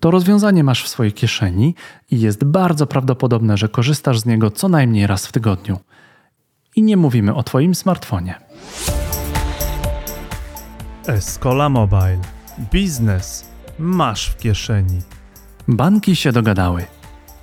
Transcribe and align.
To 0.00 0.10
rozwiązanie 0.10 0.64
masz 0.64 0.84
w 0.84 0.88
swojej 0.88 1.12
kieszeni 1.12 1.74
i 2.10 2.20
jest 2.20 2.44
bardzo 2.44 2.86
prawdopodobne, 2.86 3.56
że 3.56 3.68
korzystasz 3.68 4.18
z 4.18 4.26
niego 4.26 4.50
co 4.50 4.68
najmniej 4.68 5.06
raz 5.06 5.26
w 5.26 5.32
tygodniu. 5.32 5.78
I 6.76 6.82
nie 6.82 6.96
mówimy 6.96 7.34
o 7.34 7.42
Twoim 7.42 7.74
smartfonie. 7.74 8.34
Escola 11.06 11.68
Mobile. 11.68 12.20
Biznes 12.72 13.48
masz 13.78 14.28
w 14.28 14.36
kieszeni. 14.36 15.00
Banki 15.68 16.16
się 16.16 16.32
dogadały. 16.32 16.84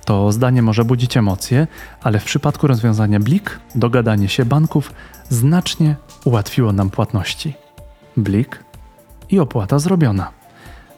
To 0.04 0.32
zdanie 0.32 0.62
może 0.62 0.84
budzić 0.84 1.16
emocje, 1.16 1.66
ale 2.02 2.18
w 2.18 2.24
przypadku 2.24 2.66
rozwiązania 2.66 3.20
Blik 3.20 3.60
dogadanie 3.74 4.28
się 4.28 4.44
banków 4.44 4.92
znacznie 5.28 5.96
ułatwiło 6.24 6.72
nam 6.72 6.90
płatności. 6.90 7.54
Blik 8.16 8.64
i 9.30 9.38
opłata 9.38 9.78
zrobiona. 9.78 10.30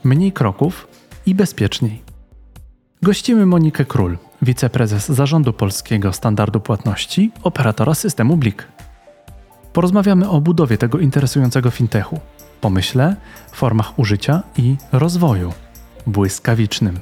Mniej 0.04 0.32
kroków 0.32 0.88
i 1.28 1.34
bezpieczniej. 1.34 2.02
Gościmy 3.02 3.46
Monikę 3.46 3.84
Król, 3.84 4.18
wiceprezes 4.42 5.08
Zarządu 5.08 5.52
Polskiego 5.52 6.12
Standardu 6.12 6.60
Płatności, 6.60 7.30
operatora 7.42 7.94
systemu 7.94 8.36
Blik. 8.36 8.68
Porozmawiamy 9.72 10.28
o 10.28 10.40
budowie 10.40 10.78
tego 10.78 10.98
interesującego 10.98 11.70
fintechu, 11.70 12.20
pomyśle, 12.60 13.16
formach 13.52 13.98
użycia 13.98 14.42
i 14.56 14.76
rozwoju 14.92 15.52
błyskawicznym. 16.06 16.98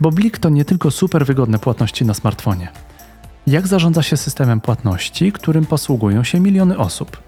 Bo 0.00 0.10
Blik 0.10 0.38
to 0.38 0.48
nie 0.48 0.64
tylko 0.64 0.90
super 0.90 1.26
wygodne 1.26 1.58
płatności 1.58 2.04
na 2.04 2.14
smartfonie. 2.14 2.68
Jak 3.46 3.66
zarządza 3.66 4.02
się 4.02 4.16
systemem 4.16 4.60
płatności, 4.60 5.32
którym 5.32 5.66
posługują 5.66 6.24
się 6.24 6.40
miliony 6.40 6.78
osób? 6.78 7.22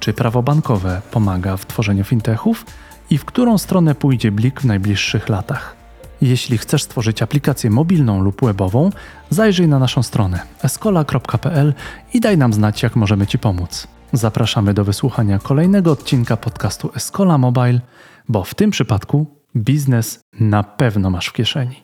Czy 0.00 0.12
prawo 0.12 0.42
bankowe 0.42 1.02
pomaga 1.10 1.56
w 1.56 1.66
tworzeniu 1.66 2.04
fintechów? 2.04 2.66
I 3.10 3.18
w 3.18 3.24
którą 3.24 3.58
stronę 3.58 3.94
pójdzie 3.94 4.32
Blik 4.32 4.60
w 4.60 4.64
najbliższych 4.64 5.28
latach? 5.28 5.75
Jeśli 6.20 6.58
chcesz 6.58 6.82
stworzyć 6.82 7.22
aplikację 7.22 7.70
mobilną 7.70 8.20
lub 8.20 8.44
webową, 8.44 8.90
zajrzyj 9.30 9.68
na 9.68 9.78
naszą 9.78 10.02
stronę 10.02 10.40
escola.pl 10.62 11.74
i 12.14 12.20
daj 12.20 12.38
nam 12.38 12.52
znać, 12.52 12.82
jak 12.82 12.96
możemy 12.96 13.26
Ci 13.26 13.38
pomóc. 13.38 13.88
Zapraszamy 14.12 14.74
do 14.74 14.84
wysłuchania 14.84 15.38
kolejnego 15.38 15.92
odcinka 15.92 16.36
podcastu 16.36 16.90
Escola 16.94 17.38
Mobile, 17.38 17.80
bo 18.28 18.44
w 18.44 18.54
tym 18.54 18.70
przypadku 18.70 19.26
biznes 19.56 20.20
na 20.40 20.62
pewno 20.62 21.10
masz 21.10 21.26
w 21.26 21.32
kieszeni. 21.32 21.82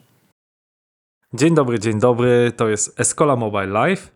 Dzień 1.33 1.55
dobry, 1.55 1.79
dzień 1.79 1.99
dobry. 1.99 2.51
To 2.57 2.69
jest 2.69 2.99
Escola 2.99 3.35
Mobile 3.35 3.65
Live. 3.67 4.11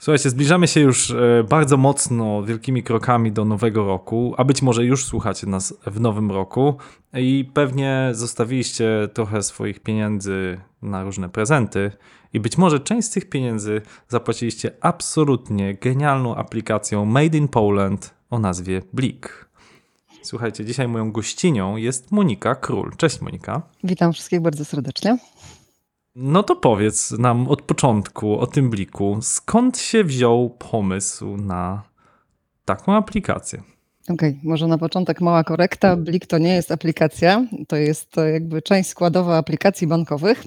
Słuchajcie, 0.00 0.30
zbliżamy 0.30 0.68
się 0.68 0.80
już 0.80 1.10
e, 1.10 1.44
bardzo 1.48 1.76
mocno, 1.76 2.42
wielkimi 2.42 2.82
krokami 2.82 3.32
do 3.32 3.44
nowego 3.44 3.84
roku, 3.84 4.34
a 4.36 4.44
być 4.44 4.62
może 4.62 4.84
już 4.84 5.04
słuchacie 5.04 5.46
nas 5.46 5.74
w 5.86 6.00
nowym 6.00 6.30
roku 6.30 6.74
i 7.14 7.50
pewnie 7.54 8.08
zostawiliście 8.12 9.08
trochę 9.14 9.42
swoich 9.42 9.80
pieniędzy 9.80 10.60
na 10.82 11.02
różne 11.02 11.28
prezenty 11.28 11.90
i 12.32 12.40
być 12.40 12.58
może 12.58 12.80
część 12.80 13.08
z 13.08 13.10
tych 13.10 13.28
pieniędzy 13.28 13.82
zapłaciliście 14.08 14.70
absolutnie 14.80 15.74
genialną 15.74 16.36
aplikacją 16.36 17.04
Made 17.04 17.38
in 17.38 17.48
Poland 17.48 18.14
o 18.30 18.38
nazwie 18.38 18.82
Blik. 18.92 19.48
Słuchajcie, 20.22 20.64
dzisiaj 20.64 20.88
moją 20.88 21.12
gościnią 21.12 21.76
jest 21.76 22.12
Monika 22.12 22.54
Król. 22.54 22.96
Cześć 22.96 23.20
Monika. 23.20 23.62
Witam 23.84 24.12
wszystkich 24.12 24.40
bardzo 24.40 24.64
serdecznie. 24.64 25.18
No 26.14 26.42
to 26.42 26.56
powiedz 26.56 27.10
nam 27.10 27.48
od 27.48 27.62
początku 27.62 28.38
o 28.38 28.46
tym 28.46 28.70
bliku, 28.70 29.18
skąd 29.22 29.78
się 29.78 30.04
wziął 30.04 30.50
pomysł 30.50 31.36
na 31.36 31.82
taką 32.64 32.94
aplikację? 32.94 33.62
Okej, 34.08 34.30
okay, 34.30 34.40
może 34.42 34.66
na 34.66 34.78
początek 34.78 35.20
mała 35.20 35.44
korekta. 35.44 35.96
Blik 35.96 36.26
to 36.26 36.38
nie 36.38 36.54
jest 36.54 36.72
aplikacja, 36.72 37.46
to 37.68 37.76
jest 37.76 38.16
jakby 38.32 38.62
część 38.62 38.88
składowa 38.88 39.36
aplikacji 39.36 39.86
bankowych, 39.86 40.44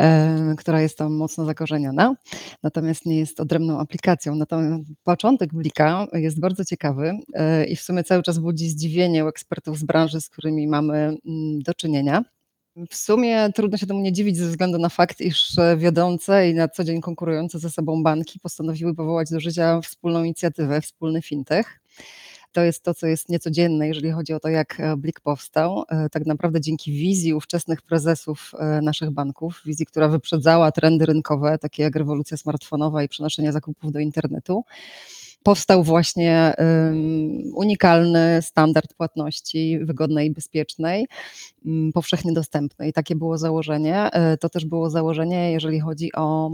e, 0.00 0.54
która 0.58 0.80
jest 0.80 0.98
tam 0.98 1.14
mocno 1.14 1.44
zakorzeniona, 1.44 2.14
natomiast 2.62 3.06
nie 3.06 3.18
jest 3.18 3.40
odrębną 3.40 3.80
aplikacją. 3.80 4.34
Natomiast 4.34 4.84
początek 5.04 5.54
Blika 5.54 6.06
jest 6.12 6.40
bardzo 6.40 6.64
ciekawy 6.64 7.12
e, 7.34 7.64
i 7.64 7.76
w 7.76 7.80
sumie 7.80 8.04
cały 8.04 8.22
czas 8.22 8.38
budzi 8.38 8.68
zdziwienie 8.68 9.24
u 9.24 9.28
ekspertów 9.28 9.78
z 9.78 9.84
branży, 9.84 10.20
z 10.20 10.28
którymi 10.28 10.68
mamy 10.68 10.96
mm, 10.96 11.62
do 11.62 11.74
czynienia. 11.74 12.24
W 12.90 12.94
sumie 12.94 13.52
trudno 13.54 13.78
się 13.78 13.86
temu 13.86 14.00
nie 14.00 14.12
dziwić 14.12 14.36
ze 14.36 14.46
względu 14.46 14.78
na 14.78 14.88
fakt, 14.88 15.20
iż 15.20 15.52
wiodące 15.76 16.50
i 16.50 16.54
na 16.54 16.68
co 16.68 16.84
dzień 16.84 17.00
konkurujące 17.00 17.58
ze 17.58 17.70
sobą 17.70 18.02
banki 18.02 18.40
postanowiły 18.40 18.94
powołać 18.94 19.30
do 19.30 19.40
życia 19.40 19.80
wspólną 19.80 20.24
inicjatywę, 20.24 20.80
wspólny 20.80 21.22
fintech. 21.22 21.80
To 22.52 22.60
jest 22.60 22.82
to, 22.82 22.94
co 22.94 23.06
jest 23.06 23.28
niecodzienne, 23.28 23.88
jeżeli 23.88 24.10
chodzi 24.10 24.32
o 24.32 24.40
to, 24.40 24.48
jak 24.48 24.80
e, 24.80 24.96
Blik 24.96 25.20
powstał. 25.20 25.84
E, 25.88 26.08
tak 26.08 26.26
naprawdę 26.26 26.60
dzięki 26.60 26.92
wizji 26.92 27.34
ówczesnych 27.34 27.82
prezesów 27.82 28.52
e, 28.58 28.80
naszych 28.82 29.10
banków, 29.10 29.60
wizji, 29.64 29.86
która 29.86 30.08
wyprzedzała 30.08 30.72
trendy 30.72 31.06
rynkowe, 31.06 31.58
takie 31.58 31.82
jak 31.82 31.96
rewolucja 31.96 32.36
smartfonowa 32.36 33.02
i 33.02 33.08
przenoszenie 33.08 33.52
zakupów 33.52 33.92
do 33.92 33.98
internetu 34.00 34.64
powstał 35.42 35.84
właśnie 35.84 36.54
unikalny 37.54 38.42
standard 38.42 38.94
płatności 38.94 39.78
wygodnej 39.82 40.28
i 40.28 40.30
bezpiecznej, 40.30 41.06
powszechnie 41.94 42.32
dostępnej. 42.32 42.92
Takie 42.92 43.16
było 43.16 43.38
założenie. 43.38 44.10
E, 44.12 44.36
to 44.36 44.48
też 44.48 44.64
było 44.64 44.90
założenie, 44.90 45.52
jeżeli 45.52 45.80
chodzi 45.80 46.10
o 46.12 46.50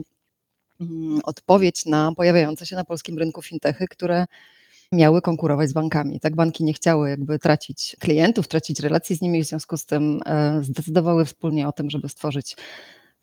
mm, 0.80 1.20
odpowiedź 1.24 1.86
na 1.86 2.12
pojawiające 2.16 2.66
się 2.66 2.76
na 2.76 2.84
polskim 2.84 3.18
rynku 3.18 3.42
fintechy, 3.42 3.88
które 3.88 4.26
miały 4.92 5.22
konkurować 5.22 5.68
z 5.68 5.72
bankami. 5.72 6.20
Tak 6.20 6.36
banki 6.36 6.64
nie 6.64 6.72
chciały 6.72 7.10
jakby 7.10 7.38
tracić 7.38 7.96
klientów, 8.00 8.48
tracić 8.48 8.80
relacji 8.80 9.16
z 9.16 9.20
nimi, 9.20 9.44
w 9.44 9.46
związku 9.46 9.76
z 9.76 9.86
tym 9.86 10.20
e, 10.26 10.60
zdecydowały 10.64 11.24
wspólnie 11.24 11.68
o 11.68 11.72
tym, 11.72 11.90
żeby 11.90 12.08
stworzyć 12.08 12.56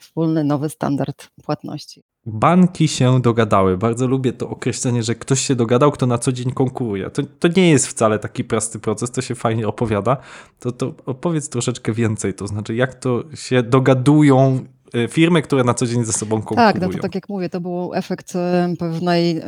wspólny 0.06 0.44
nowy 0.44 0.70
standard 0.70 1.28
płatności. 1.44 2.04
Banki 2.26 2.88
się 2.88 3.22
dogadały. 3.22 3.78
Bardzo 3.78 4.08
lubię 4.08 4.34
to 4.34 4.50
określenie, 4.50 5.04
że 5.04 5.16
ktoś 5.16 5.40
się 5.40 5.56
dogadał, 5.56 5.92
kto 5.92 6.06
na 6.06 6.18
co 6.18 6.32
dzień 6.32 6.52
konkuruje. 6.52 7.10
To, 7.10 7.24
to 7.40 7.48
nie 7.58 7.70
jest 7.70 7.88
wcale 7.88 8.20
taki 8.20 8.44
prosty 8.44 8.80
proces, 8.80 9.12
to 9.12 9.22
się 9.22 9.36
fajnie 9.36 9.68
opowiada. 9.68 10.18
To, 10.60 10.72
to 10.72 10.94
opowiedz 11.06 11.50
troszeczkę 11.50 11.94
więcej, 11.94 12.34
to 12.34 12.48
znaczy 12.48 12.76
jak 12.76 12.96
to 12.96 13.24
się 13.36 13.64
dogadują 13.64 14.66
y, 14.96 15.08
firmy, 15.08 15.42
które 15.42 15.64
na 15.64 15.74
co 15.74 15.86
dzień 15.86 16.06
ze 16.06 16.14
sobą 16.14 16.36
konkurują. 16.36 16.74
Tak, 16.74 16.82
no 16.82 16.90
to 16.90 16.98
tak 16.98 17.16
jak 17.16 17.30
mówię, 17.30 17.50
to 17.50 17.62
był 17.62 17.94
efekt 17.94 18.34
pewnej 18.80 19.42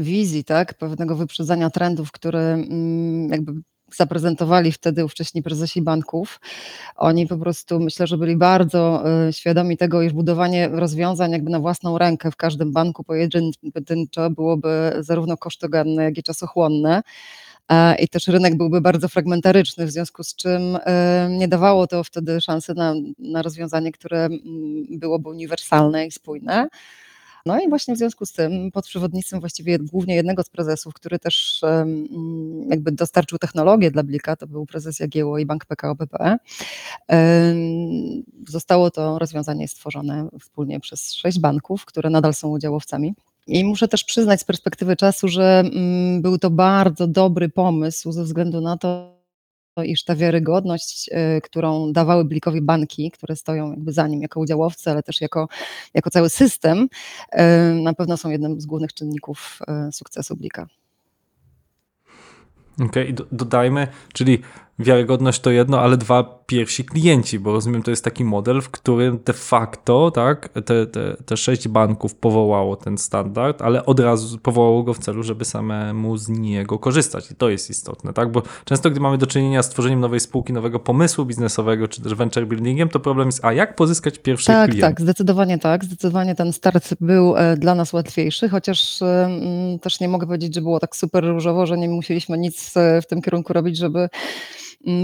wizji, 0.00 0.44
tak, 0.44 0.74
pewnego 0.74 1.16
wyprzedzania 1.16 1.70
trendów, 1.70 2.12
które 2.12 2.64
jakby 3.28 3.52
zaprezentowali 3.96 4.72
wtedy 4.72 5.04
ówcześni 5.04 5.42
prezesi 5.42 5.82
banków. 5.82 6.40
Oni 6.96 7.26
po 7.26 7.38
prostu 7.38 7.80
myślę, 7.80 8.06
że 8.06 8.18
byli 8.18 8.36
bardzo 8.36 9.02
e, 9.26 9.32
świadomi 9.32 9.76
tego, 9.76 10.02
iż 10.02 10.12
budowanie 10.12 10.68
rozwiązań 10.68 11.30
jakby 11.30 11.50
na 11.50 11.60
własną 11.60 11.98
rękę 11.98 12.30
w 12.30 12.36
każdym 12.36 12.72
banku 12.72 13.04
pojedynczo 13.04 14.30
byłoby 14.30 14.92
zarówno 15.00 15.36
kosztoganne, 15.36 16.04
jak 16.04 16.18
i 16.18 16.22
czasochłonne 16.22 17.02
e, 17.68 17.94
i 17.94 18.08
też 18.08 18.28
rynek 18.28 18.56
byłby 18.56 18.80
bardzo 18.80 19.08
fragmentaryczny, 19.08 19.86
w 19.86 19.90
związku 19.90 20.24
z 20.24 20.34
czym 20.34 20.78
e, 20.84 21.28
nie 21.30 21.48
dawało 21.48 21.86
to 21.86 22.04
wtedy 22.04 22.40
szansy 22.40 22.74
na, 22.74 22.94
na 23.18 23.42
rozwiązanie, 23.42 23.92
które 23.92 24.24
mm, 24.24 24.40
byłoby 24.90 25.28
uniwersalne 25.28 26.06
i 26.06 26.10
spójne. 26.10 26.68
No 27.46 27.60
i 27.60 27.68
właśnie 27.68 27.94
w 27.94 27.98
związku 27.98 28.26
z 28.26 28.32
tym 28.32 28.70
pod 28.70 28.86
przewodnictwem 28.86 29.40
właściwie 29.40 29.78
głównie 29.78 30.14
jednego 30.14 30.42
z 30.42 30.48
prezesów, 30.48 30.94
który 30.94 31.18
też 31.18 31.60
jakby 32.68 32.92
dostarczył 32.92 33.38
technologię 33.38 33.90
dla 33.90 34.02
Blika, 34.02 34.36
to 34.36 34.46
był 34.46 34.66
prezes 34.66 35.00
Jagiełło 35.00 35.38
i 35.38 35.46
Bank 35.46 35.64
PKO 35.64 35.94
BP, 35.94 36.38
zostało 38.48 38.90
to 38.90 39.18
rozwiązanie 39.18 39.68
stworzone 39.68 40.28
wspólnie 40.40 40.80
przez 40.80 41.14
sześć 41.14 41.38
banków, 41.38 41.84
które 41.84 42.10
nadal 42.10 42.34
są 42.34 42.48
udziałowcami. 42.48 43.14
I 43.46 43.64
muszę 43.64 43.88
też 43.88 44.04
przyznać 44.04 44.40
z 44.40 44.44
perspektywy 44.44 44.96
czasu, 44.96 45.28
że 45.28 45.62
mm, 45.74 46.22
był 46.22 46.38
to 46.38 46.50
bardzo 46.50 47.06
dobry 47.06 47.48
pomysł 47.48 48.12
ze 48.12 48.24
względu 48.24 48.60
na 48.60 48.76
to, 48.76 49.21
iż 49.84 50.04
ta 50.04 50.16
wiarygodność, 50.16 51.10
y, 51.36 51.40
którą 51.40 51.92
dawały 51.92 52.24
Blikowi 52.24 52.62
banki, 52.62 53.10
które 53.10 53.36
stoją 53.36 53.70
jakby 53.70 53.92
za 53.92 54.06
nim 54.08 54.22
jako 54.22 54.40
udziałowcy, 54.40 54.90
ale 54.90 55.02
też 55.02 55.20
jako, 55.20 55.48
jako 55.94 56.10
cały 56.10 56.30
system, 56.30 56.88
y, 57.34 57.38
na 57.82 57.94
pewno 57.94 58.16
są 58.16 58.30
jednym 58.30 58.60
z 58.60 58.66
głównych 58.66 58.94
czynników 58.94 59.58
y, 59.88 59.92
sukcesu 59.92 60.36
Blika. 60.36 60.66
Okej, 62.80 63.14
okay, 63.14 63.26
dodajmy, 63.32 63.88
czyli 64.12 64.38
wiarygodność 64.78 65.40
to 65.40 65.50
jedno, 65.50 65.80
ale 65.80 65.96
dwa 65.96 66.42
pierwsi 66.46 66.84
klienci, 66.84 67.38
bo 67.38 67.52
rozumiem, 67.52 67.82
to 67.82 67.90
jest 67.90 68.04
taki 68.04 68.24
model, 68.24 68.60
w 68.60 68.70
którym 68.70 69.18
de 69.24 69.32
facto 69.32 70.10
tak, 70.10 70.48
te, 70.48 70.86
te, 70.86 71.16
te 71.26 71.36
sześć 71.36 71.68
banków 71.68 72.14
powołało 72.14 72.76
ten 72.76 72.98
standard, 72.98 73.62
ale 73.62 73.86
od 73.86 74.00
razu 74.00 74.38
powołało 74.38 74.82
go 74.82 74.94
w 74.94 74.98
celu, 74.98 75.22
żeby 75.22 75.44
samemu 75.44 76.16
z 76.16 76.28
niego 76.28 76.78
korzystać. 76.78 77.30
I 77.30 77.34
to 77.34 77.50
jest 77.50 77.70
istotne, 77.70 78.12
tak? 78.12 78.32
Bo 78.32 78.42
często, 78.64 78.90
gdy 78.90 79.00
mamy 79.00 79.18
do 79.18 79.26
czynienia 79.26 79.62
z 79.62 79.70
tworzeniem 79.70 80.00
nowej 80.00 80.20
spółki, 80.20 80.52
nowego 80.52 80.78
pomysłu 80.80 81.24
biznesowego, 81.24 81.88
czy 81.88 82.02
też 82.02 82.14
venture 82.14 82.46
buildingiem, 82.46 82.88
to 82.88 83.00
problem 83.00 83.28
jest, 83.28 83.44
a 83.44 83.52
jak 83.52 83.76
pozyskać 83.76 84.18
pierwszych 84.18 84.54
tak, 84.54 84.70
klientów? 84.70 84.90
Tak, 84.90 85.00
zdecydowanie 85.00 85.58
tak. 85.58 85.84
Zdecydowanie 85.84 86.34
ten 86.34 86.52
start 86.52 86.94
był 87.00 87.36
e, 87.36 87.56
dla 87.56 87.74
nas 87.74 87.92
łatwiejszy, 87.92 88.48
chociaż 88.48 89.02
e, 89.02 89.28
też 89.82 90.00
nie 90.00 90.08
mogę 90.08 90.26
powiedzieć, 90.26 90.54
że 90.54 90.60
było 90.60 90.80
tak 90.80 90.96
super 90.96 91.24
różowo, 91.24 91.66
że 91.66 91.78
nie 91.78 91.88
musieliśmy 91.88 92.38
nic 92.38 92.76
e, 92.76 93.02
w 93.02 93.06
tym 93.06 93.22
kierunku 93.22 93.52
robić, 93.52 93.76
żeby 93.76 94.08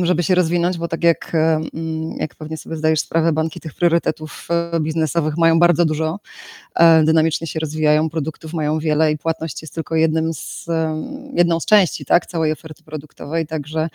żeby 0.03 0.23
się 0.23 0.35
rozwinąć, 0.35 0.79
bo 0.79 0.89
tak 0.89 1.05
jak, 1.05 1.33
mm, 1.35 2.13
jak 2.19 2.35
pewnie 2.35 2.57
sobie 2.57 2.77
zdajesz 2.77 3.01
sprawę, 3.01 3.33
banki 3.33 3.61
tych 3.61 3.75
priorytetów 3.75 4.49
e, 4.51 4.81
biznesowych 4.81 5.37
mają 5.37 5.59
bardzo 5.59 5.85
dużo, 5.85 6.19
e, 6.68 6.68
dynamicznie 7.05 7.47
się 7.47 7.61
rozwijają, 7.61 8.11
produktów 8.11 8.55
mają 8.55 8.79
wiele 8.79 9.13
i 9.13 9.19
płatność 9.19 9.63
jest 9.63 9.75
tylko 9.75 9.95
jednym 9.97 10.35
z, 10.35 10.69
e, 10.69 11.03
jedną 11.35 11.61
z 11.61 11.67
części 11.67 12.05
tak, 12.05 12.27
całej 12.27 12.53
oferty 12.53 12.83
produktowej, 12.83 13.47
także 13.47 13.89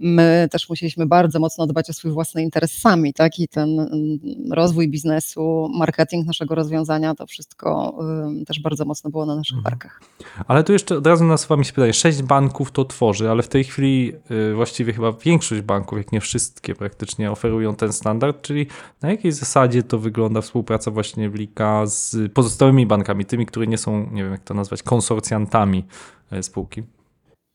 my 0.00 0.48
też 0.50 0.68
musieliśmy 0.68 1.06
bardzo 1.06 1.40
mocno 1.40 1.66
dbać 1.66 1.90
o 1.90 1.92
swój 1.92 2.10
własny 2.10 2.42
interes 2.42 2.78
sami, 2.78 3.14
tak, 3.14 3.38
i 3.38 3.48
ten 3.48 3.80
mm, 3.80 4.18
rozwój 4.52 4.88
biznesu, 4.88 5.68
marketing 5.78 6.26
naszego 6.26 6.54
rozwiązania, 6.54 7.14
to 7.14 7.26
wszystko 7.26 7.98
też 8.46 8.60
bardzo 8.60 8.84
mocno 8.84 9.10
było 9.10 9.26
na 9.26 9.36
naszych 9.36 9.58
Mhm. 9.58 9.64
barkach. 9.64 10.00
Ale 10.46 10.64
tu 10.64 10.72
jeszcze 10.72 10.96
od 10.96 11.06
razu 11.06 11.24
nasuwa 11.24 11.56
mi 11.56 11.64
się 11.64 11.72
pytanie, 11.72 11.92
sześć 11.92 12.22
banków 12.22 12.72
to 12.72 12.84
tworzy, 12.84 13.30
ale 13.30 13.42
w 13.42 13.48
tej 13.48 13.64
chwili 13.64 14.12
y, 14.50 14.54
właściwie 14.54 14.92
chyba 14.92 15.12
większość 15.12 15.62
banków, 15.62 15.98
jak 15.98 16.12
nie 16.12 16.20
wszystkie 16.20 16.74
praktycznie 16.74 17.30
oferują 17.30 17.76
ten 17.76 17.92
standard, 17.92 18.42
czyli 18.42 18.66
na 19.02 19.10
jakiej 19.10 19.32
zasadzie 19.32 19.82
to 19.82 19.98
wygląda 19.98 20.40
współpraca 20.40 20.90
właśnie 20.90 21.30
Blika 21.30 21.86
z 21.86 22.16
pozostałymi 22.28 22.86
bankami, 22.86 23.24
tymi, 23.24 23.46
które 23.46 23.66
nie 23.66 23.78
są, 23.78 24.10
nie 24.10 24.22
wiem 24.22 24.32
jak 24.32 24.40
to 24.44 24.54
nazwać, 24.54 24.82
konsorcjantami 24.82 25.84
y, 26.32 26.42
spółki? 26.42 26.82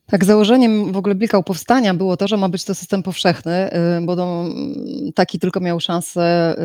Tak, 0.07 0.25
założeniem 0.25 0.91
w 0.91 0.97
ogóle 0.97 1.15
Blika 1.15 1.37
u 1.37 1.43
powstania 1.43 1.93
było 1.93 2.17
to, 2.17 2.27
że 2.27 2.37
ma 2.37 2.49
być 2.49 2.63
to 2.63 2.75
system 2.75 3.03
powszechny, 3.03 3.69
y, 3.73 4.05
bo 4.05 4.15
no, 4.15 4.45
taki 5.15 5.39
tylko 5.39 5.59
miał 5.59 5.79
szansę 5.79 6.55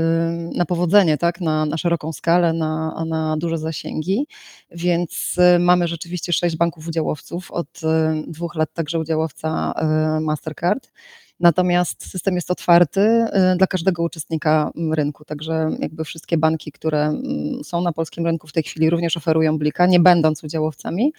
y, 0.53 0.57
na 0.59 0.65
powodzenie, 0.65 1.19
tak, 1.19 1.41
na, 1.41 1.67
na 1.67 1.77
szeroką 1.77 2.13
skalę, 2.13 2.53
na, 2.53 3.05
na 3.05 3.37
duże 3.37 3.59
zasięgi, 3.59 4.27
więc 4.71 5.39
y, 5.57 5.59
mamy 5.59 5.89
rzeczywiście 5.89 6.33
sześć 6.33 6.57
banków 6.57 6.89
udziałowców, 6.89 7.51
od 7.51 7.81
dwóch 8.27 8.55
lat 8.55 8.73
także 8.75 8.99
udziałowca 8.99 9.75
Mastercard. 10.21 10.93
Natomiast 11.41 12.11
system 12.11 12.35
jest 12.35 12.51
otwarty 12.51 13.01
y, 13.01 13.57
dla 13.57 13.67
każdego 13.67 14.03
uczestnika 14.03 14.71
mm, 14.77 14.95
rynku, 14.95 15.25
także 15.25 15.71
jakby 15.79 16.05
wszystkie 16.05 16.39
banki, 16.39 16.73
które 16.73 17.03
mm, 17.05 17.65
są 17.65 17.81
na 17.81 17.93
polskim 17.93 18.27
rynku 18.27 18.47
w 18.47 18.53
tej 18.53 18.63
chwili 18.63 18.91
również 18.91 19.17
oferują 19.17 19.59
Blika, 19.59 19.87
nie 19.87 20.01
będąc 20.01 20.45
udziałowcami. 20.45 21.13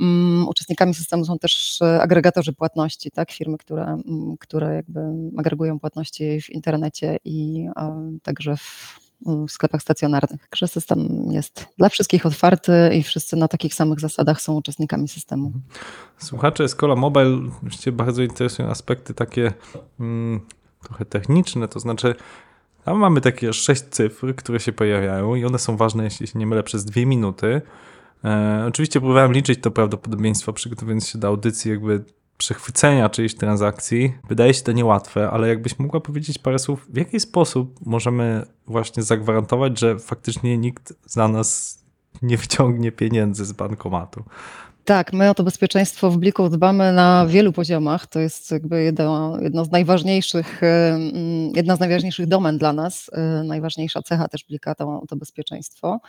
Mm, 0.00 0.48
Uczestnikami 0.48 0.94
systemu 0.94 1.24
są 1.24 1.38
też 1.38 1.82
e, 1.82 2.02
agregatorzy 2.02 2.52
płatności, 2.52 3.10
tak? 3.10 3.30
firmy, 3.30 3.58
które, 3.58 3.98
które 4.40 4.74
jakby 4.74 5.00
agregują 5.36 5.78
płatności 5.78 6.40
w 6.40 6.50
internecie 6.50 7.18
i 7.24 7.66
także 8.22 8.56
w, 8.56 9.07
w 9.26 9.50
sklepach 9.50 9.82
stacjonarnych. 9.82 10.48
Także 10.48 10.68
system 10.68 11.28
jest 11.30 11.66
dla 11.78 11.88
wszystkich 11.88 12.26
otwarty 12.26 12.72
i 12.94 13.02
wszyscy 13.02 13.36
na 13.36 13.48
takich 13.48 13.74
samych 13.74 14.00
zasadach 14.00 14.40
są 14.40 14.54
uczestnikami 14.54 15.08
systemu. 15.08 15.52
Słuchacze 16.18 16.64
Escola 16.64 16.96
Mobile 16.96 17.38
oczywiście 17.56 17.92
bardzo 17.92 18.22
interesują 18.22 18.68
aspekty 18.68 19.14
takie 19.14 19.52
mm, 20.00 20.40
trochę 20.82 21.04
techniczne, 21.04 21.68
to 21.68 21.80
znaczy 21.80 22.14
tam 22.84 22.98
mamy 22.98 23.20
takie 23.20 23.52
sześć 23.52 23.82
cyfr, 23.82 24.34
które 24.36 24.60
się 24.60 24.72
pojawiają 24.72 25.34
i 25.34 25.44
one 25.44 25.58
są 25.58 25.76
ważne, 25.76 26.04
jeśli 26.04 26.26
się 26.26 26.38
nie 26.38 26.46
mylę, 26.46 26.62
przez 26.62 26.84
dwie 26.84 27.06
minuty. 27.06 27.62
E, 28.24 28.64
oczywiście 28.68 29.00
próbowałem 29.00 29.32
liczyć 29.32 29.60
to 29.60 29.70
prawdopodobieństwo, 29.70 30.52
przygotowując 30.52 31.08
się 31.08 31.18
do 31.18 31.28
audycji, 31.28 31.70
jakby 31.70 32.04
przechwycenia 32.38 33.08
czyjejś 33.08 33.34
transakcji. 33.34 34.14
Wydaje 34.28 34.54
się 34.54 34.62
to 34.62 34.72
niełatwe, 34.72 35.30
ale 35.30 35.48
jakbyś 35.48 35.78
mogła 35.78 36.00
powiedzieć 36.00 36.38
parę 36.38 36.58
słów, 36.58 36.86
w 36.88 36.96
jaki 36.96 37.20
sposób 37.20 37.86
możemy 37.86 38.46
właśnie 38.66 39.02
zagwarantować, 39.02 39.80
że 39.80 39.98
faktycznie 39.98 40.58
nikt 40.58 40.92
za 41.04 41.28
nas 41.28 41.78
nie 42.22 42.36
wyciągnie 42.36 42.92
pieniędzy 42.92 43.44
z 43.44 43.52
bankomatu. 43.52 44.24
Tak, 44.88 45.12
my 45.12 45.30
o 45.30 45.34
to 45.34 45.44
bezpieczeństwo 45.44 46.10
w 46.10 46.18
Bliku 46.18 46.48
dbamy 46.48 46.92
na 46.92 47.26
wielu 47.26 47.52
poziomach. 47.52 48.06
To 48.06 48.20
jest 48.20 48.50
jakby 48.50 48.82
jedno, 48.82 49.40
jedno 49.40 49.64
z 49.64 49.70
najważniejszych, 49.70 50.60
jedna 51.54 51.76
z 51.76 51.80
najważniejszych 51.80 52.26
domen 52.26 52.58
dla 52.58 52.72
nas. 52.72 53.10
y, 53.40 53.44
Najważniejsza 53.44 54.02
cecha 54.02 54.28
też 54.28 54.44
Blika 54.44 54.74
to, 54.74 55.02
to 55.08 55.16
bezpieczeństwo. 55.16 56.00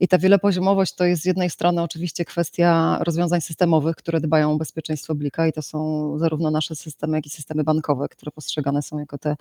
I 0.00 0.08
ta 0.08 0.18
wielopoziomowość 0.18 0.94
to 0.94 1.04
jest 1.04 1.22
z 1.22 1.24
jednej 1.24 1.50
strony 1.50 1.82
oczywiście 1.82 2.24
kwestia 2.24 2.98
rozwiązań 3.00 3.40
systemowych, 3.40 3.96
które 3.96 4.20
dbają 4.20 4.52
o 4.52 4.56
bezpieczeństwo 4.56 5.14
Blika 5.14 5.46
i 5.46 5.52
to 5.52 5.62
są 5.62 6.18
zarówno 6.18 6.50
nasze 6.50 6.76
systemy, 6.76 7.18
jak 7.18 7.26
i 7.26 7.30
systemy 7.30 7.64
bankowe, 7.64 8.08
które 8.08 8.32
postrzegane 8.32 8.82
są 8.82 8.98
jako 8.98 9.18
te 9.18 9.36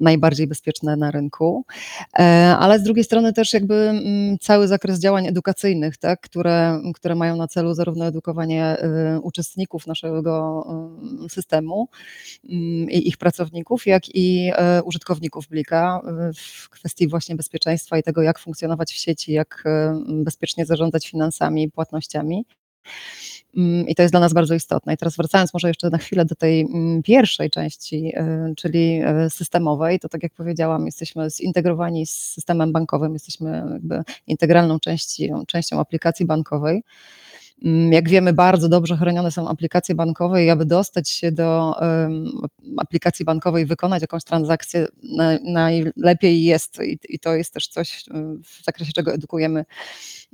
najbardziej 0.00 0.46
bezpieczne 0.46 0.96
na 0.96 1.10
rynku. 1.10 1.64
E, 2.18 2.56
Ale 2.58 2.78
z 2.78 2.82
drugiej 2.82 3.04
strony 3.04 3.32
też 3.32 3.52
jakby 3.52 3.74
mm, 3.74 4.38
cały 4.38 4.68
zakres 4.68 5.00
działań 5.00 5.26
edukacyjnych, 5.26 5.96
tak, 5.96 6.20
które, 6.20 6.80
które 6.94 7.14
mają 7.14 7.36
na 7.36 7.48
celu 7.48 7.74
zarówno 7.74 8.06
edukowanie 8.06 8.33
y, 8.42 9.20
uczestników 9.20 9.86
naszego 9.86 10.66
y, 11.26 11.28
systemu 11.28 11.88
mm, 12.48 12.90
i 12.90 13.08
ich 13.08 13.16
pracowników, 13.16 13.86
jak 13.86 14.14
i 14.14 14.50
e, 14.56 14.82
użytkowników 14.82 15.48
Blika 15.48 16.00
y, 16.30 16.32
w 16.34 16.68
kwestii 16.70 17.08
właśnie 17.08 17.36
bezpieczeństwa 17.36 17.98
i 17.98 18.02
tego, 18.02 18.22
jak 18.22 18.38
funkcjonować 18.38 18.92
w 18.92 18.96
sieci, 18.96 19.32
jak 19.32 19.64
bezpiecznie 20.08 20.66
zarządzać 20.66 21.08
finansami 21.10 21.70
płatnościami. 21.70 22.44
Mm, 23.56 23.88
I 23.88 23.94
to 23.94 24.02
jest 24.02 24.12
dla 24.12 24.20
nas 24.20 24.32
bardzo 24.32 24.54
istotne. 24.54 24.94
I 24.94 24.96
teraz 24.96 25.16
wracając 25.16 25.54
może 25.54 25.68
jeszcze 25.68 25.90
na 25.90 25.98
chwilę 25.98 26.24
do 26.24 26.34
tej 26.34 26.60
mm, 26.60 27.02
pierwszej 27.02 27.50
części, 27.50 28.12
y, 28.50 28.54
czyli 28.56 29.02
y, 29.26 29.30
systemowej, 29.30 30.00
to 30.00 30.08
tak 30.08 30.22
jak 30.22 30.32
powiedziałam, 30.32 30.86
jesteśmy 30.86 31.30
zintegrowani 31.30 32.06
z 32.06 32.10
systemem 32.10 32.72
bankowym, 32.72 33.12
jesteśmy 33.12 33.80
integralną 34.26 34.80
częścią, 34.80 35.46
częścią 35.46 35.80
aplikacji 35.80 36.26
bankowej. 36.26 36.82
Mm, 37.62 37.92
Jak 37.92 38.08
wiemy, 38.08 38.32
bardzo 38.32 38.68
dobrze 38.68 38.96
chronione 38.96 39.30
są 39.30 39.48
aplikacje 39.48 39.94
bankowe 39.94 40.44
i 40.44 40.50
aby 40.50 40.64
dostać 40.66 41.10
się 41.10 41.32
do 41.32 41.74
aplikacji 42.78 43.24
bankowej, 43.24 43.66
wykonać 43.66 44.02
jakąś 44.02 44.24
transakcję, 44.24 44.86
na- 45.02 45.38
najlepiej 45.44 46.44
jest, 46.44 46.78
i, 46.82 46.98
i 47.08 47.18
to 47.18 47.34
jest 47.34 47.54
też 47.54 47.68
coś, 47.68 48.04
w 48.44 48.64
zakresie 48.64 48.92
czego 48.92 49.12
edukujemy 49.12 49.64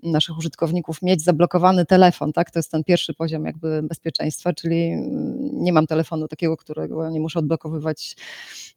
naszych 0.03 0.39
użytkowników, 0.39 1.03
mieć 1.03 1.23
zablokowany 1.23 1.87
telefon, 1.87 2.33
tak? 2.33 2.51
To 2.51 2.59
jest 2.59 2.71
ten 2.71 2.85
pierwszy 2.85 3.15
poziom 3.15 3.45
jakby 3.45 3.83
bezpieczeństwa, 3.83 4.53
czyli 4.53 4.85
mm, 4.93 5.37
nie 5.65 5.73
mam 5.73 5.87
telefonu 5.87 6.29
takiego, 6.29 6.57
którego 6.57 7.11
nie 7.11 7.21
muszę 7.21 7.39
odblokowywać 7.39 8.17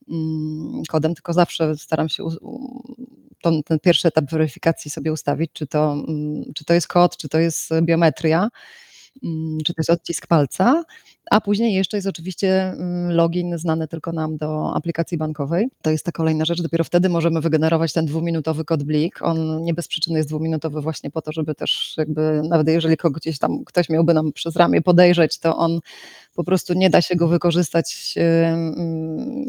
mm, 0.09 0.83
kodem, 0.89 1.15
tylko 1.15 1.33
zawsze 1.33 1.77
staram 1.77 2.09
się 2.09 2.23
ten, 3.43 3.63
ten 3.63 3.79
pierwszy 3.79 4.07
etap 4.07 4.25
weryfikacji 4.31 4.91
sobie 4.91 5.13
ustawić, 5.13 5.51
czy 5.53 5.67
to, 5.67 5.93
mm, 5.93 6.43
czy 6.55 6.65
to 6.65 6.73
jest 6.73 6.87
kod, 6.87 7.17
czy 7.17 7.29
to 7.29 7.39
jest 7.39 7.69
biometria, 7.81 8.49
mm, 9.23 9.57
czy 9.65 9.73
to 9.73 9.79
jest 9.79 9.89
odcisk 9.89 10.27
palca, 10.27 10.83
a 11.31 11.41
później 11.41 11.73
jeszcze 11.73 11.97
jest 11.97 12.07
oczywiście 12.07 12.63
mm, 12.63 13.11
login 13.11 13.57
znany 13.57 13.87
tylko 13.87 14.11
nam 14.11 14.37
do 14.37 14.75
aplikacji 14.75 15.17
bankowej. 15.17 15.67
To 15.81 15.91
jest 15.91 16.05
ta 16.05 16.11
kolejna 16.11 16.45
rzecz. 16.45 16.61
Dopiero 16.61 16.83
wtedy 16.83 17.09
możemy 17.09 17.41
wygenerować 17.41 17.93
ten 17.93 18.05
dwuminutowy 18.05 18.65
kod 18.65 18.83
Blik. 18.83 19.21
On 19.21 19.63
nie 19.63 19.73
bez 19.73 19.87
przyczyny 19.87 20.17
jest 20.17 20.29
dwuminutowy 20.29 20.81
właśnie 20.81 21.11
po 21.11 21.21
to, 21.21 21.31
żeby 21.31 21.55
też 21.55 21.93
jakby, 21.97 22.41
nawet 22.49 22.67
jeżeli 22.67 22.97
kogoś 22.97 23.21
gdzieś 23.21 23.39
tam 23.39 23.65
ktoś 23.65 23.89
miałby 23.89 24.13
nam 24.13 24.33
przez 24.33 24.55
ramię 24.55 24.81
podejrzeć, 24.81 25.39
to 25.39 25.57
on 25.57 25.79
po 26.35 26.43
prostu 26.43 26.73
nie 26.73 26.89
da 26.89 27.01
się 27.01 27.15
go 27.15 27.27
wykorzystać 27.27 28.15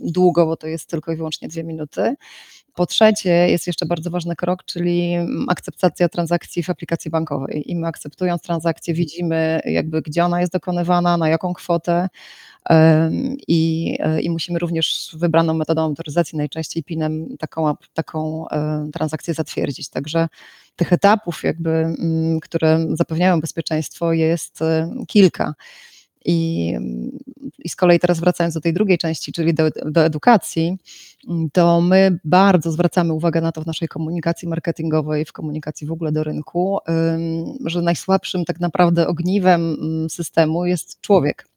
długo, 0.02 0.46
bo 0.46 0.56
to 0.56 0.66
jest 0.66 0.90
tylko 0.90 1.12
i 1.12 1.16
wyłącznie 1.16 1.48
dwie 1.48 1.64
minuty. 1.64 2.14
Po 2.74 2.86
trzecie, 2.86 3.30
jest 3.30 3.66
jeszcze 3.66 3.86
bardzo 3.86 4.10
ważny 4.10 4.36
krok, 4.36 4.64
czyli 4.64 5.14
mm, 5.14 5.46
akceptacja 5.48 6.08
transakcji 6.08 6.62
w 6.62 6.70
aplikacji 6.70 7.10
bankowej. 7.10 7.70
I 7.70 7.76
my 7.76 7.86
akceptując 7.86 8.42
transakcję, 8.42 8.94
widzimy 8.94 9.60
jakby 9.64 10.02
gdzie 10.02 10.24
ona 10.24 10.40
jest 10.40 10.52
dokonywana, 10.52 11.16
na 11.16 11.28
jaką 11.28 11.54
kwotę. 11.54 12.08
I, 13.48 13.96
I 14.22 14.30
musimy 14.30 14.58
również 14.58 15.16
wybraną 15.18 15.54
metodą 15.54 15.82
autoryzacji, 15.82 16.38
najczęściej 16.38 16.84
PIN-em, 16.84 17.36
taką, 17.38 17.74
taką 17.94 18.48
e, 18.48 18.88
transakcję 18.92 19.34
zatwierdzić. 19.34 19.88
Także 19.88 20.28
tych 20.76 20.92
etapów, 20.92 21.42
jakby, 21.42 21.70
mm, 21.70 22.40
które 22.40 22.86
zapewniają 22.92 23.40
bezpieczeństwo, 23.40 24.12
jest 24.12 24.62
e, 24.62 24.90
kilka. 25.08 25.54
I, 26.24 26.72
mm, 26.76 27.18
I 27.64 27.68
z 27.68 27.76
kolei 27.76 27.98
teraz 27.98 28.20
wracając 28.20 28.54
do 28.54 28.60
tej 28.60 28.72
drugiej 28.72 28.98
części, 28.98 29.32
czyli 29.32 29.54
do, 29.54 29.70
do 29.84 30.04
edukacji, 30.04 30.78
to 31.52 31.80
my 31.80 32.18
bardzo 32.24 32.72
zwracamy 32.72 33.12
uwagę 33.12 33.40
na 33.40 33.52
to 33.52 33.62
w 33.62 33.66
naszej 33.66 33.88
komunikacji 33.88 34.48
marketingowej, 34.48 35.24
w 35.24 35.32
komunikacji 35.32 35.86
w 35.86 35.92
ogóle 35.92 36.12
do 36.12 36.24
rynku, 36.24 36.78
że 37.64 37.82
najsłabszym 37.82 38.44
tak 38.44 38.60
naprawdę 38.60 39.06
ogniwem 39.06 39.76
systemu 40.10 40.66
jest 40.66 41.00
człowiek. 41.00 41.48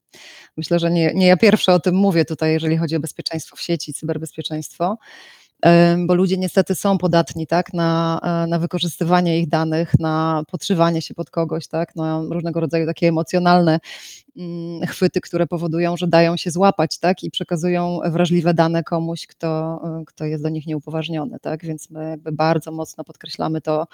Myślę, 0.58 0.80
że 0.80 0.92
nie, 0.92 1.14
nie 1.14 1.28
ja 1.28 1.38
pierwsza 1.38 1.74
o 1.74 1.80
tym 1.80 1.96
mówię 1.96 2.26
tutaj, 2.26 2.54
jeżeli 2.54 2.78
chodzi 2.78 2.96
o 2.96 3.00
bezpieczeństwo 3.00 3.56
w 3.56 3.62
sieci, 3.62 3.94
cyberbezpieczeństwo, 3.94 4.98
bo 6.06 6.16
ludzie 6.16 6.38
niestety 6.38 6.76
są 6.76 6.98
podatni 6.98 7.48
tak, 7.48 7.74
na, 7.74 8.20
e, 8.24 8.48
na 8.48 8.60
wykorzystywanie 8.60 9.40
ich 9.40 9.50
danych, 9.50 10.00
na 10.00 10.44
podszywanie 10.52 11.02
się 11.02 11.14
pod 11.14 11.30
kogoś, 11.30 11.68
tak, 11.68 11.96
na 11.96 12.24
różnego 12.30 12.60
rodzaju 12.60 12.86
takie 12.86 13.08
emocjonalne 13.08 13.80
chwyty, 14.88 15.22
które 15.22 15.48
powodują, 15.48 15.98
że 15.98 16.08
dają 16.08 16.38
się 16.38 16.52
złapać, 16.52 16.98
tak, 16.98 17.24
i 17.24 17.32
przekazują 17.32 18.00
wrażliwe 18.06 18.54
dane 18.54 18.84
komuś, 18.84 19.28
kto, 19.28 19.82
kto 20.08 20.26
jest 20.26 20.44
do 20.44 20.50
nich 20.50 20.68
nieupoważniony, 20.68 21.40
tak, 21.40 21.66
więc 21.66 21.90
my 21.90 22.10
jakby 22.10 22.32
bardzo 22.32 22.72
mocno 22.72 23.04
podkreślamy 23.04 23.62
to, 23.62 23.88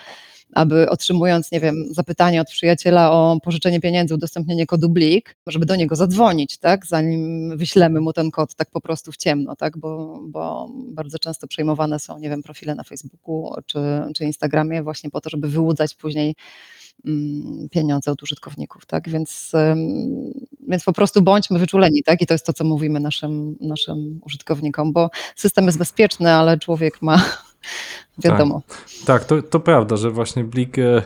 aby 0.54 0.90
otrzymując, 0.90 1.52
nie 1.52 1.60
wiem, 1.60 1.86
zapytanie 1.92 2.42
od 2.42 2.48
przyjaciela 2.50 3.12
o 3.12 3.38
pożyczenie 3.44 3.80
pieniędzy, 3.80 4.16
udostępnienie 4.16 4.66
kodu 4.66 4.90
Blik, 4.90 5.36
żeby 5.48 5.66
do 5.66 5.76
niego 5.76 5.96
zadzwonić, 5.96 6.58
tak, 6.58 6.86
zanim 6.86 7.58
wyślemy 7.58 8.02
mu 8.02 8.14
ten 8.14 8.32
kod 8.32 8.56
tak 8.56 8.70
po 8.70 8.82
prostu 8.82 9.12
w 9.12 9.18
ciemno, 9.18 9.56
tak, 9.56 9.78
bo, 9.78 10.20
bo 10.28 10.70
bardzo 10.72 11.20
często 11.20 11.48
przejmowane 11.48 12.00
są, 12.00 12.20
nie 12.20 12.30
wiem, 12.30 12.44
profile 12.44 12.76
na 12.76 12.84
Facebooku 12.84 13.54
czy, 13.66 13.80
czy 14.16 14.26
Instagramie 14.26 14.84
właśnie 14.84 15.10
po 15.10 15.22
to, 15.22 15.30
żeby 15.30 15.48
wyłudzać 15.48 15.96
później 15.96 16.26
mm, 16.26 16.36
pieniądze 17.72 18.12
od 18.12 18.24
użytkowników, 18.24 18.86
tak, 18.86 19.10
więc, 19.10 19.52
więc 20.68 20.84
po 20.84 20.94
prostu 20.94 21.22
bądźmy 21.22 21.60
wyczuleni, 21.60 22.04
tak, 22.04 22.22
i 22.22 22.26
to 22.28 22.34
jest 22.34 22.46
to, 22.46 22.54
co 22.54 22.64
mówimy 22.64 23.00
naszym, 23.00 23.58
naszym 23.62 24.20
użytkownikom, 24.26 24.94
bo 24.94 25.10
system 25.36 25.66
jest 25.66 25.78
bezpieczny, 25.78 26.32
ale 26.32 26.60
człowiek 26.60 27.02
ma 27.02 27.26
wiadomo. 28.24 28.62
Tak, 28.68 29.06
tak 29.06 29.26
to, 29.26 29.42
to 29.42 29.60
prawda, 29.60 29.98
że 29.98 30.12
właśnie 30.12 30.44
Blik 30.44 30.80
e, 30.80 31.04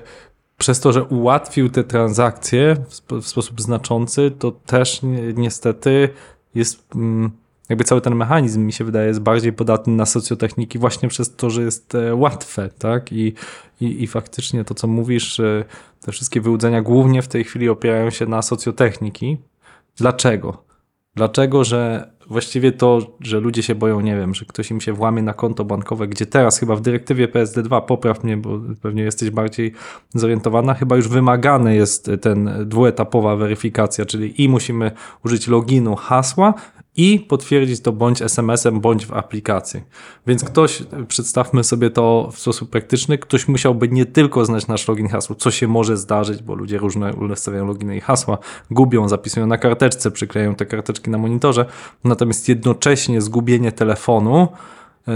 przez 0.57 0.79
to, 0.79 0.91
że 0.91 1.03
ułatwił 1.03 1.69
te 1.69 1.83
transakcje 1.83 2.75
w, 2.89 2.93
sp 2.99 3.09
w 3.21 3.27
sposób 3.27 3.61
znaczący, 3.61 4.31
to 4.39 4.51
też 4.51 5.01
ni 5.01 5.33
niestety 5.35 6.09
jest 6.55 6.95
mm, 6.95 7.31
jakby 7.69 7.83
cały 7.83 8.01
ten 8.01 8.15
mechanizm 8.15 8.61
mi 8.65 8.73
się 8.73 8.83
wydaje 8.83 9.07
jest 9.07 9.21
bardziej 9.21 9.53
podatny 9.53 9.93
na 9.93 10.05
socjotechniki 10.05 10.79
właśnie 10.79 11.09
przez 11.09 11.35
to, 11.35 11.49
że 11.49 11.61
jest 11.61 11.95
e, 11.95 12.15
łatwe, 12.15 12.69
tak? 12.79 13.11
I, 13.11 13.33
i, 13.81 14.03
i 14.03 14.07
faktycznie 14.07 14.63
to, 14.63 14.73
co 14.73 14.87
mówisz, 14.87 15.41
te 16.01 16.11
wszystkie 16.11 16.41
wyłudzenia 16.41 16.81
głównie 16.81 17.21
w 17.21 17.27
tej 17.27 17.43
chwili 17.43 17.69
opierają 17.69 18.09
się 18.09 18.25
na 18.25 18.41
socjotechniki. 18.41 19.37
Dlaczego? 19.97 20.63
Dlaczego, 21.15 21.63
że 21.63 22.11
właściwie 22.27 22.71
to, 22.71 22.99
że 23.19 23.39
ludzie 23.39 23.63
się 23.63 23.75
boją, 23.75 24.01
nie 24.01 24.15
wiem, 24.15 24.35
że 24.35 24.45
ktoś 24.45 24.71
im 24.71 24.81
się 24.81 24.93
włamie 24.93 25.21
na 25.21 25.33
konto 25.33 25.65
bankowe, 25.65 26.07
gdzie 26.07 26.25
teraz 26.25 26.59
chyba 26.59 26.75
w 26.75 26.81
dyrektywie 26.81 27.27
PSD2, 27.27 27.81
popraw 27.81 28.23
mnie, 28.23 28.37
bo 28.37 28.59
pewnie 28.81 29.03
jesteś 29.03 29.29
bardziej 29.29 29.73
zorientowana, 30.13 30.73
chyba 30.73 30.95
już 30.95 31.07
wymagane 31.07 31.75
jest 31.75 32.11
ten 32.21 32.49
dwuetapowa 32.65 33.35
weryfikacja, 33.35 34.05
czyli 34.05 34.43
i 34.43 34.49
musimy 34.49 34.91
użyć 35.25 35.47
loginu, 35.47 35.95
hasła 35.95 36.53
i 36.97 37.19
potwierdzić 37.19 37.81
to 37.81 37.91
bądź 37.91 38.21
SMS-em, 38.21 38.79
bądź 38.79 39.05
w 39.05 39.13
aplikacji. 39.13 39.81
Więc 40.27 40.43
ktoś, 40.43 40.83
przedstawmy 41.07 41.63
sobie 41.63 41.89
to 41.89 42.29
w 42.33 42.39
sposób 42.39 42.69
praktyczny, 42.69 43.17
ktoś 43.17 43.47
musiałby 43.47 43.89
nie 43.89 44.05
tylko 44.05 44.45
znać 44.45 44.67
nasz 44.67 44.87
login 44.87 45.07
hasło, 45.07 45.35
co 45.35 45.51
się 45.51 45.67
może 45.67 45.97
zdarzyć, 45.97 46.43
bo 46.43 46.55
ludzie 46.55 46.77
różne 46.77 47.13
ustawiają 47.13 47.67
loginy 47.67 47.97
i 47.97 48.01
hasła, 48.01 48.37
gubią, 48.71 49.09
zapisują 49.09 49.47
na 49.47 49.57
karteczce, 49.57 50.11
przykleją 50.11 50.55
te 50.55 50.65
karteczki 50.65 51.09
na 51.09 51.17
monitorze, 51.17 51.65
natomiast 52.03 52.49
jednocześnie 52.49 53.21
zgubienie 53.21 53.71
telefonu, 53.71 54.47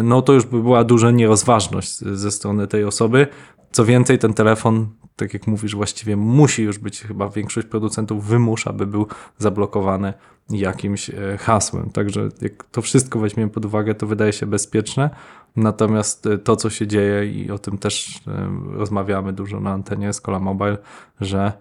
no 0.03 0.21
to 0.21 0.33
już 0.33 0.45
by 0.45 0.61
była 0.61 0.83
duża 0.83 1.11
nierozważność 1.11 1.97
ze 1.97 2.31
strony 2.31 2.67
tej 2.67 2.83
osoby. 2.83 3.27
Co 3.71 3.85
więcej, 3.85 4.19
ten 4.19 4.33
telefon, 4.33 4.87
tak 5.15 5.33
jak 5.33 5.47
mówisz, 5.47 5.75
właściwie 5.75 6.15
musi 6.17 6.63
już 6.63 6.79
być, 6.79 7.01
chyba 7.01 7.29
większość 7.29 7.67
producentów 7.67 8.25
wymusza, 8.25 8.73
by 8.73 8.87
był 8.87 9.07
zablokowany 9.37 10.13
jakimś 10.49 11.09
e, 11.09 11.37
hasłem. 11.39 11.89
Także 11.89 12.29
jak 12.41 12.63
to 12.63 12.81
wszystko 12.81 13.19
weźmiemy 13.19 13.51
pod 13.51 13.65
uwagę, 13.65 13.95
to 13.95 14.07
wydaje 14.07 14.33
się 14.33 14.45
bezpieczne. 14.45 15.09
Natomiast 15.55 16.25
e, 16.25 16.37
to, 16.37 16.55
co 16.55 16.69
się 16.69 16.87
dzieje, 16.87 17.25
i 17.25 17.51
o 17.51 17.59
tym 17.59 17.77
też 17.77 18.21
e, 18.27 18.49
rozmawiamy 18.71 19.33
dużo 19.33 19.59
na 19.59 19.71
antenie 19.71 20.09
Escola 20.09 20.39
Mobile, 20.39 20.77
że 21.21 21.53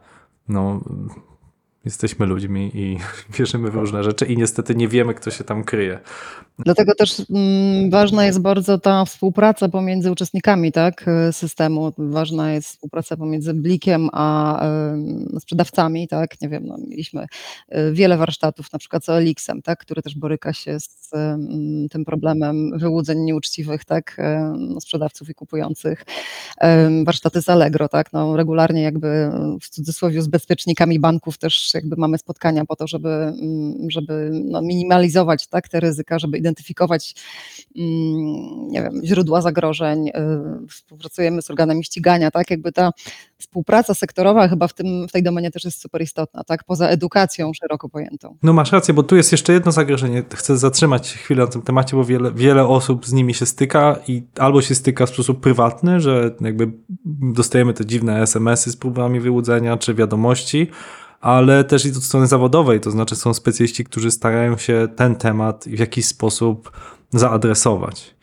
no, 0.49 0.81
jesteśmy 1.85 2.27
ludźmi 2.27 2.71
i 2.75 2.99
wierzymy 3.39 3.71
w 3.71 3.75
różne 3.75 4.05
rzeczy 4.05 4.27
i 4.27 4.37
niestety 4.37 4.75
nie 4.75 4.89
wiemy, 4.89 5.15
kto 5.15 5.31
się 5.31 5.45
tam 5.45 5.65
kryje. 5.65 5.99
Dlatego 6.65 6.95
też 6.95 7.23
mm, 7.31 7.91
ważna 7.91 8.27
jest 8.27 8.41
bardzo 8.41 8.79
ta 8.79 9.05
współpraca 9.05 9.69
pomiędzy 9.69 10.13
uczestnikami 10.13 10.73
tak, 10.73 11.05
systemu. 11.33 11.93
Ważna 11.99 12.53
jest 12.53 12.69
współpraca 12.69 13.17
pomiędzy 13.17 13.55
Blikiem 13.55 14.09
a 14.13 14.61
sprzedawcami. 15.41 16.09
Tak. 16.09 16.41
Nie 16.41 16.49
wiem, 16.49 16.67
no, 16.67 16.77
mieliśmy 16.89 17.23
y, 17.23 17.93
wiele 17.93 18.17
warsztatów, 18.17 18.73
na 18.73 18.79
przykład 18.79 19.05
z 19.05 19.09
Elixem, 19.09 19.63
tak, 19.63 19.79
który 19.79 20.03
też 20.03 20.15
boryka 20.17 20.53
się 20.53 20.81
z 20.81 21.11
tym 21.91 22.05
problemem 22.05 22.79
wyłudzeń 22.79 23.21
nieuczciwych 23.21 23.85
tak, 23.85 24.17
no, 24.59 24.81
sprzedawców 24.81 25.31
i 25.31 25.35
kupujących. 25.35 26.05
Warsztaty 27.05 27.43
z 27.43 27.49
Allegro, 27.49 27.89
tak, 27.89 28.13
no, 28.13 28.37
regularnie 28.37 28.83
jakby 28.83 29.31
w 29.63 29.69
cudzysłowie 29.69 30.23
z 30.23 30.29
bezpiecznikami 30.29 31.01
banków 31.01 31.39
też 31.39 31.71
jakby 31.81 31.97
mamy 31.99 32.19
spotkania 32.19 32.65
po 32.65 32.77
to, 32.77 32.87
żeby, 32.87 33.09
mm, 33.09 33.91
żeby 33.91 34.31
no, 34.33 34.63
minimalizować 34.63 35.47
tak, 35.47 35.69
te 35.69 35.81
ryzyka, 35.81 36.19
żeby 36.19 36.39
identyfikować 36.39 37.15
mm, 37.77 38.69
nie 38.69 38.83
wiem, 38.83 39.01
źródła 39.05 39.41
zagrożeń, 39.41 40.09
y, 40.09 40.13
współpracujemy 40.69 41.43
z 41.43 41.51
organami 41.51 41.85
ścigania, 41.85 42.31
tak, 42.31 42.51
jakby 42.51 42.73
ta 42.73 42.93
współpraca 43.39 43.95
sektorowa 43.95 44.49
chyba 44.49 44.69
w, 44.69 44.75
tym, 44.75 45.09
w 45.09 45.13
tej 45.13 45.23
domenie 45.23 45.51
też 45.51 45.65
jest 45.65 45.81
super 45.81 46.03
istotna, 46.03 46.45
tak, 46.45 46.65
poza 46.65 46.89
edukacją 46.89 47.53
szeroko 47.55 47.89
pojętą. 47.89 48.37
No 48.43 48.53
masz 48.53 48.73
rację, 48.73 48.95
bo 48.95 49.03
tu 49.03 49.17
jest 49.17 49.33
jeszcze 49.33 49.53
jedno 49.53 49.73
zagrożenie, 49.73 50.23
chcę 50.35 50.57
zatrzymać 50.57 51.13
chwilę 51.13 51.45
na 51.45 51.51
tym 51.51 51.63
temacie, 51.63 51.97
bo 51.97 52.05
wiele, 52.05 52.33
wiele 52.33 52.67
osób 52.67 53.07
z 53.07 53.13
nimi 53.13 53.35
się 53.35 53.47
styka 53.47 53.97
i 54.09 54.23
albo 54.39 54.63
się 54.63 54.75
styka 54.75 55.07
w 55.07 55.11
sposób 55.11 55.41
prywatny, 55.41 56.01
że 56.01 56.35
jakby 56.41 56.73
dostajemy 57.35 57.75
te 57.75 57.87
dziwne 57.87 58.23
SMS-y 58.23 58.71
z 58.71 58.77
próbami 58.77 59.21
wyłudzenia, 59.21 59.77
czy 59.77 59.95
wiadomości, 59.95 60.71
ale 61.21 61.65
też 61.65 61.87
i 61.87 61.91
od 61.91 62.05
strony 62.05 62.27
zawodowej, 62.27 62.81
to 62.81 62.91
znaczy 62.91 63.17
są 63.17 63.35
specjaliści, 63.35 63.85
którzy 63.85 64.11
starają 64.11 64.57
się 64.57 64.89
ten 64.97 65.17
temat 65.17 65.65
w 65.65 65.79
jakiś 65.79 66.07
sposób 66.07 66.73
zaadresować. 67.11 68.15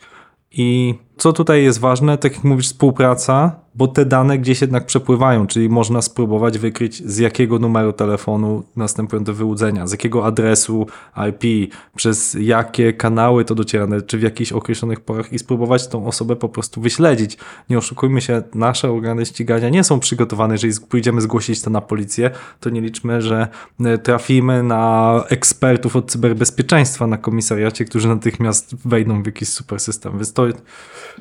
I 0.50 0.94
co 1.16 1.32
tutaj 1.32 1.62
jest 1.62 1.78
ważne, 1.78 2.18
tak 2.18 2.34
jak 2.34 2.44
mówisz, 2.44 2.66
współpraca, 2.66 3.60
bo 3.78 3.88
te 3.88 4.04
dane 4.04 4.38
gdzieś 4.38 4.60
jednak 4.60 4.86
przepływają, 4.86 5.46
czyli 5.46 5.68
można 5.68 6.02
spróbować 6.02 6.58
wykryć 6.58 7.02
z 7.06 7.18
jakiego 7.18 7.58
numeru 7.58 7.92
telefonu 7.92 8.62
następują 8.76 9.24
do 9.24 9.34
wyłudzenia, 9.34 9.86
z 9.86 9.92
jakiego 9.92 10.26
adresu 10.26 10.86
IP, 11.28 11.72
przez 11.96 12.36
jakie 12.40 12.92
kanały 12.92 13.44
to 13.44 13.54
dociera, 13.54 13.86
czy 14.06 14.18
w 14.18 14.22
jakichś 14.22 14.52
określonych 14.52 15.00
porach 15.00 15.32
i 15.32 15.38
spróbować 15.38 15.88
tą 15.88 16.06
osobę 16.06 16.36
po 16.36 16.48
prostu 16.48 16.80
wyśledzić. 16.80 17.38
Nie 17.70 17.78
oszukujmy 17.78 18.20
się, 18.20 18.42
nasze 18.54 18.92
organy 18.92 19.26
ścigania 19.26 19.68
nie 19.68 19.84
są 19.84 20.00
przygotowane, 20.00 20.54
jeżeli 20.54 20.74
pójdziemy 20.88 21.20
zgłosić 21.20 21.62
to 21.62 21.70
na 21.70 21.80
policję, 21.80 22.30
to 22.60 22.70
nie 22.70 22.80
liczmy, 22.80 23.22
że 23.22 23.48
e, 23.84 23.98
trafimy 23.98 24.62
na 24.62 25.14
ekspertów 25.28 25.96
od 25.96 26.10
cyberbezpieczeństwa 26.10 27.06
na 27.06 27.18
komisariacie, 27.18 27.84
którzy 27.84 28.08
natychmiast 28.08 28.88
wejdą 28.88 29.22
w 29.22 29.26
jakiś 29.26 29.48
super 29.48 29.80
system. 29.80 30.12
Więc 30.12 30.32
to 30.32 30.46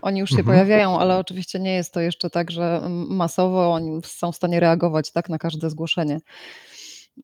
oni 0.01 0.19
już 0.19 0.29
się 0.29 0.39
mhm. 0.39 0.55
pojawiają, 0.55 0.99
ale 0.99 1.17
oczywiście 1.17 1.59
nie 1.59 1.73
jest 1.73 1.93
to 1.93 1.99
jeszcze 1.99 2.29
tak, 2.29 2.46
że 2.51 2.81
masowo 3.09 3.73
oni 3.73 3.99
są 4.05 4.31
w 4.31 4.35
stanie 4.35 4.59
reagować 4.59 5.11
tak 5.11 5.29
na 5.29 5.37
każde 5.37 5.69
zgłoszenie. 5.69 6.19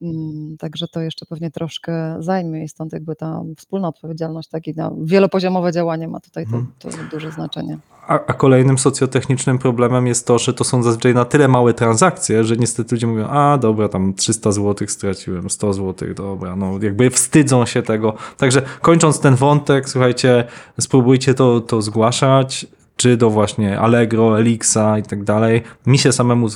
Mm, 0.01 0.58
także 0.58 0.88
to 0.88 1.01
jeszcze 1.01 1.25
pewnie 1.25 1.51
troszkę 1.51 2.15
zajmie 2.20 2.63
i 2.63 2.70
stąd 2.70 2.94
jakby 2.94 3.15
ta 3.15 3.44
wspólna 3.58 3.88
odpowiedzialność, 3.88 4.50
takie 4.50 4.74
na 4.74 4.92
wielopoziomowe 5.03 5.72
działanie 5.72 6.08
ma 6.08 6.20
tutaj 6.20 6.46
to, 6.46 6.56
mhm. 6.56 6.74
to 6.80 6.89
duże 7.12 7.32
znaczenie. 7.32 7.77
A, 8.08 8.13
a, 8.13 8.34
kolejnym 8.34 8.77
socjotechnicznym 8.77 9.60
problemem 9.60 10.08
jest 10.08 10.27
to, 10.27 10.39
że 10.39 10.53
to 10.53 10.63
są 10.63 10.84
zazwyczaj 10.84 11.13
na 11.13 11.25
tyle 11.25 11.48
małe 11.48 11.74
transakcje, 11.74 12.44
że 12.44 12.58
niestety 12.58 12.96
ludzie 12.96 13.08
mówią, 13.08 13.27
a 13.27 13.58
dobra, 13.58 13.89
tam 13.89 14.13
300 14.13 14.51
zł 14.51 14.88
straciłem, 14.88 15.50
100 15.50 15.74
zł, 15.74 16.13
dobra, 16.13 16.56
no 16.56 16.80
jakby 16.82 17.10
wstydzą 17.10 17.65
się 17.65 17.82
tego. 17.82 18.13
Także 18.38 18.62
kończąc 18.82 19.20
ten 19.20 19.36
wątek, 19.36 19.89
słuchajcie, 19.89 20.44
spróbujcie 20.80 21.34
to, 21.34 21.62
to 21.62 21.82
zgłaszać 21.82 22.68
czy 23.03 23.17
do 23.17 23.29
właśnie 23.29 23.79
Allegro, 23.79 24.39
Elixa 24.39 24.98
i 25.00 25.03
tak 25.03 25.24
dalej. 25.24 25.62
Mi 25.86 25.98
się 25.98 26.12
samemu 26.12 26.48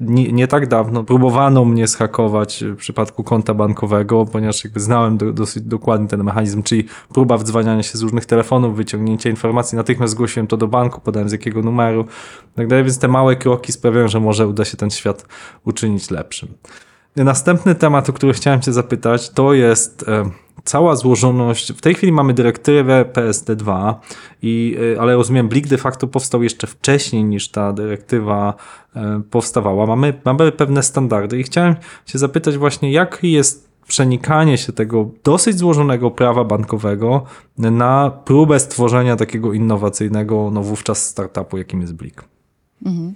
nie, 0.00 0.32
nie, 0.32 0.48
tak 0.48 0.66
dawno 0.66 1.04
próbowano 1.04 1.64
mnie 1.64 1.88
schakować 1.88 2.64
w 2.66 2.76
przypadku 2.76 3.24
konta 3.24 3.54
bankowego, 3.54 4.26
ponieważ 4.26 4.64
jakby 4.64 4.80
znałem 4.80 5.18
do, 5.18 5.32
dosyć 5.32 5.62
dokładnie 5.62 6.08
ten 6.08 6.24
mechanizm, 6.24 6.62
czyli 6.62 6.84
próba 7.12 7.38
wdzwaniania 7.38 7.82
się 7.82 7.98
z 7.98 8.02
różnych 8.02 8.26
telefonów, 8.26 8.76
wyciągnięcia 8.76 9.30
informacji, 9.30 9.76
natychmiast 9.76 10.12
zgłosiłem 10.12 10.46
to 10.46 10.56
do 10.56 10.68
banku, 10.68 11.00
podałem 11.00 11.28
z 11.28 11.32
jakiego 11.32 11.62
numeru, 11.62 12.04
tak 12.54 12.66
dalej, 12.66 12.84
więc 12.84 12.98
te 12.98 13.08
małe 13.08 13.36
kroki 13.36 13.72
sprawiają, 13.72 14.08
że 14.08 14.20
może 14.20 14.48
uda 14.48 14.64
się 14.64 14.76
ten 14.76 14.90
świat 14.90 15.26
uczynić 15.64 16.10
lepszym. 16.10 16.48
Następny 17.16 17.74
temat, 17.74 18.10
o 18.10 18.12
który 18.12 18.32
chciałem 18.32 18.60
Cię 18.60 18.72
zapytać, 18.72 19.30
to 19.30 19.54
jest 19.54 20.08
e, 20.08 20.30
cała 20.64 20.96
złożoność. 20.96 21.72
W 21.72 21.80
tej 21.80 21.94
chwili 21.94 22.12
mamy 22.12 22.34
dyrektywę 22.34 23.04
PSD2, 23.12 23.94
i, 24.42 24.76
e, 24.96 25.00
ale 25.00 25.14
rozumiem, 25.14 25.48
Blik 25.48 25.68
de 25.68 25.78
facto 25.78 26.06
powstał 26.06 26.42
jeszcze 26.42 26.66
wcześniej 26.66 27.24
niż 27.24 27.48
ta 27.48 27.72
dyrektywa 27.72 28.54
e, 28.96 29.22
powstawała. 29.30 29.86
Mamy, 29.86 30.20
mamy 30.24 30.52
pewne 30.52 30.82
standardy 30.82 31.38
i 31.40 31.42
chciałem 31.42 31.76
Cię 32.06 32.18
zapytać 32.18 32.58
właśnie, 32.58 32.92
jak 32.92 33.18
jest 33.22 33.70
przenikanie 33.88 34.58
się 34.58 34.72
tego 34.72 35.10
dosyć 35.24 35.58
złożonego 35.58 36.10
prawa 36.10 36.44
bankowego 36.44 37.22
na 37.58 38.10
próbę 38.24 38.60
stworzenia 38.60 39.16
takiego 39.16 39.52
innowacyjnego, 39.52 40.50
no 40.52 40.62
wówczas 40.62 41.06
startupu, 41.06 41.58
jakim 41.58 41.80
jest 41.80 41.94
Blik. 41.94 42.24
Mhm. 42.86 43.14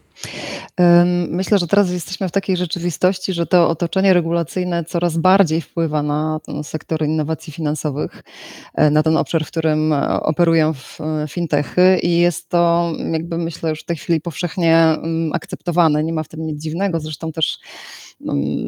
Myślę, 1.31 1.59
że 1.59 1.67
teraz 1.67 1.91
jesteśmy 1.91 2.29
w 2.29 2.33
takiej 2.33 2.57
rzeczywistości, 2.57 3.33
że 3.33 3.47
to 3.47 3.69
otoczenie 3.69 4.15
regulacyjne 4.15 4.85
coraz 4.85 5.17
bardziej 5.17 5.61
wpływa 5.61 6.03
na 6.03 6.41
ten 6.47 6.65
sektor 6.65 7.05
innowacji 7.05 7.53
finansowych, 7.53 8.23
e, 8.75 8.91
na 8.91 9.03
ten 9.03 9.17
obszar, 9.17 9.45
w 9.45 9.49
którym 9.49 9.93
e, 9.93 10.21
operują 10.21 10.73
e, 11.01 11.29
fintechy 11.29 11.99
i 12.03 12.19
jest 12.19 12.49
to 12.49 12.93
jakby 13.13 13.39
myślę 13.39 13.71
już 13.71 13.81
w 13.81 13.85
tej 13.85 13.97
chwili 13.97 14.21
powszechnie 14.21 14.77
mm, 14.77 15.33
akceptowane. 15.33 16.05
Nie 16.05 16.13
ma 16.13 16.23
w 16.23 16.29
tym 16.29 16.47
nic 16.47 16.63
dziwnego. 16.63 17.01
Zresztą 17.01 17.33
też 17.33 17.59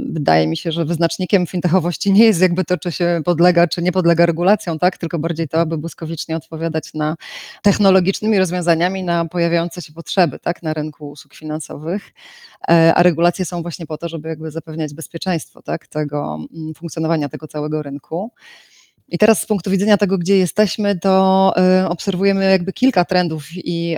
wydaje 0.07 0.47
mi 0.47 0.57
się, 0.57 0.73
że 0.73 0.85
wyznacznikiem 0.85 1.47
fintechowości 1.47 2.13
nie 2.13 2.25
jest 2.25 2.41
jakby 2.41 2.65
to, 2.65 2.79
czy 2.79 2.93
się 2.93 3.21
podlega, 3.25 3.67
czy 3.67 3.83
nie 3.83 3.93
podlega 3.93 4.27
regulacjom, 4.27 4.79
tak? 4.79 4.99
tylko 4.99 5.19
bardziej 5.19 5.49
to, 5.49 5.61
aby 5.61 5.79
błyskawicznie 5.79 6.37
odpowiadać 6.37 6.95
na 6.95 7.17
technologicznymi 7.63 8.39
rozwiązaniami 8.39 9.05
na 9.05 9.25
pojawiające 9.25 9.83
się 9.83 9.93
potrzeby 9.93 10.39
tak? 10.39 10.63
na 10.63 10.75
rynku 10.75 11.11
usług 11.11 11.35
finansowych, 11.35 12.13
e, 12.69 12.95
a 12.95 13.03
regulacje 13.03 13.45
są 13.45 13.63
właśnie 13.63 13.87
po 13.87 13.99
to, 13.99 14.09
żeby 14.09 14.29
jakby 14.29 14.51
zapewniać 14.51 14.95
bezpieczeństwo 14.95 15.63
tak, 15.63 15.87
tego 15.87 16.39
mm, 16.55 16.75
funkcjonowania 16.75 17.29
tego 17.29 17.49
całego 17.49 17.83
rynku. 17.83 18.31
I 19.09 19.19
teraz 19.19 19.41
z 19.41 19.47
punktu 19.47 19.71
widzenia 19.71 19.97
tego, 19.97 20.19
gdzie 20.19 20.39
jesteśmy, 20.39 20.99
to 20.99 21.53
y, 21.85 21.89
obserwujemy 21.89 22.51
jakby 22.51 22.73
kilka 22.73 23.05
trendów 23.05 23.45
i, 23.55 23.97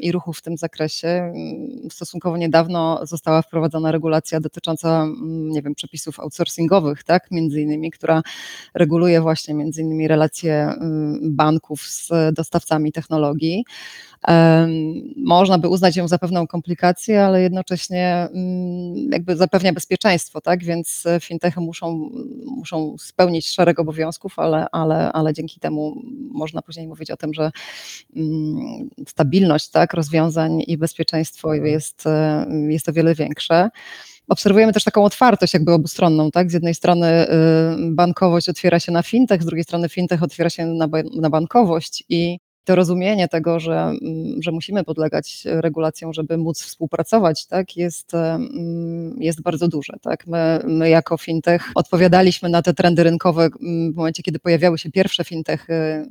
i 0.00 0.12
ruchów 0.12 0.38
w 0.38 0.42
tym 0.42 0.56
zakresie. 0.56 1.08
Mm, 1.08 1.90
stosunkowo 1.90 2.36
niedawno 2.36 3.06
została 3.06 3.42
wprowadzona 3.42 3.92
regulacja 3.92 4.40
dotycząca, 4.40 5.02
mm, 5.02 5.48
nie 5.48 5.62
wiem, 5.62 5.74
przepisów 5.74 6.20
outsourcingowych, 6.20 7.04
tak, 7.04 7.30
między 7.30 7.60
innymi, 7.60 7.90
która 7.90 8.22
reguluje 8.74 9.20
właśnie 9.20 9.54
między 9.54 9.82
innymi 9.82 10.08
relacje 10.08 10.74
banków 11.22 11.82
z 11.82 12.08
dostawcami 12.34 12.92
technologii. 12.92 13.64
Można 15.16 15.58
by 15.58 15.68
uznać 15.68 15.96
ją 15.96 16.08
za 16.08 16.18
pewną 16.18 16.46
komplikację, 16.46 17.24
ale 17.24 17.42
jednocześnie 17.42 18.28
mm, 18.34 18.94
jakby 19.12 19.36
zapewnia 19.36 19.72
bezpieczeństwo, 19.72 20.40
tak? 20.40 20.64
Więc 20.64 21.04
fintechy 21.20 21.60
muszą, 21.60 22.10
muszą 22.46 22.98
spełnić 22.98 23.48
szereg 23.48 23.78
obowiązków, 23.78 24.19
ale, 24.36 24.66
ale, 24.72 25.12
ale 25.12 25.32
dzięki 25.32 25.60
temu 25.60 26.02
można 26.30 26.62
później 26.62 26.88
mówić 26.88 27.10
o 27.10 27.16
tym, 27.16 27.34
że 27.34 27.50
mm, 28.16 28.90
stabilność 29.08 29.68
tak, 29.70 29.94
rozwiązań 29.94 30.62
i 30.66 30.78
bezpieczeństwo 30.78 31.54
mhm. 31.54 31.72
jest, 31.72 32.04
jest 32.68 32.88
o 32.88 32.92
wiele 32.92 33.14
większe 33.14 33.70
obserwujemy 34.30 34.72
też 34.72 34.84
taką 34.84 35.04
otwartość 35.04 35.54
jakby 35.54 35.72
obustronną, 35.72 36.30
tak? 36.30 36.50
Z 36.50 36.54
jednej 36.54 36.74
strony 36.74 37.26
y, 37.28 37.28
bankowość 37.90 38.48
otwiera 38.48 38.80
się 38.80 38.92
na 38.92 39.02
fintech, 39.02 39.42
z 39.42 39.46
drugiej 39.46 39.64
strony 39.64 39.88
fintech 39.88 40.22
otwiera 40.22 40.50
się 40.50 40.66
na, 40.66 40.88
na 41.16 41.30
bankowość 41.30 42.04
i 42.08 42.38
to 42.64 42.74
rozumienie 42.74 43.28
tego, 43.28 43.60
że, 43.60 43.78
mm, 43.78 44.42
że 44.42 44.52
musimy 44.52 44.84
podlegać 44.84 45.42
regulacjom, 45.44 46.12
żeby 46.12 46.36
móc 46.36 46.62
współpracować, 46.62 47.46
tak, 47.46 47.76
jest, 47.76 48.14
mm, 48.14 49.16
jest 49.22 49.42
bardzo 49.42 49.68
duże. 49.68 49.92
Tak? 50.02 50.26
My, 50.26 50.60
my 50.64 50.90
jako 50.90 51.16
fintech 51.16 51.70
odpowiadaliśmy 51.74 52.48
na 52.48 52.62
te 52.62 52.74
trendy 52.74 53.02
rynkowe 53.02 53.48
mm, 53.62 53.92
w 53.92 53.96
momencie, 53.96 54.22
kiedy 54.22 54.38
pojawiały 54.38 54.78
się 54.78 54.90
pierwsze 54.90 55.24
fintechy 55.24 56.06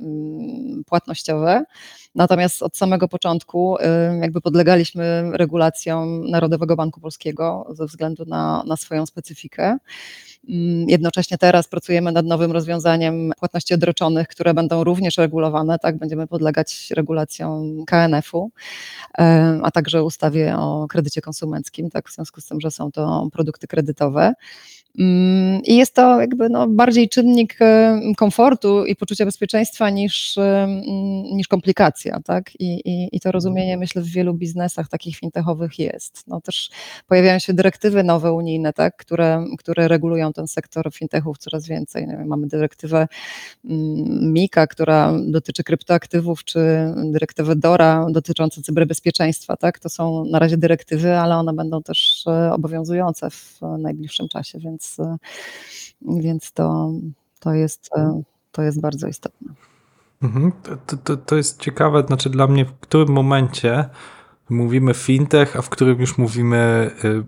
płatnościowe, 0.86 1.64
natomiast 2.14 2.62
od 2.62 2.76
samego 2.76 3.08
początku 3.08 3.76
jakby 4.20 4.40
podlegaliśmy 4.40 5.30
regulacjom 5.32 6.30
Narodowego 6.30 6.76
Banku 6.76 7.00
Polskiego 7.00 7.66
ze 7.70 7.86
względu 7.86 8.24
na, 8.24 8.64
na 8.66 8.76
swoją 8.76 9.06
specyfikę. 9.06 9.78
Jednocześnie 10.86 11.38
teraz 11.38 11.68
pracujemy 11.68 12.12
nad 12.12 12.26
nowym 12.26 12.52
rozwiązaniem 12.52 13.32
płatności 13.38 13.74
odroczonych, 13.74 14.28
które 14.28 14.54
będą 14.54 14.84
również 14.84 15.18
regulowane, 15.18 15.78
tak, 15.78 15.98
będziemy 15.98 16.26
podlegać 16.26 16.90
regulacjom 16.90 17.84
KNF-u, 17.84 18.50
a 19.62 19.70
także 19.70 20.04
ustawie 20.04 20.56
o 20.56 20.86
kredycie 20.88 21.20
konsumenckim, 21.20 21.90
tak, 21.90 22.08
w 22.08 22.14
związku 22.14 22.40
z 22.40 22.46
tym, 22.46 22.60
że 22.60 22.70
są 22.70 22.92
to 22.92 23.28
produkty 23.32 23.66
kredytowe. 23.66 24.32
Mm, 24.98 25.62
I 25.64 25.76
jest 25.76 25.94
to 25.94 26.20
jakby 26.20 26.48
no 26.48 26.68
bardziej 26.68 27.08
czynnik 27.08 27.58
komfortu 28.16 28.86
i 28.86 28.96
poczucia 28.96 29.24
bezpieczeństwa 29.24 29.90
niż, 29.90 30.38
niż 31.32 31.48
komplikacja, 31.48 32.20
tak? 32.24 32.60
I, 32.60 32.80
i, 32.84 33.16
I 33.16 33.20
to 33.20 33.32
rozumienie 33.32 33.76
myślę 33.76 34.02
w 34.02 34.08
wielu 34.08 34.34
biznesach 34.34 34.88
takich 34.88 35.16
fintechowych 35.16 35.78
jest. 35.78 36.26
No 36.26 36.40
też 36.40 36.70
pojawiają 37.06 37.38
się 37.38 37.54
dyrektywy 37.54 38.04
nowe 38.04 38.32
unijne, 38.32 38.72
tak? 38.72 38.96
które, 38.96 39.44
które 39.58 39.88
regulują 39.88 40.32
ten 40.32 40.48
sektor 40.48 40.92
fintechów 40.92 41.38
coraz 41.38 41.66
więcej. 41.66 42.06
Mamy 42.26 42.46
dyrektywę 42.46 43.08
mm, 43.64 44.32
MIKA, 44.32 44.66
która 44.66 45.12
dotyczy 45.26 45.64
kryptoaktywów, 45.64 46.44
czy 46.44 46.60
dyrektywę 47.04 47.56
DORA 47.56 48.06
dotyczącą 48.10 48.62
cyberbezpieczeństwa, 48.62 49.56
tak? 49.56 49.78
To 49.78 49.88
są 49.88 50.24
na 50.24 50.38
razie 50.38 50.56
dyrektywy, 50.56 51.16
ale 51.16 51.36
one 51.36 51.52
będą 51.52 51.82
też 51.82 52.24
e, 52.26 52.52
obowiązujące 52.52 53.30
w 53.30 53.60
najbliższym 53.78 54.28
czasie, 54.28 54.58
więc 54.58 54.79
więc, 54.80 54.96
więc 56.02 56.52
to, 56.52 56.90
to, 57.40 57.54
jest, 57.54 57.90
to 58.52 58.62
jest 58.62 58.80
bardzo 58.80 59.08
istotne. 59.08 59.52
Mhm. 60.22 60.52
To, 60.86 60.96
to, 60.96 61.16
to 61.16 61.36
jest 61.36 61.60
ciekawe, 61.60 62.04
znaczy 62.06 62.30
dla 62.30 62.46
mnie, 62.46 62.64
w 62.64 62.72
którym 62.72 63.08
momencie 63.08 63.88
mówimy 64.50 64.94
fintech, 64.94 65.56
a 65.56 65.62
w 65.62 65.68
którym 65.68 66.00
już 66.00 66.18
mówimy 66.18 66.90
y, 67.04 67.22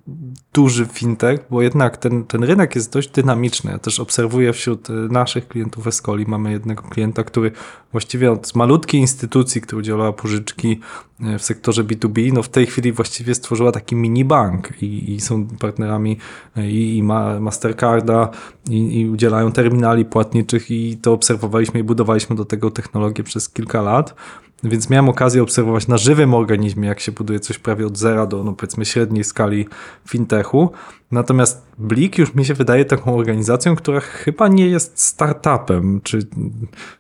duży 0.55 0.87
fintech, 0.87 1.41
bo 1.51 1.63
jednak 1.63 1.97
ten, 1.97 2.25
ten 2.25 2.45
rynek 2.45 2.75
jest 2.75 2.93
dość 2.93 3.09
dynamiczny. 3.09 3.71
Ja 3.71 3.79
też 3.79 4.01
obserwuję 4.01 4.53
wśród 4.53 4.91
y, 4.91 4.93
naszych 4.93 5.49
klientów 5.49 5.87
Escoli, 5.87 6.27
mamy 6.27 6.53
jednego 6.53 6.83
klienta, 6.83 7.25
który 7.25 7.53
właściwie 7.93 8.33
od 8.33 8.55
malutkiej 8.55 9.01
instytucji, 9.01 9.61
która 9.61 9.79
udzielała 9.79 10.13
pożyczki 10.13 10.81
y, 11.21 11.39
w 11.39 11.43
sektorze 11.43 11.85
B2B, 11.85 12.33
no 12.33 12.43
w 12.43 12.49
tej 12.49 12.67
chwili 12.67 12.93
właściwie 12.93 13.35
stworzyła 13.35 13.73
taki 13.73 13.97
mini 13.97 14.25
bank 14.25 14.83
i, 14.83 15.13
i 15.15 15.21
są 15.21 15.47
partnerami 15.47 16.19
i, 16.57 16.97
i 16.97 17.03
Mastercarda 17.41 18.31
i, 18.71 19.01
i 19.01 19.09
udzielają 19.09 19.53
terminali 19.53 20.05
płatniczych 20.05 20.71
i 20.71 20.97
to 20.97 21.13
obserwowaliśmy 21.13 21.81
i 21.81 21.83
budowaliśmy 21.83 22.37
do 22.37 22.45
tego 22.45 22.71
technologię 22.71 23.25
przez 23.25 23.49
kilka 23.49 23.83
lat. 23.83 24.15
Więc 24.65 24.91
miałem 24.91 25.09
okazję 25.09 25.43
obserwować 25.43 25.89
na 25.89 25.99
żywym 25.99 26.35
organizmie, 26.35 26.89
jak 26.89 27.01
się 27.01 27.13
buduje 27.13 27.41
coś 27.41 27.59
prawie 27.59 27.87
od 27.87 27.99
zera 27.99 28.27
do, 28.27 28.45
no 28.45 28.53
powiedzmy, 28.53 28.85
średniej 28.85 29.25
skali 29.25 29.69
fintechu. 30.09 30.71
Natomiast 31.13 31.67
Blik 31.79 32.19
już 32.19 32.35
mi 32.35 32.45
się 32.45 32.55
wydaje 32.55 32.85
taką 32.85 33.17
organizacją, 33.17 33.77
która 33.77 34.01
chyba 34.01 34.49
nie 34.49 34.67
jest 34.67 34.99
startupem, 34.99 36.01
czy... 36.05 36.19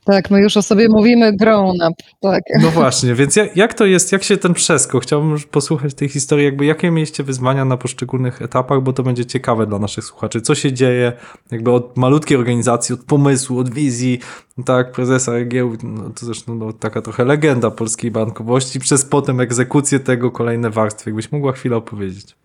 Tak, 0.04 0.30
my 0.30 0.40
już 0.40 0.56
o 0.56 0.62
sobie 0.62 0.88
mówimy 0.88 1.36
grown 1.36 1.76
up, 1.76 1.94
tak. 2.20 2.42
No 2.62 2.70
właśnie, 2.70 3.14
więc 3.14 3.36
jak, 3.36 3.56
jak 3.56 3.74
to 3.74 3.86
jest, 3.86 4.12
jak 4.12 4.22
się 4.22 4.36
ten 4.36 4.54
przeskok? 4.54 5.02
Chciałbym 5.02 5.36
posłuchać 5.50 5.94
tej 5.94 6.08
historii, 6.08 6.44
jakby 6.44 6.64
jakie 6.64 6.90
mieliście 6.90 7.22
wyzwania 7.22 7.64
na 7.64 7.76
poszczególnych 7.76 8.42
etapach, 8.42 8.82
bo 8.82 8.92
to 8.92 9.02
będzie 9.02 9.26
ciekawe 9.26 9.66
dla 9.66 9.78
naszych 9.78 10.04
słuchaczy. 10.04 10.40
Co 10.40 10.54
się 10.54 10.72
dzieje 10.72 11.12
jakby 11.50 11.70
od 11.70 11.96
malutkiej 11.96 12.36
organizacji, 12.36 12.94
od 12.94 13.04
pomysłu, 13.04 13.58
od 13.58 13.74
wizji, 13.74 14.18
tak, 14.64 14.92
prezesa 14.92 15.44
giełd, 15.44 15.80
no 15.82 16.10
to 16.10 16.26
zresztą 16.26 16.54
no, 16.54 16.72
taka 16.72 17.02
trochę 17.02 17.24
legenda 17.24 17.70
polskiej 17.70 18.10
bankowości, 18.10 18.80
przez 18.80 19.04
potem 19.04 19.40
egzekucję 19.40 20.00
tego, 20.00 20.30
kolejne 20.30 20.70
warstwy. 20.70 21.10
Jakbyś 21.10 21.32
mogła 21.32 21.52
chwilę 21.52 21.76
opowiedzieć. 21.76 22.36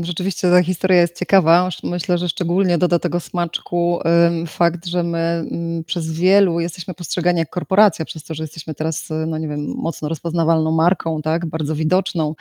Rzeczywiście 0.00 0.50
ta 0.50 0.62
historia 0.62 1.00
jest 1.00 1.18
ciekawa. 1.18 1.68
Myślę, 1.82 2.18
że 2.18 2.28
szczególnie 2.28 2.78
doda 2.78 2.98
tego 2.98 3.20
smaczku 3.20 4.00
fakt, 4.46 4.86
że 4.86 5.02
my 5.02 5.44
przez 5.86 6.12
wielu 6.12 6.60
jesteśmy 6.60 6.94
postrzegani 6.94 7.38
jak 7.38 7.50
korporacja, 7.50 8.04
przez 8.04 8.24
to, 8.24 8.34
że 8.34 8.42
jesteśmy 8.42 8.74
teraz, 8.74 9.08
no 9.26 9.38
nie 9.38 9.48
wiem, 9.48 9.66
mocno 9.76 10.08
rozpoznawalną 10.08 10.70
marką, 10.70 11.22
tak, 11.22 11.46
bardzo 11.46 11.74
widoczną, 11.74 12.34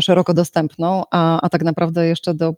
szeroko 0.00 0.34
dostępną, 0.34 1.02
a, 1.10 1.40
a 1.40 1.48
tak 1.48 1.62
naprawdę 1.62 2.06
jeszcze 2.06 2.34
do 2.34 2.54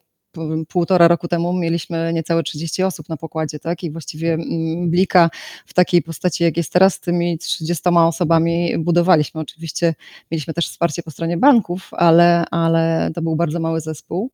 półtora 0.68 1.08
roku 1.08 1.28
temu 1.28 1.52
mieliśmy 1.52 2.12
niecałe 2.12 2.42
30 2.42 2.82
osób 2.82 3.08
na 3.08 3.16
pokładzie, 3.16 3.58
tak? 3.58 3.82
I 3.82 3.90
właściwie 3.90 4.34
mm, 4.34 4.90
Blika 4.90 5.30
w 5.66 5.74
takiej 5.74 6.02
postaci, 6.02 6.44
jak 6.44 6.56
jest 6.56 6.72
teraz, 6.72 6.94
z 6.94 7.00
tymi 7.00 7.38
30 7.38 7.88
osobami 7.88 8.78
budowaliśmy. 8.78 9.40
Oczywiście 9.40 9.94
mieliśmy 10.30 10.54
też 10.54 10.68
wsparcie 10.68 11.02
po 11.02 11.10
stronie 11.10 11.36
banków, 11.36 11.90
ale, 11.92 12.44
ale 12.50 13.10
to 13.14 13.22
był 13.22 13.36
bardzo 13.36 13.60
mały 13.60 13.80
zespół. 13.80 14.30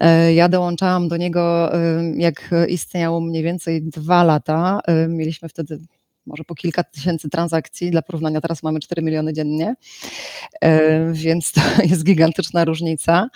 E, 0.00 0.34
ja 0.34 0.48
dołączałam 0.48 1.08
do 1.08 1.16
niego, 1.16 1.72
jak 2.16 2.50
istniało 2.68 3.20
mniej 3.20 3.42
więcej 3.42 3.82
dwa 3.82 4.24
lata. 4.24 4.80
Mieliśmy 5.08 5.48
wtedy 5.48 5.78
może 6.26 6.44
po 6.44 6.54
kilka 6.54 6.84
tysięcy 6.84 7.30
transakcji. 7.30 7.90
Dla 7.90 8.02
porównania 8.02 8.40
teraz 8.40 8.62
mamy 8.62 8.80
4 8.80 9.02
miliony 9.02 9.32
dziennie, 9.32 9.74
e, 10.60 11.12
więc 11.12 11.52
to 11.52 11.60
jest 11.90 12.04
gigantyczna 12.04 12.64
różnica. 12.64 13.28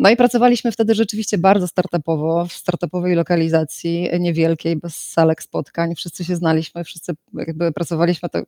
No 0.00 0.10
i 0.10 0.16
pracowaliśmy 0.16 0.72
wtedy 0.72 0.94
rzeczywiście 0.94 1.38
bardzo 1.38 1.68
startupowo, 1.68 2.46
w 2.46 2.52
startupowej 2.52 3.14
lokalizacji, 3.14 4.08
niewielkiej, 4.20 4.76
bez 4.76 4.96
salek 4.96 5.42
spotkań. 5.42 5.94
Wszyscy 5.94 6.24
się 6.24 6.36
znaliśmy, 6.36 6.84
wszyscy 6.84 7.12
jakby 7.34 7.72
pracowaliśmy 7.72 8.28
to 8.28 8.42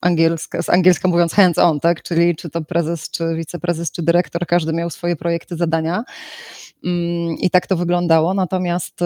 angielska, 0.00 0.62
z 0.62 0.68
angielska 0.68 1.08
mówiąc 1.08 1.32
hands 1.32 1.58
on, 1.58 1.80
tak? 1.80 2.02
Czyli 2.02 2.36
czy 2.36 2.50
to 2.50 2.62
prezes, 2.62 3.10
czy 3.10 3.34
wiceprezes, 3.36 3.92
czy 3.92 4.02
dyrektor, 4.02 4.46
każdy 4.46 4.72
miał 4.72 4.90
swoje 4.90 5.16
projekty, 5.16 5.56
zadania. 5.56 6.04
Mm, 6.84 7.36
I 7.40 7.50
tak 7.50 7.66
to 7.66 7.76
wyglądało. 7.76 8.34
Natomiast 8.34 9.02
y, 9.02 9.04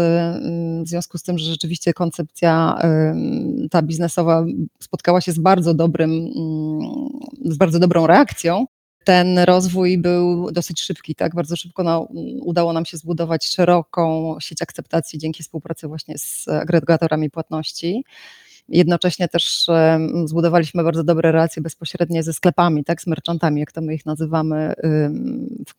w 0.84 0.88
związku 0.88 1.18
z 1.18 1.22
tym, 1.22 1.38
że 1.38 1.50
rzeczywiście 1.50 1.92
koncepcja 1.92 2.78
y, 3.64 3.68
ta 3.68 3.82
biznesowa 3.82 4.44
spotkała 4.80 5.20
się 5.20 5.32
z 5.32 5.38
bardzo 5.38 5.74
dobrym, 5.74 6.10
mm, 6.10 7.52
z 7.52 7.56
bardzo 7.56 7.78
dobrą 7.78 8.06
reakcją, 8.06 8.66
ten 9.04 9.38
rozwój 9.38 9.98
był 9.98 10.50
dosyć 10.50 10.80
szybki, 10.80 11.14
tak? 11.14 11.34
Bardzo 11.34 11.56
szybko 11.56 12.08
udało 12.40 12.72
nam 12.72 12.84
się 12.84 12.96
zbudować 12.96 13.46
szeroką 13.46 14.36
sieć 14.40 14.62
akceptacji 14.62 15.18
dzięki 15.18 15.42
współpracy 15.42 15.88
właśnie 15.88 16.18
z 16.18 16.48
agregatorami 16.48 17.30
płatności. 17.30 18.04
Jednocześnie 18.68 19.28
też 19.28 19.66
zbudowaliśmy 20.24 20.84
bardzo 20.84 21.04
dobre 21.04 21.32
relacje 21.32 21.62
bezpośrednie 21.62 22.22
ze 22.22 22.32
sklepami, 22.32 22.84
tak, 22.84 23.02
z 23.02 23.06
merchantami, 23.06 23.60
jak 23.60 23.72
to 23.72 23.80
my 23.80 23.94
ich 23.94 24.06
nazywamy, 24.06 24.72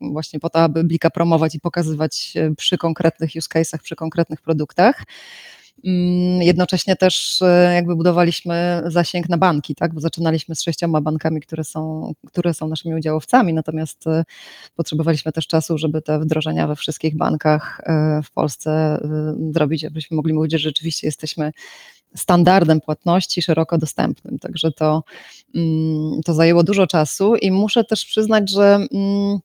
właśnie 0.01 0.39
po 0.39 0.49
to, 0.49 0.59
aby 0.59 0.83
Blika 0.83 1.09
promować 1.09 1.55
i 1.55 1.59
pokazywać 1.59 2.33
przy 2.57 2.77
konkretnych 2.77 3.31
use 3.37 3.47
case'ach, 3.47 3.81
przy 3.81 3.95
konkretnych 3.95 4.41
produktach. 4.41 5.03
Mm, 5.85 6.41
jednocześnie 6.41 6.95
też 6.95 7.41
e, 7.41 7.73
jakby 7.73 7.95
budowaliśmy 7.95 8.83
zasięg 8.85 9.29
na 9.29 9.37
banki, 9.37 9.75
tak? 9.75 9.93
bo 9.93 9.99
zaczynaliśmy 9.99 10.55
z 10.55 10.61
sześcioma 10.61 11.01
bankami, 11.01 11.41
które 11.41 11.63
są, 11.63 12.13
które 12.27 12.53
są 12.53 12.67
naszymi 12.67 12.95
udziałowcami, 12.95 13.53
natomiast 13.53 14.07
e, 14.07 14.23
potrzebowaliśmy 14.75 15.31
też 15.31 15.47
czasu, 15.47 15.77
żeby 15.77 16.01
te 16.01 16.19
wdrożenia 16.19 16.67
we 16.67 16.75
wszystkich 16.75 17.17
bankach 17.17 17.81
e, 17.83 18.21
w 18.23 18.31
Polsce 18.31 18.99
zrobić, 19.51 19.85
abyśmy 19.85 20.15
mogli 20.15 20.33
mówić, 20.33 20.51
że 20.51 20.57
rzeczywiście 20.57 21.07
jesteśmy 21.07 21.51
standardem 22.15 22.81
płatności 22.81 23.41
szeroko 23.41 23.77
dostępnym. 23.77 24.39
Także 24.39 24.71
to, 24.71 25.03
mm, 25.55 26.21
to 26.25 26.33
zajęło 26.33 26.63
dużo 26.63 26.87
czasu 26.87 27.35
i 27.35 27.51
muszę 27.51 27.83
też 27.83 28.05
przyznać, 28.05 28.51
że 28.51 28.87
mm, 28.93 29.39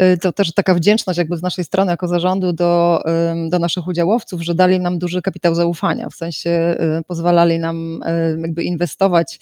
Y, 0.00 0.18
to 0.18 0.32
też 0.32 0.52
taka 0.52 0.74
wdzięczność 0.74 1.18
jakby 1.18 1.36
z 1.36 1.42
naszej 1.42 1.64
strony 1.64 1.90
jako 1.90 2.08
zarządu 2.08 2.52
do, 2.52 3.02
do 3.48 3.58
naszych 3.58 3.86
udziałowców, 3.86 4.42
że 4.42 4.54
dali 4.54 4.80
nam 4.80 4.98
duży 4.98 5.22
kapitał 5.22 5.54
zaufania, 5.54 6.08
w 6.08 6.14
sensie 6.14 6.76
y, 7.00 7.04
pozwalali 7.06 7.58
nam 7.58 8.00
jakby 8.42 8.62
inwestować 8.62 9.40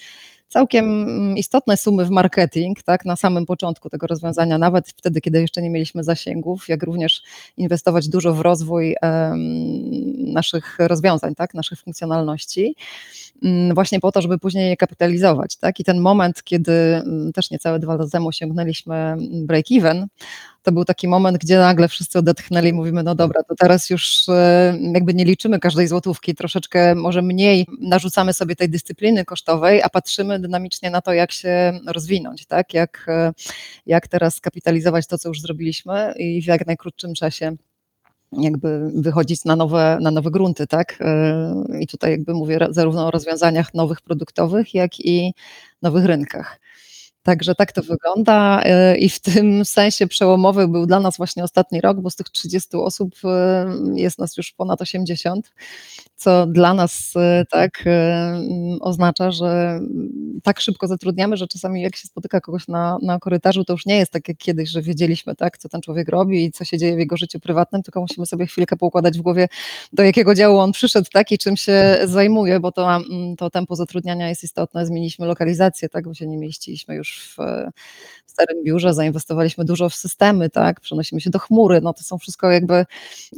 całkiem 0.51 0.85
mm, 0.85 1.37
istotne 1.37 1.77
sumy 1.77 2.05
w 2.05 2.11
marketing, 2.11 2.83
tak, 2.83 3.05
na 3.05 3.17
samym 3.17 3.47
początku 3.47 3.91
tego 3.91 4.07
rozwiązania, 4.07 4.59
nawet 4.59 4.89
wtedy, 4.89 5.21
kiedy 5.21 5.41
jeszcze 5.41 5.63
nie 5.63 5.71
mieliśmy 5.71 6.05
zasięgów, 6.05 6.69
jak 6.69 6.83
również 6.83 7.23
inwestować 7.57 8.09
dużo 8.09 8.35
w 8.35 8.41
rozwój 8.41 8.97
naszych 10.19 10.79
rozwiązań, 10.79 11.35
tak, 11.35 11.55
naszych 11.55 11.81
funkcjonalności, 11.81 12.77
um, 13.43 13.75
właśnie 13.75 14.01
po 14.01 14.13
to, 14.13 14.23
żeby 14.23 14.39
później 14.39 14.69
je 14.69 14.77
kapitalizować, 14.77 15.57
tak, 15.57 15.81
i 15.81 15.85
ten 15.85 16.01
moment, 16.01 16.43
kiedy 16.43 17.03
um, 17.05 17.33
też 17.33 17.51
niecałe 17.51 17.79
dwa 17.79 17.95
lata 17.95 18.11
temu 18.11 18.29
osiągnęliśmy 18.29 19.17
break-even, 19.47 20.07
to 20.63 20.73
był 20.73 20.85
taki 20.85 21.09
moment, 21.09 21.39
gdzie 21.39 21.59
nagle 21.59 21.89
wszyscy 21.89 22.19
odetchnęli 22.19 22.69
i 22.69 22.73
mówimy, 22.73 23.03
no 23.03 23.15
dobra, 23.15 23.43
to 23.43 23.55
teraz 23.55 23.91
już 23.91 24.29
e, 24.29 24.79
jakby 24.95 25.15
nie 25.15 25.25
liczymy 25.25 25.59
każdej 25.59 25.89
złotówki, 25.89 26.35
troszeczkę 26.35 26.95
może 26.95 27.23
mniej 27.23 27.67
narzucamy 27.81 28.33
sobie 28.33 28.57
tej 28.57 28.69
dyscypliny 28.69 29.25
kosztowej, 29.25 29.83
a 29.83 29.89
patrzymy 29.89 30.39
dynamicznie 30.39 30.91
na 30.91 31.01
to, 31.01 31.13
jak 31.13 31.33
się 31.33 31.81
rozwinąć, 31.87 32.47
tak? 32.47 32.75
jak, 32.75 33.07
e, 33.09 33.33
jak 33.87 34.09
teraz 34.09 34.41
kapitalizować 34.41 35.07
to, 35.07 35.19
co 35.19 35.29
już 35.29 35.41
zrobiliśmy 35.41 36.15
i 36.17 36.43
w 36.43 36.47
jak 36.47 36.67
najkrótszym 36.67 37.15
czasie 37.15 37.57
jakby 38.33 38.91
wychodzić 38.95 39.45
na 39.45 39.57
nowe, 39.57 39.99
na 40.01 40.11
nowe 40.11 40.31
grunty, 40.31 40.67
tak? 40.67 40.99
E, 41.01 41.55
I 41.81 41.87
tutaj 41.87 42.11
jakby 42.11 42.35
mówię 42.35 42.59
zarówno 42.71 43.07
o 43.07 43.11
rozwiązaniach 43.11 43.75
nowych 43.75 44.01
produktowych, 44.01 44.75
jak 44.75 45.01
i 45.01 45.35
nowych 45.83 46.05
rynkach. 46.05 46.61
Także 47.23 47.55
tak 47.55 47.73
to 47.73 47.83
wygląda 47.83 48.63
y, 48.93 48.99
i 48.99 49.09
w 49.09 49.21
tym 49.21 49.65
sensie 49.79 50.07
przełomowy 50.07 50.69
był 50.69 50.87
dla 50.87 51.01
nas 51.01 51.17
właśnie 51.17 51.45
ostatni 51.45 51.81
rok, 51.81 52.01
bo 52.01 52.11
z 52.11 52.17
tych 52.17 52.31
30 52.31 52.77
osób 52.77 53.15
y, 53.25 54.01
jest 54.01 54.19
nas 54.19 54.37
już 54.37 54.53
ponad 54.53 54.83
80 54.83 55.53
co 56.21 56.47
dla 56.47 56.75
nas 56.75 57.13
e, 57.17 57.45
tak 57.51 57.83
e, 57.87 58.41
oznacza, 58.81 59.31
że 59.31 59.81
tak 60.43 60.61
szybko 60.61 60.87
zatrudniamy, 60.87 61.37
że 61.37 61.47
czasami 61.47 61.83
jak 61.83 61.97
się 61.97 62.09
spotyka 62.09 62.41
kogoś 62.41 62.69
na, 62.69 62.99
na 63.03 63.19
korytarzu, 63.19 63.65
to 63.65 63.73
już 63.73 63.87
nie 63.87 63.97
jest 63.97 64.13
tak 64.13 64.29
jak 64.29 64.37
kiedyś, 64.37 64.71
że 64.71 64.83
wiedzieliśmy 64.83 65.35
tak, 65.35 65.59
co 65.59 65.69
ten 65.69 65.81
człowiek 65.81 66.09
robi 66.09 66.45
i 66.45 66.53
co 66.53 66.65
się 66.65 66.79
dzieje 66.79 66.97
w 66.97 66.99
jego 66.99 67.17
życiu 67.17 67.41
prywatnym, 67.41 67.83
tylko 67.83 68.01
musimy 68.01 68.27
sobie 68.27 68.47
chwilkę 68.47 68.77
poukładać 68.77 69.19
w 69.19 69.23
głowie, 69.23 69.49
do 69.93 70.03
jakiego 70.03 70.35
działu 70.35 70.59
on 70.59 70.73
przyszedł 70.73 71.09
tak 71.13 71.33
i 71.33 71.39
czym 71.39 71.57
się 71.57 71.99
zajmuje, 72.05 72.61
bo 72.61 72.73
to, 72.73 72.99
to 73.39 73.51
tempo 73.51 73.77
zatrudniania 73.77 74.29
jest 74.29 74.45
istotne. 74.45 74.87
Zmieniliśmy 74.87 75.27
lokalizację, 75.27 75.89
tak, 75.89 76.05
bo 76.05 76.15
się 76.15 76.27
nie 76.27 76.39
mieściliśmy 76.39 76.95
już 76.95 77.35
w, 77.37 77.37
w 78.27 78.31
starym 78.31 78.65
biurze, 78.65 78.95
zainwestowaliśmy 78.95 79.65
dużo 79.65 79.89
w 79.89 79.95
systemy, 79.95 80.51
tak, 80.51 80.81
przenosimy 80.81 81.21
się 81.21 81.31
do 81.31 81.39
chmury, 81.39 81.81
no 81.81 81.93
to 81.93 82.03
są 82.03 82.19
wszystko 82.19 82.51
jakby 82.51 82.87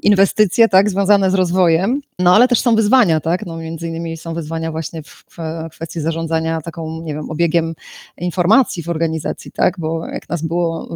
inwestycje, 0.03 0.69
tak, 0.69 0.91
związane 0.91 1.31
z 1.31 1.35
rozwojem, 1.35 2.01
no 2.19 2.35
ale 2.35 2.49
też 2.49 2.61
są 2.61 2.72
wyzwania, 2.77 3.21
tak? 3.21 3.47
No, 3.47 3.57
między 3.57 3.89
innymi 3.89 4.17
są 4.17 4.35
wyzwania 4.35 4.73
właśnie 4.73 5.03
w 5.03 5.25
kwestii 5.71 6.01
zarządzania 6.01 6.61
taką, 6.61 7.03
nie 7.03 7.15
wiem, 7.15 7.31
obiegiem 7.31 7.75
informacji 8.19 8.83
w 8.83 8.89
organizacji, 8.89 9.53
tak? 9.53 9.75
Bo 9.79 10.07
jak 10.07 10.29
nas 10.29 10.43
było 10.43 10.89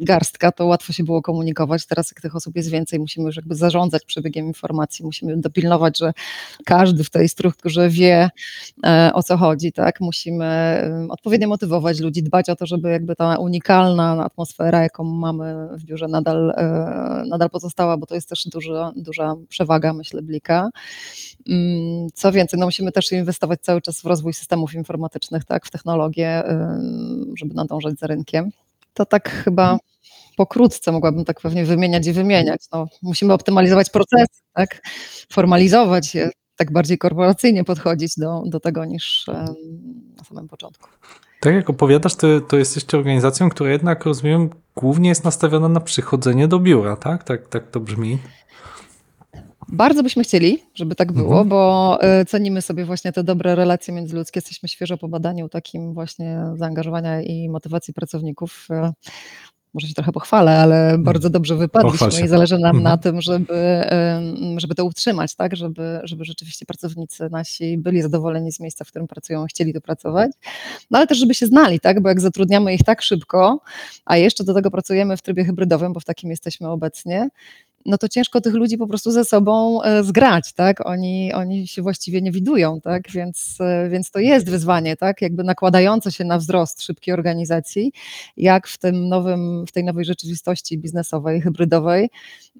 y, 0.00 0.04
garstka, 0.04 0.52
to 0.52 0.66
łatwo 0.66 0.92
się 0.92 1.04
było 1.04 1.22
komunikować. 1.22 1.86
Teraz 1.86 2.10
jak 2.10 2.20
tych 2.20 2.36
osób 2.36 2.56
jest 2.56 2.70
więcej, 2.70 2.98
musimy 2.98 3.26
już 3.26 3.36
jakby 3.36 3.54
zarządzać 3.54 4.04
przebiegiem 4.04 4.46
informacji, 4.46 5.04
musimy 5.04 5.36
dopilnować, 5.36 5.98
że 5.98 6.12
każdy 6.64 7.04
w 7.04 7.10
tej 7.10 7.28
strukturze 7.28 7.88
wie 7.88 8.30
e, 8.86 9.10
o 9.14 9.22
co 9.22 9.36
chodzi, 9.36 9.72
tak? 9.72 10.00
Musimy 10.00 10.80
y, 11.06 11.12
odpowiednio 11.12 11.48
motywować 11.48 12.00
ludzi, 12.00 12.22
dbać 12.22 12.48
o 12.48 12.56
to, 12.56 12.66
żeby 12.66 12.90
jakby 12.90 13.16
ta 13.16 13.36
unikalna 13.38 14.24
atmosfera, 14.24 14.82
jaką 14.82 15.04
mamy 15.04 15.68
w 15.72 15.84
biurze 15.84 16.08
nadal, 16.08 16.50
e, 16.50 17.24
nadal 17.28 17.50
pozostała, 17.50 17.96
bo 17.96 18.06
to 18.06 18.14
jest 18.14 18.28
też 18.28 18.48
duża, 18.52 18.92
duża 18.96 19.34
przewaga, 19.48 19.92
myślę, 19.92 20.22
Blika. 20.22 20.70
Mm, 21.48 22.08
co 22.14 22.32
więcej, 22.32 22.60
no 22.60 22.66
musimy 22.66 22.92
też 22.92 23.12
inwestować 23.12 23.60
cały 23.60 23.80
czas 23.80 24.00
w 24.00 24.04
rozwój 24.04 24.34
systemów 24.34 24.74
informatycznych, 24.74 25.44
tak, 25.44 25.66
w 25.66 25.70
technologię, 25.70 26.42
żeby 27.38 27.54
nadążać 27.54 27.98
za 27.98 28.06
rynkiem. 28.06 28.50
To 28.94 29.06
tak 29.06 29.30
chyba 29.30 29.78
pokrótce 30.36 30.92
mogłabym 30.92 31.24
tak 31.24 31.40
pewnie 31.40 31.64
wymieniać 31.64 32.06
i 32.06 32.12
wymieniać. 32.12 32.60
No, 32.72 32.86
musimy 33.02 33.32
optymalizować 33.32 33.90
procesy, 33.90 34.40
tak, 34.54 34.82
formalizować 35.32 36.14
je, 36.14 36.30
tak 36.56 36.72
bardziej 36.72 36.98
korporacyjnie 36.98 37.64
podchodzić 37.64 38.12
do, 38.16 38.42
do 38.46 38.60
tego 38.60 38.84
niż 38.84 39.26
na 40.16 40.24
samym 40.24 40.48
początku. 40.48 40.88
Tak 41.40 41.54
jak 41.54 41.70
opowiadasz, 41.70 42.14
to, 42.14 42.40
to 42.40 42.56
jesteście 42.56 42.98
organizacją, 42.98 43.50
która 43.50 43.70
jednak, 43.70 44.04
rozumiem, 44.04 44.50
głównie 44.76 45.08
jest 45.08 45.24
nastawiona 45.24 45.68
na 45.68 45.80
przychodzenie 45.80 46.48
do 46.48 46.58
biura, 46.58 46.96
tak? 46.96 47.24
Tak, 47.24 47.48
tak 47.48 47.70
to 47.70 47.80
brzmi. 47.80 48.18
Bardzo 49.72 50.02
byśmy 50.02 50.24
chcieli, 50.24 50.62
żeby 50.74 50.94
tak 50.94 51.12
było, 51.12 51.30
mhm. 51.30 51.48
bo 51.48 51.98
e, 52.02 52.24
cenimy 52.24 52.62
sobie 52.62 52.84
właśnie 52.84 53.12
te 53.12 53.24
dobre 53.24 53.54
relacje 53.54 53.94
międzyludzkie. 53.94 54.38
Jesteśmy 54.38 54.68
świeżo 54.68 54.98
po 54.98 55.08
badaniu 55.08 55.48
takim 55.48 55.94
właśnie 55.94 56.42
zaangażowania 56.54 57.22
i 57.22 57.48
motywacji 57.48 57.94
pracowników. 57.94 58.66
E, 58.70 58.92
może 59.74 59.86
się 59.86 59.94
trochę 59.94 60.12
pochwalę, 60.12 60.58
ale 60.58 60.84
mhm. 60.84 61.04
bardzo 61.04 61.30
dobrze 61.30 61.56
wypadliśmy 61.56 62.24
i 62.24 62.28
zależy 62.28 62.58
nam 62.58 62.76
mhm. 62.76 62.82
na 62.82 62.98
tym, 62.98 63.20
żeby, 63.20 63.84
żeby 64.56 64.74
to 64.74 64.84
utrzymać, 64.84 65.34
tak? 65.34 65.56
żeby, 65.56 66.00
żeby 66.04 66.24
rzeczywiście 66.24 66.66
pracownicy 66.66 67.28
nasi 67.30 67.78
byli 67.78 68.02
zadowoleni 68.02 68.52
z 68.52 68.60
miejsca, 68.60 68.84
w 68.84 68.88
którym 68.88 69.08
pracują, 69.08 69.46
chcieli 69.46 69.74
tu 69.74 69.80
pracować, 69.80 70.30
no 70.90 70.98
ale 70.98 71.06
też 71.06 71.18
żeby 71.18 71.34
się 71.34 71.46
znali, 71.46 71.80
tak? 71.80 72.02
bo 72.02 72.08
jak 72.08 72.20
zatrudniamy 72.20 72.74
ich 72.74 72.82
tak 72.84 73.02
szybko, 73.02 73.60
a 74.04 74.16
jeszcze 74.16 74.44
do 74.44 74.54
tego 74.54 74.70
pracujemy 74.70 75.16
w 75.16 75.22
trybie 75.22 75.44
hybrydowym, 75.44 75.92
bo 75.92 76.00
w 76.00 76.04
takim 76.04 76.30
jesteśmy 76.30 76.68
obecnie, 76.68 77.28
no 77.86 77.98
to 77.98 78.08
ciężko 78.08 78.40
tych 78.40 78.54
ludzi 78.54 78.78
po 78.78 78.86
prostu 78.86 79.10
ze 79.10 79.24
sobą 79.24 79.82
e, 79.82 80.04
zgrać, 80.04 80.52
tak? 80.52 80.86
Oni, 80.86 81.32
oni 81.32 81.66
się 81.66 81.82
właściwie 81.82 82.22
nie 82.22 82.32
widują, 82.32 82.80
tak? 82.80 83.10
Więc, 83.10 83.58
e, 83.60 83.88
więc 83.88 84.10
to 84.10 84.18
jest 84.18 84.50
wyzwanie, 84.50 84.96
tak? 84.96 85.22
Jakby 85.22 85.44
nakładające 85.44 86.12
się 86.12 86.24
na 86.24 86.38
wzrost 86.38 86.82
szybkiej 86.82 87.14
organizacji, 87.14 87.92
jak 88.36 88.68
w 88.68 88.78
tym 88.78 89.08
nowym, 89.08 89.66
w 89.66 89.72
tej 89.72 89.84
nowej 89.84 90.04
rzeczywistości 90.04 90.78
biznesowej, 90.78 91.40
hybrydowej 91.40 92.10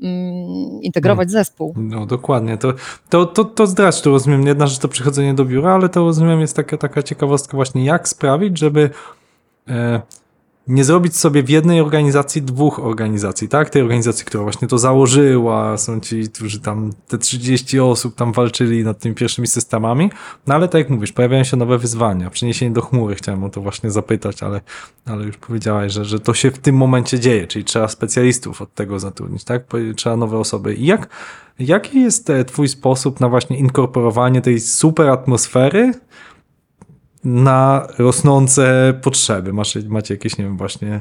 mm, 0.02 0.82
integrować 0.82 1.28
no, 1.28 1.32
zespół. 1.32 1.74
No 1.76 2.06
dokładnie, 2.06 2.58
to, 2.58 2.72
to, 3.08 3.26
to, 3.26 3.44
to 3.44 3.66
to 4.02 4.10
rozumiem, 4.10 4.46
jedna 4.46 4.66
rzecz 4.66 4.78
to 4.78 4.88
przychodzenie 4.88 5.34
do 5.34 5.44
biura, 5.44 5.74
ale 5.74 5.88
to 5.88 6.00
rozumiem 6.00 6.40
jest 6.40 6.56
taka, 6.56 6.76
taka 6.76 7.02
ciekawostka 7.02 7.56
właśnie, 7.56 7.84
jak 7.84 8.08
sprawić, 8.08 8.58
żeby 8.58 8.90
e, 9.68 10.00
nie 10.68 10.84
zrobić 10.84 11.16
sobie 11.16 11.42
w 11.42 11.48
jednej 11.48 11.80
organizacji 11.80 12.42
dwóch 12.42 12.78
organizacji, 12.78 13.48
tak? 13.48 13.70
Tej 13.70 13.82
organizacji, 13.82 14.24
która 14.24 14.42
właśnie 14.42 14.68
to 14.68 14.78
założyła, 14.78 15.78
są 15.78 16.00
ci, 16.00 16.28
którzy 16.28 16.60
tam 16.60 16.92
te 17.08 17.18
30 17.18 17.80
osób 17.80 18.14
tam 18.14 18.32
walczyli 18.32 18.84
nad 18.84 18.98
tymi 18.98 19.14
pierwszymi 19.14 19.46
systemami, 19.46 20.10
no 20.46 20.54
ale 20.54 20.68
tak 20.68 20.78
jak 20.78 20.90
mówisz, 20.90 21.12
pojawiają 21.12 21.44
się 21.44 21.56
nowe 21.56 21.78
wyzwania, 21.78 22.30
przeniesienie 22.30 22.72
do 22.72 22.82
chmury, 22.82 23.14
chciałem 23.14 23.44
o 23.44 23.48
to 23.48 23.60
właśnie 23.60 23.90
zapytać, 23.90 24.42
ale, 24.42 24.60
ale 25.06 25.24
już 25.24 25.36
powiedziałaś, 25.36 25.92
że, 25.92 26.04
że 26.04 26.20
to 26.20 26.34
się 26.34 26.50
w 26.50 26.58
tym 26.58 26.76
momencie 26.76 27.20
dzieje, 27.20 27.46
czyli 27.46 27.64
trzeba 27.64 27.88
specjalistów 27.88 28.62
od 28.62 28.74
tego 28.74 28.98
zatrudnić, 28.98 29.44
tak? 29.44 29.62
Trzeba 29.96 30.16
nowe 30.16 30.38
osoby. 30.38 30.74
I 30.74 30.86
jak, 30.86 31.08
jaki 31.58 32.00
jest 32.00 32.30
e, 32.30 32.44
twój 32.44 32.68
sposób 32.68 33.20
na 33.20 33.28
właśnie 33.28 33.58
inkorporowanie 33.58 34.40
tej 34.40 34.60
super 34.60 35.08
atmosfery 35.08 35.92
na 37.24 37.86
rosnące 37.98 38.94
potrzeby? 39.02 39.52
Macie, 39.52 39.80
macie 39.88 40.14
jakieś, 40.14 40.38
nie 40.38 40.44
wiem, 40.44 40.56
właśnie 40.56 41.00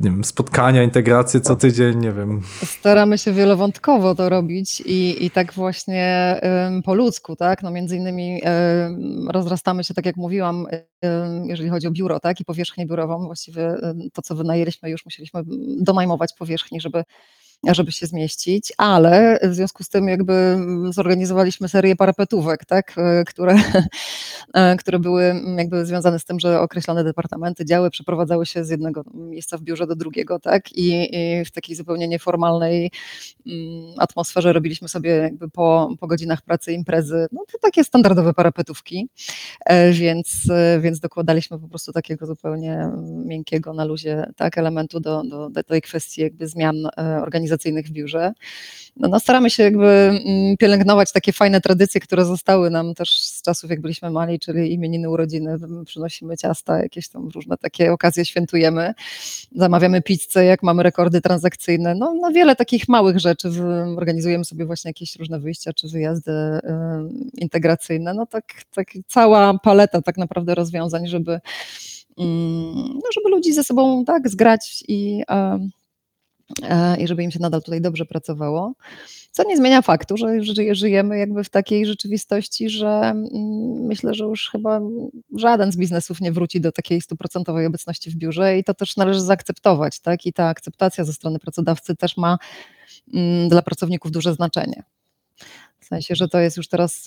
nie 0.00 0.10
wiem, 0.10 0.24
spotkania, 0.24 0.82
integracje 0.82 1.40
co 1.40 1.56
tydzień, 1.56 1.98
nie 1.98 2.12
wiem. 2.12 2.42
Staramy 2.64 3.18
się 3.18 3.32
wielowątkowo 3.32 4.14
to 4.14 4.28
robić 4.28 4.80
i, 4.80 5.24
i 5.24 5.30
tak 5.30 5.52
właśnie 5.52 6.36
ym, 6.66 6.82
po 6.82 6.94
ludzku, 6.94 7.36
tak? 7.36 7.62
No 7.62 7.70
między 7.70 7.96
innymi 7.96 8.40
ym, 8.86 9.28
rozrastamy 9.30 9.84
się, 9.84 9.94
tak 9.94 10.06
jak 10.06 10.16
mówiłam, 10.16 10.66
ym, 11.04 11.48
jeżeli 11.48 11.68
chodzi 11.68 11.86
o 11.86 11.90
biuro, 11.90 12.20
tak? 12.20 12.40
I 12.40 12.44
powierzchnię 12.44 12.86
biurową, 12.86 13.26
właściwie 13.26 13.76
to, 14.12 14.22
co 14.22 14.34
wynajęliśmy, 14.34 14.90
już 14.90 15.04
musieliśmy 15.04 15.42
donajmować 15.80 16.32
powierzchni, 16.38 16.80
żeby 16.80 17.04
żeby 17.64 17.92
się 17.92 18.06
zmieścić, 18.06 18.72
ale 18.76 19.38
w 19.42 19.54
związku 19.54 19.84
z 19.84 19.88
tym 19.88 20.08
jakby 20.08 20.58
zorganizowaliśmy 20.90 21.68
serię 21.68 21.96
parapetówek, 21.96 22.64
tak, 22.64 22.94
e, 22.98 23.24
które, 23.24 23.54
e, 24.54 24.76
które 24.76 24.98
były 24.98 25.34
jakby 25.56 25.86
związane 25.86 26.18
z 26.18 26.24
tym, 26.24 26.40
że 26.40 26.60
określone 26.60 27.04
departamenty, 27.04 27.64
działy 27.64 27.90
przeprowadzały 27.90 28.46
się 28.46 28.64
z 28.64 28.70
jednego 28.70 29.02
miejsca 29.14 29.58
w 29.58 29.62
biurze 29.62 29.86
do 29.86 29.96
drugiego, 29.96 30.38
tak, 30.38 30.72
i, 30.72 31.16
i 31.16 31.44
w 31.44 31.50
takiej 31.50 31.76
zupełnie 31.76 32.08
nieformalnej 32.08 32.90
mm, 33.46 33.94
atmosferze 33.98 34.52
robiliśmy 34.52 34.88
sobie 34.88 35.10
jakby 35.10 35.50
po, 35.50 35.94
po 36.00 36.06
godzinach 36.06 36.42
pracy 36.42 36.72
imprezy, 36.72 37.26
no 37.32 37.44
to 37.52 37.58
takie 37.58 37.84
standardowe 37.84 38.34
parapetówki, 38.34 39.08
e, 39.66 39.92
więc, 39.92 40.42
więc 40.80 41.00
dokładaliśmy 41.00 41.58
po 41.58 41.68
prostu 41.68 41.92
takiego 41.92 42.26
zupełnie 42.26 42.90
miękkiego 43.24 43.72
na 43.72 43.84
luzie, 43.84 44.26
tak, 44.36 44.58
elementu 44.58 45.00
do, 45.00 45.22
do, 45.24 45.50
do 45.50 45.62
tej 45.62 45.82
kwestii 45.82 46.20
jakby 46.20 46.48
zmian 46.48 46.76
organizacyjnych 47.22 47.45
organizacyjnych 47.46 47.86
w 47.86 47.90
biurze. 47.90 48.32
No, 48.96 49.08
no, 49.08 49.20
staramy 49.20 49.50
się 49.50 49.62
jakby 49.62 49.86
mm, 49.86 50.56
pielęgnować 50.56 51.12
takie 51.12 51.32
fajne 51.32 51.60
tradycje, 51.60 52.00
które 52.00 52.24
zostały 52.24 52.70
nam 52.70 52.94
też 52.94 53.20
z 53.22 53.42
czasów, 53.42 53.70
jak 53.70 53.80
byliśmy 53.80 54.10
mali, 54.10 54.38
czyli 54.38 54.72
imieniny, 54.72 55.10
urodziny, 55.10 55.58
przynosimy 55.86 56.36
ciasta, 56.36 56.78
jakieś 56.82 57.08
tam 57.08 57.28
różne 57.28 57.56
takie 57.56 57.92
okazje 57.92 58.24
świętujemy, 58.24 58.94
zamawiamy 59.54 60.02
pizzę, 60.02 60.44
jak 60.44 60.62
mamy 60.62 60.82
rekordy 60.82 61.20
transakcyjne, 61.20 61.94
no, 61.94 62.14
no 62.20 62.30
wiele 62.30 62.56
takich 62.56 62.88
małych 62.88 63.18
rzeczy, 63.18 63.48
organizujemy 63.96 64.44
sobie 64.44 64.66
właśnie 64.66 64.88
jakieś 64.88 65.16
różne 65.16 65.40
wyjścia 65.40 65.72
czy 65.72 65.88
wyjazdy 65.88 66.32
y, 66.32 66.60
integracyjne, 67.38 68.14
no 68.14 68.26
tak, 68.26 68.44
tak 68.74 68.86
cała 69.06 69.58
paleta 69.58 70.02
tak 70.02 70.16
naprawdę 70.16 70.54
rozwiązań, 70.54 71.06
żeby 71.06 71.40
mm, 72.18 72.74
no, 72.94 73.08
żeby 73.14 73.30
ludzi 73.30 73.52
ze 73.52 73.64
sobą 73.64 74.04
tak 74.04 74.28
zgrać 74.28 74.84
i 74.88 75.22
i 76.98 77.06
żeby 77.06 77.22
im 77.22 77.30
się 77.30 77.38
nadal 77.40 77.62
tutaj 77.62 77.80
dobrze 77.80 78.06
pracowało. 78.06 78.74
Co 79.30 79.42
nie 79.42 79.56
zmienia 79.56 79.82
faktu, 79.82 80.16
że 80.16 80.26
żyjemy 80.74 81.18
jakby 81.18 81.44
w 81.44 81.50
takiej 81.50 81.86
rzeczywistości, 81.86 82.70
że 82.70 82.88
mm, 82.88 83.24
myślę, 83.86 84.14
że 84.14 84.24
już 84.24 84.50
chyba 84.50 84.80
żaden 85.36 85.72
z 85.72 85.76
biznesów 85.76 86.20
nie 86.20 86.32
wróci 86.32 86.60
do 86.60 86.72
takiej 86.72 87.00
stuprocentowej 87.00 87.66
obecności 87.66 88.10
w 88.10 88.16
biurze 88.16 88.58
i 88.58 88.64
to 88.64 88.74
też 88.74 88.96
należy 88.96 89.20
zaakceptować, 89.20 90.00
tak? 90.00 90.26
I 90.26 90.32
ta 90.32 90.48
akceptacja 90.48 91.04
ze 91.04 91.12
strony 91.12 91.38
pracodawcy 91.38 91.96
też 91.96 92.16
ma 92.16 92.38
mm, 93.14 93.48
dla 93.48 93.62
pracowników 93.62 94.10
duże 94.10 94.34
znaczenie. 94.34 94.82
W 95.86 95.88
sensie, 95.88 96.14
że 96.14 96.28
to 96.28 96.38
jest 96.38 96.56
już 96.56 96.68
teraz 96.68 97.06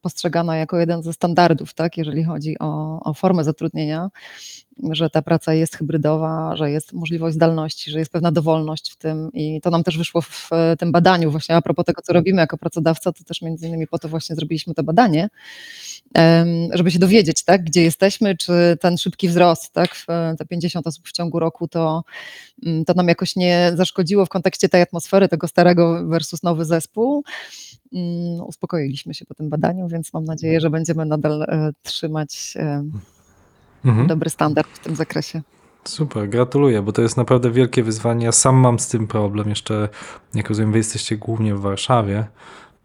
postrzegana 0.00 0.56
jako 0.56 0.78
jeden 0.78 1.02
ze 1.02 1.12
standardów, 1.12 1.74
tak, 1.74 1.98
jeżeli 1.98 2.24
chodzi 2.24 2.58
o, 2.58 3.00
o 3.00 3.14
formę 3.14 3.44
zatrudnienia 3.44 4.10
że 4.90 5.10
ta 5.10 5.22
praca 5.22 5.54
jest 5.54 5.76
hybrydowa, 5.76 6.56
że 6.56 6.70
jest 6.70 6.92
możliwość 6.92 7.34
zdalności, 7.34 7.90
że 7.90 7.98
jest 7.98 8.12
pewna 8.12 8.32
dowolność 8.32 8.92
w 8.92 8.96
tym 8.96 9.30
i 9.32 9.60
to 9.60 9.70
nam 9.70 9.84
też 9.84 9.98
wyszło 9.98 10.20
w 10.22 10.50
tym 10.78 10.92
badaniu 10.92 11.30
właśnie 11.30 11.56
a 11.56 11.62
propos 11.62 11.84
tego, 11.84 12.02
co 12.02 12.12
robimy 12.12 12.40
jako 12.40 12.58
pracodawca, 12.58 13.12
to 13.12 13.24
też 13.24 13.42
między 13.42 13.68
innymi 13.68 13.86
po 13.86 13.98
to 13.98 14.08
właśnie 14.08 14.36
zrobiliśmy 14.36 14.74
to 14.74 14.82
badanie, 14.82 15.28
żeby 16.72 16.90
się 16.90 16.98
dowiedzieć, 16.98 17.44
tak, 17.44 17.64
gdzie 17.64 17.82
jesteśmy, 17.82 18.36
czy 18.36 18.52
ten 18.80 18.98
szybki 18.98 19.28
wzrost, 19.28 19.72
tak, 19.72 19.90
te 20.38 20.46
50 20.46 20.86
osób 20.86 21.08
w 21.08 21.12
ciągu 21.12 21.38
roku, 21.38 21.68
to, 21.68 22.04
mm, 22.66 22.84
to 22.84 22.94
nam 22.94 23.08
jakoś 23.08 23.36
nie 23.36 23.72
zaszkodziło 23.74 24.26
w 24.26 24.28
kontekście 24.28 24.68
tej 24.68 24.82
atmosfery, 24.82 25.28
tego 25.28 25.48
starego 25.48 26.06
versus 26.08 26.42
nowy 26.42 26.64
zespół. 26.64 27.24
Mm, 27.92 28.40
uspokoiliśmy 28.40 29.14
się 29.14 29.24
po 29.24 29.34
tym 29.34 29.48
badaniu, 29.48 29.88
więc 29.88 30.12
mam 30.12 30.24
nadzieję, 30.24 30.60
że 30.60 30.70
będziemy 30.70 31.06
nadal 31.06 31.42
e, 31.42 31.72
trzymać 31.82 32.54
mhm. 33.84 34.06
dobry 34.06 34.30
standard 34.30 34.68
w 34.68 34.78
tym 34.78 34.96
zakresie. 34.96 35.42
Super, 35.84 36.28
gratuluję, 36.28 36.82
bo 36.82 36.92
to 36.92 37.02
jest 37.02 37.16
naprawdę 37.16 37.50
wielkie 37.50 37.82
wyzwanie. 37.82 38.24
Ja 38.24 38.32
sam 38.32 38.56
mam 38.56 38.78
z 38.78 38.88
tym 38.88 39.06
problem. 39.06 39.48
Jeszcze, 39.48 39.88
jak 40.34 40.48
rozumiem, 40.48 40.72
wy 40.72 40.78
jesteście 40.78 41.16
głównie 41.16 41.54
w 41.54 41.60
Warszawie. 41.60 42.26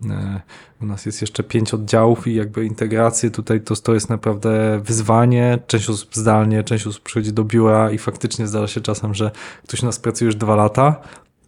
E, 0.09 0.41
u 0.81 0.85
nas 0.85 1.05
jest 1.05 1.21
jeszcze 1.21 1.43
pięć 1.43 1.73
oddziałów 1.73 2.27
i 2.27 2.35
jakby 2.35 2.65
integracje 2.65 3.31
tutaj 3.31 3.61
to, 3.61 3.75
to 3.75 3.93
jest 3.93 4.09
naprawdę 4.09 4.81
wyzwanie. 4.83 5.59
Część 5.67 5.89
osób 5.89 6.15
zdalnie, 6.15 6.63
część 6.63 6.87
osób 6.87 7.03
przychodzi 7.03 7.33
do 7.33 7.43
biura 7.43 7.91
i 7.91 7.97
faktycznie 7.97 8.47
zdarza 8.47 8.67
się 8.67 8.81
czasem, 8.81 9.13
że 9.13 9.31
ktoś 9.63 9.83
u 9.83 9.85
nas 9.85 9.99
pracuje 9.99 10.25
już 10.25 10.35
dwa 10.35 10.55
lata, 10.55 11.01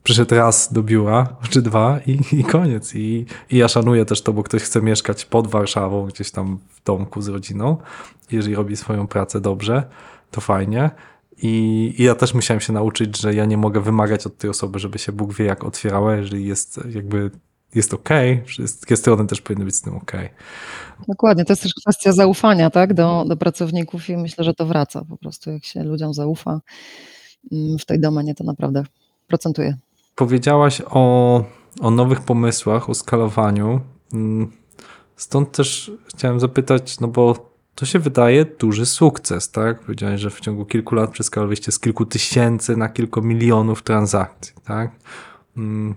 przyszedł 0.03 0.35
raz 0.35 0.73
do 0.73 0.83
biura, 0.83 1.35
czy 1.49 1.61
dwa 1.61 1.99
i, 2.07 2.19
i 2.39 2.43
koniec. 2.43 2.95
I, 2.95 3.25
I 3.49 3.57
ja 3.57 3.67
szanuję 3.67 4.05
też 4.05 4.21
to, 4.21 4.33
bo 4.33 4.43
ktoś 4.43 4.63
chce 4.63 4.81
mieszkać 4.81 5.25
pod 5.25 5.47
Warszawą, 5.47 6.05
gdzieś 6.05 6.31
tam 6.31 6.59
w 6.69 6.83
domku 6.83 7.21
z 7.21 7.27
rodziną. 7.27 7.77
Jeżeli 8.31 8.55
robi 8.55 8.75
swoją 8.75 9.07
pracę 9.07 9.41
dobrze, 9.41 9.83
to 10.31 10.41
fajnie. 10.41 10.89
I, 11.37 11.93
I, 11.97 12.03
ja 12.03 12.15
też 12.15 12.33
musiałem 12.33 12.61
się 12.61 12.73
nauczyć, 12.73 13.17
że 13.17 13.33
ja 13.33 13.45
nie 13.45 13.57
mogę 13.57 13.81
wymagać 13.81 14.25
od 14.25 14.37
tej 14.37 14.49
osoby, 14.49 14.79
żeby 14.79 14.99
się 14.99 15.11
Bóg 15.11 15.33
wie 15.33 15.45
jak 15.45 15.63
otwierała, 15.63 16.15
jeżeli 16.15 16.45
jest 16.45 16.79
jakby 16.89 17.31
jest 17.75 17.93
ok, 17.93 18.09
wszystkie 18.45 18.97
strony 18.97 19.27
też 19.27 19.41
powinny 19.41 19.65
być 19.65 19.75
z 19.75 19.81
tym 19.81 19.95
ok. 19.95 20.11
Dokładnie, 21.07 21.45
to 21.45 21.53
jest 21.53 21.63
też 21.63 21.73
kwestia 21.73 22.11
zaufania 22.11 22.69
tak, 22.69 22.93
do, 22.93 23.25
do 23.27 23.37
pracowników 23.37 24.09
i 24.09 24.17
myślę, 24.17 24.43
że 24.43 24.53
to 24.53 24.65
wraca 24.65 25.05
po 25.09 25.17
prostu, 25.17 25.51
jak 25.51 25.65
się 25.65 25.83
ludziom 25.83 26.13
zaufa 26.13 26.61
mm, 27.51 27.77
w 27.79 27.85
tej 27.85 27.99
domenie, 27.99 28.35
to 28.35 28.43
naprawdę 28.43 28.83
procentuje 29.27 29.77
powiedziałaś 30.15 30.81
o, 30.89 31.43
o 31.81 31.91
nowych 31.91 32.21
pomysłach, 32.21 32.89
o 32.89 32.93
skalowaniu. 32.93 33.81
Mm, 34.13 34.51
stąd 35.15 35.51
też 35.51 35.91
chciałem 36.07 36.39
zapytać, 36.39 36.99
no 36.99 37.07
bo 37.07 37.51
to 37.75 37.85
się 37.85 37.99
wydaje 37.99 38.45
duży 38.45 38.85
sukces, 38.85 39.51
tak? 39.51 39.79
Powiedziałeś, 39.79 40.21
że 40.21 40.29
w 40.29 40.39
ciągu 40.39 40.65
kilku 40.65 40.95
lat 40.95 41.11
przeskalowaliście 41.11 41.71
z 41.71 41.79
kilku 41.79 42.05
tysięcy 42.05 42.77
na 42.77 42.89
kilku 42.89 43.21
milionów 43.21 43.83
transakcji, 43.83 44.53
tak? 44.65 44.91
Mm, 45.57 45.95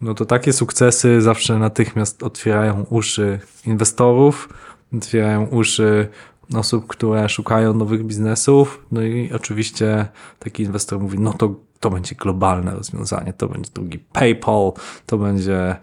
no 0.00 0.14
to 0.14 0.24
takie 0.24 0.52
sukcesy 0.52 1.20
zawsze 1.20 1.58
natychmiast 1.58 2.22
otwierają 2.22 2.86
uszy 2.90 3.38
inwestorów, 3.66 4.48
otwierają 4.96 5.46
uszy 5.46 6.08
osób, 6.54 6.86
które 6.86 7.28
szukają 7.28 7.74
nowych 7.74 8.04
biznesów. 8.04 8.86
No 8.92 9.02
i 9.02 9.32
oczywiście 9.32 10.08
taki 10.38 10.62
inwestor 10.62 11.00
mówi, 11.00 11.18
no 11.18 11.32
to 11.32 11.54
to 11.80 11.90
będzie 11.90 12.14
globalne 12.14 12.70
rozwiązanie, 12.70 13.32
to 13.32 13.48
będzie 13.48 13.70
drugi 13.74 13.98
PayPal, 13.98 14.72
to 15.06 15.18
będzie 15.18 15.76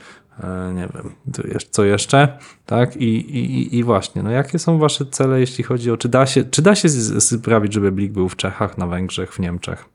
e, 0.44 0.74
nie 0.74 0.88
wiem, 0.94 1.16
co 1.70 1.84
jeszcze, 1.84 2.38
tak? 2.66 2.96
I, 2.96 3.16
i, 3.16 3.78
I 3.78 3.84
właśnie, 3.84 4.24
no 4.24 4.32
jakie 4.32 4.60
są 4.60 4.80
wasze 4.80 5.06
cele, 5.06 5.40
jeśli 5.40 5.64
chodzi 5.64 5.92
o, 5.92 5.98
czy 5.98 6.10
da 6.10 6.26
się, 6.26 6.44
czy 6.44 6.62
da 6.62 6.76
się 6.76 6.90
sprawić, 7.20 7.74
żeby 7.74 7.92
Blik 7.92 8.12
był 8.12 8.30
w 8.30 8.36
Czechach, 8.36 8.78
na 8.78 8.88
Węgrzech, 8.88 9.34
w 9.34 9.40
Niemczech? 9.40 9.86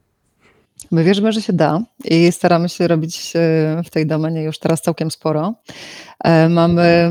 My 0.91 1.05
wierzymy, 1.05 1.33
że 1.33 1.43
się 1.43 1.53
da 1.53 1.83
i 2.05 2.33
staramy 2.33 2.69
się 2.69 2.89
robić 2.89 3.33
e, 3.37 3.83
w 3.85 3.91
tej 3.91 4.07
domenie 4.07 4.43
już 4.43 4.59
teraz 4.59 4.83
całkiem 4.83 5.11
sporo. 5.11 5.55
E, 6.25 6.49
mamy 6.49 7.09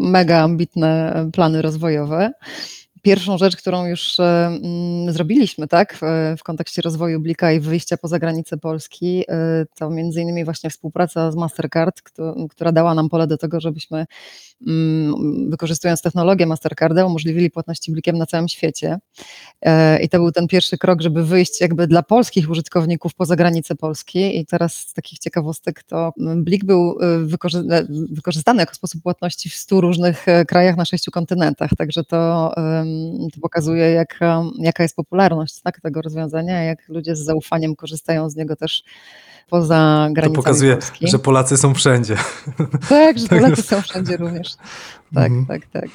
mega 0.00 0.38
ambitne 0.38 1.24
plany 1.32 1.62
rozwojowe 1.62 2.32
pierwszą 3.04 3.38
rzecz, 3.38 3.56
którą 3.56 3.86
już 3.86 4.20
e, 4.20 4.46
mm, 4.46 5.12
zrobiliśmy 5.12 5.68
tak, 5.68 5.98
w, 6.38 6.42
kontekście 6.42 6.82
rozwoju 6.82 7.20
Blika 7.20 7.52
i 7.52 7.60
wyjścia 7.60 7.96
poza 7.96 8.18
granice 8.18 8.56
Polski, 8.56 9.24
e, 9.28 9.66
to 9.78 9.90
między 9.90 10.20
innymi 10.20 10.44
właśnie 10.44 10.70
współpraca 10.70 11.32
z 11.32 11.36
Mastercard, 11.36 12.02
która 12.50 12.72
dała 12.72 12.94
nam 12.94 13.08
pole 13.08 13.26
do 13.26 13.38
tego, 13.38 13.60
żebyśmy 13.60 14.06
wykorzystując 15.48 16.02
technologię 16.02 16.46
Mastercarda 16.46 17.06
umożliwili 17.06 17.50
płatności 17.50 17.92
Blikiem 17.92 18.18
na 18.18 18.26
całym 18.26 18.48
świecie. 18.48 18.98
E, 19.62 20.02
I 20.02 20.08
to 20.08 20.18
był 20.18 20.32
ten 20.32 20.48
pierwszy 20.48 20.78
krok, 20.78 21.02
żeby 21.02 21.24
wyjść 21.24 21.60
jakby 21.60 21.86
dla 21.86 22.02
polskich 22.02 22.50
użytkowników 22.50 23.14
poza 23.14 23.36
granice 23.36 23.74
Polski. 23.74 24.38
I 24.38 24.46
teraz 24.46 24.74
z 24.74 24.92
takich 24.92 25.18
ciekawostek 25.18 25.82
to 25.82 26.12
Blik 26.36 26.64
był 26.64 26.98
wykorzystany 28.10 28.60
jako 28.60 28.74
sposób 28.74 29.02
płatności 29.02 29.50
w 29.50 29.54
stu 29.54 29.80
różnych 29.80 30.26
krajach 30.48 30.76
na 30.76 30.84
sześciu 30.84 31.10
kontynentach, 31.10 31.70
także 31.78 32.04
to 32.04 32.54
to 33.34 33.40
pokazuje, 33.42 33.90
jak, 33.90 34.20
jaka 34.58 34.82
jest 34.82 34.96
popularność 34.96 35.60
tak, 35.60 35.80
tego 35.80 36.02
rozwiązania, 36.02 36.62
jak 36.62 36.88
ludzie 36.88 37.16
z 37.16 37.24
zaufaniem 37.24 37.76
korzystają 37.76 38.30
z 38.30 38.36
niego 38.36 38.56
też 38.56 38.84
poza 39.50 40.08
granicami 40.12 40.36
To 40.36 40.42
pokazuje, 40.42 40.76
Polski. 40.76 41.08
że 41.08 41.18
Polacy 41.18 41.56
są 41.56 41.74
wszędzie. 41.74 42.16
Tak, 42.88 43.18
że 43.18 43.28
Polacy 43.38 43.62
są 43.62 43.82
wszędzie 43.82 44.16
również. 44.16 44.53
Tak, 45.14 45.32
mhm. 45.32 45.46
tak, 45.46 45.66
tak. 45.66 45.90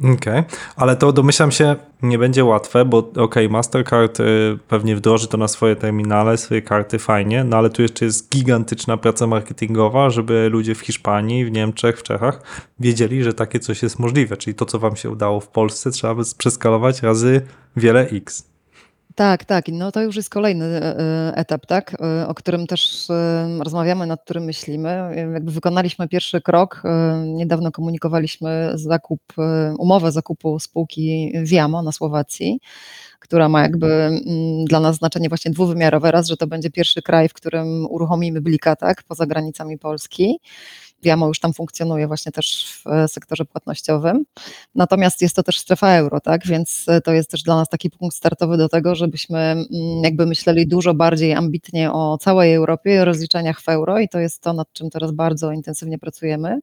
Okej, 0.00 0.14
okay. 0.14 0.44
ale 0.76 0.96
to 0.96 1.12
domyślam 1.12 1.50
się 1.50 1.76
nie 2.02 2.18
będzie 2.18 2.44
łatwe, 2.44 2.84
bo 2.84 2.98
okej, 2.98 3.22
okay, 3.22 3.48
Mastercard 3.48 4.20
y, 4.20 4.58
pewnie 4.68 4.96
wdroży 4.96 5.28
to 5.28 5.36
na 5.36 5.48
swoje 5.48 5.76
terminale, 5.76 6.38
swoje 6.38 6.62
karty, 6.62 6.98
fajnie, 6.98 7.44
no 7.44 7.56
ale 7.56 7.70
tu 7.70 7.82
jeszcze 7.82 8.04
jest 8.04 8.30
gigantyczna 8.30 8.96
praca 8.96 9.26
marketingowa, 9.26 10.10
żeby 10.10 10.48
ludzie 10.52 10.74
w 10.74 10.80
Hiszpanii, 10.80 11.44
w 11.44 11.50
Niemczech, 11.50 11.98
w 11.98 12.02
Czechach 12.02 12.42
wiedzieli, 12.80 13.22
że 13.22 13.34
takie 13.34 13.60
coś 13.60 13.82
jest 13.82 13.98
możliwe, 13.98 14.36
czyli 14.36 14.54
to, 14.54 14.66
co 14.66 14.78
wam 14.78 14.96
się 14.96 15.10
udało 15.10 15.40
w 15.40 15.48
Polsce, 15.48 15.90
trzeba 15.90 16.14
by 16.14 16.22
przeskalować 16.38 17.02
razy 17.02 17.40
wiele 17.76 18.00
x. 18.00 18.49
Tak, 19.20 19.44
tak. 19.44 19.64
No 19.68 19.92
to 19.92 20.02
już 20.02 20.16
jest 20.16 20.30
kolejny 20.30 20.64
e, 20.64 20.98
e, 20.98 21.32
etap, 21.36 21.66
tak, 21.66 21.96
e, 22.00 22.28
o 22.28 22.34
którym 22.34 22.66
też 22.66 23.06
rozmawiamy, 23.60 24.06
nad 24.06 24.24
którym 24.24 24.44
myślimy. 24.44 25.12
Jakby 25.32 25.52
wykonaliśmy 25.52 26.08
pierwszy 26.08 26.40
krok. 26.40 26.82
Niedawno 27.26 27.72
komunikowaliśmy 27.72 28.70
zakup, 28.74 29.20
umowę 29.78 30.12
zakupu 30.12 30.58
spółki 30.58 31.32
Viamo 31.42 31.82
na 31.82 31.92
Słowacji, 31.92 32.60
która 33.18 33.48
ma 33.48 33.62
jakby 33.62 33.86
mm, 33.86 34.64
dla 34.64 34.80
nas 34.80 34.96
znaczenie 34.96 35.28
właśnie 35.28 35.50
dwuwymiarowe. 35.50 36.10
Raz, 36.10 36.28
że 36.28 36.36
to 36.36 36.46
będzie 36.46 36.70
pierwszy 36.70 37.02
kraj, 37.02 37.28
w 37.28 37.34
którym 37.34 37.86
uruchomimy 37.90 38.40
Blika, 38.40 38.76
tak, 38.76 39.02
poza 39.02 39.26
granicami 39.26 39.78
Polski. 39.78 40.40
Wiamo 41.02 41.28
już 41.28 41.40
tam 41.40 41.52
funkcjonuje 41.52 42.06
właśnie 42.06 42.32
też 42.32 42.72
w 42.84 42.86
e, 42.86 43.08
sektorze 43.08 43.44
płatnościowym. 43.44 44.24
Natomiast 44.74 45.22
jest 45.22 45.36
to 45.36 45.42
też 45.42 45.58
strefa 45.58 45.94
euro, 45.96 46.20
tak? 46.20 46.46
Więc 46.46 46.84
e, 46.88 47.00
to 47.00 47.12
jest 47.12 47.30
też 47.30 47.42
dla 47.42 47.56
nas 47.56 47.68
taki 47.68 47.90
punkt 47.90 48.16
startowy 48.16 48.56
do 48.56 48.68
tego, 48.68 48.94
żebyśmy 48.94 49.38
mm, 49.38 49.66
jakby 50.04 50.26
myśleli 50.26 50.66
dużo 50.66 50.94
bardziej 50.94 51.32
ambitnie 51.34 51.92
o 51.92 52.18
całej 52.18 52.54
Europie 52.54 53.02
o 53.02 53.04
rozliczeniach 53.04 53.60
w 53.60 53.68
euro 53.68 53.98
i 53.98 54.08
to 54.08 54.18
jest 54.18 54.42
to, 54.42 54.52
nad 54.52 54.72
czym 54.72 54.90
teraz 54.90 55.12
bardzo 55.12 55.52
intensywnie 55.52 55.98
pracujemy. 55.98 56.60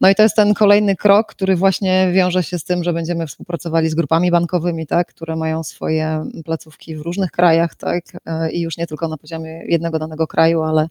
No 0.00 0.10
i 0.10 0.14
to 0.14 0.22
jest 0.22 0.36
ten 0.36 0.54
kolejny 0.54 0.96
krok, 0.96 1.26
który 1.26 1.56
właśnie 1.56 2.10
wiąże 2.12 2.42
się 2.42 2.58
z 2.58 2.64
tym, 2.64 2.84
że 2.84 2.92
będziemy 2.92 3.26
współpracowali 3.26 3.88
z 3.88 3.94
grupami 3.94 4.30
bankowymi, 4.30 4.86
tak, 4.86 5.08
które 5.08 5.36
mają 5.36 5.64
swoje 5.64 6.24
placówki 6.44 6.96
w 6.96 7.00
różnych 7.00 7.30
krajach, 7.30 7.74
tak, 7.74 8.04
e, 8.26 8.50
i 8.50 8.60
już 8.60 8.76
nie 8.76 8.86
tylko 8.86 9.08
na 9.08 9.16
poziomie 9.16 9.62
jednego 9.68 9.98
danego 9.98 10.26
kraju, 10.26 10.62
ale 10.62 10.88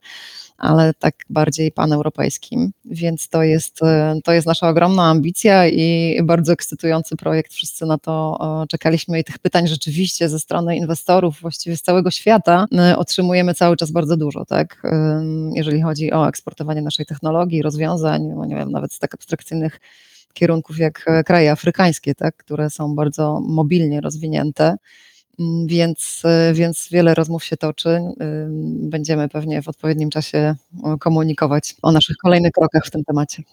ale 0.57 0.93
tak 0.93 1.15
bardziej 1.29 1.71
paneuropejskim. 1.71 2.71
Więc 2.85 3.29
to 3.29 3.43
jest, 3.43 3.83
e, 3.83 4.19
to 4.23 4.33
jest 4.33 4.47
nasza 4.47 4.69
ogromna 4.69 5.03
ambicja 5.03 5.67
i 5.67 6.19
bardzo 6.23 6.53
ekscytujący 6.53 7.15
projekt. 7.15 7.53
Wszyscy 7.53 7.85
na 7.85 7.97
to 7.97 8.37
czekaliśmy 8.69 9.19
i 9.19 9.23
tych 9.23 9.39
pytań 9.39 9.67
rzeczywiście 9.67 10.29
ze 10.29 10.39
strony 10.39 10.77
inwestorów 10.77 11.41
właściwie 11.41 11.77
z 11.77 11.81
całego 11.81 12.11
świata 12.11 12.65
e, 12.77 12.97
otrzymujemy 12.97 13.53
cały 13.53 13.77
czas 13.77 13.91
bardzo 13.91 14.17
dużo, 14.17 14.45
tak? 14.45 14.81
Jeżeli 15.53 15.81
chodzi 15.81 16.13
o 16.13 16.27
eksportowanie 16.27 16.81
naszej 16.81 17.05
technologii, 17.05 17.61
rozwiązań, 17.61 18.23
no 18.23 18.45
nie 18.45 18.55
wiem, 18.55 18.71
nawet 18.71 18.93
tak 18.99 19.13
abstrakcyjnych 19.13 19.79
kierunków 20.33 20.77
jak 20.77 21.03
e, 21.07 21.23
kraje 21.23 21.51
afrykańskie, 21.51 22.15
tak, 22.15 22.37
które 22.37 22.69
są 22.69 22.95
bardzo 22.95 23.39
mobilnie 23.39 24.01
rozwinięte. 24.01 24.75
Mm, 25.39 25.67
więc, 25.67 26.21
e, 26.25 26.53
więc 26.53 26.87
wiele 26.91 27.13
rozmów 27.13 27.43
się 27.43 27.57
toczy. 27.57 27.99
Będziemy 28.67 29.29
pewnie 29.29 29.61
w 29.61 29.67
odpowiednim 29.67 30.09
czasie 30.09 30.55
komunikować 30.99 31.75
o 31.81 31.91
naszych 31.91 32.17
kolejnych 32.17 32.51
krokach 32.51 32.85
w 32.85 32.91
tym 32.91 33.03
temacie. 33.03 33.43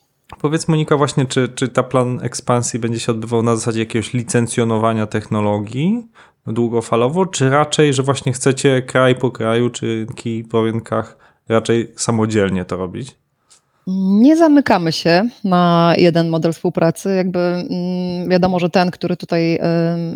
Powiedz 0.41 0.69
Monika 0.69 0.97
właśnie, 0.97 1.27
czy, 1.27 1.49
czy 1.49 1.69
ta 1.69 1.83
plan 1.83 2.21
ekspansji 2.23 2.79
będzie 2.79 3.01
się 3.01 3.13
odbywał 3.13 3.43
na 3.43 3.57
zasadzie 3.57 3.81
jakiegoś 3.81 4.13
licencjonowania 4.13 5.07
technologii 5.07 6.09
długofalowo, 6.47 7.27
czy 7.27 7.51
raczej, 7.51 7.95
że 7.95 8.03
właśnie 8.03 8.33
chcecie 8.33 8.83
kraj 8.83 9.15
po 9.15 9.31
kraju, 9.31 9.71
czy 9.71 10.07
po 10.51 10.65
rynkach 10.65 11.17
raczej 11.49 11.93
samodzielnie 11.97 12.65
to 12.65 12.77
robić? 12.77 13.17
Nie 13.87 14.37
zamykamy 14.37 14.93
się 14.93 15.29
na 15.45 15.95
jeden 15.99 16.29
model 16.29 16.53
współpracy. 16.53 17.15
Jakby 17.17 17.39
mm, 17.39 18.29
wiadomo, 18.29 18.59
że 18.59 18.71
ten, 18.71 18.91
który 18.91 19.17
tutaj 19.17 19.59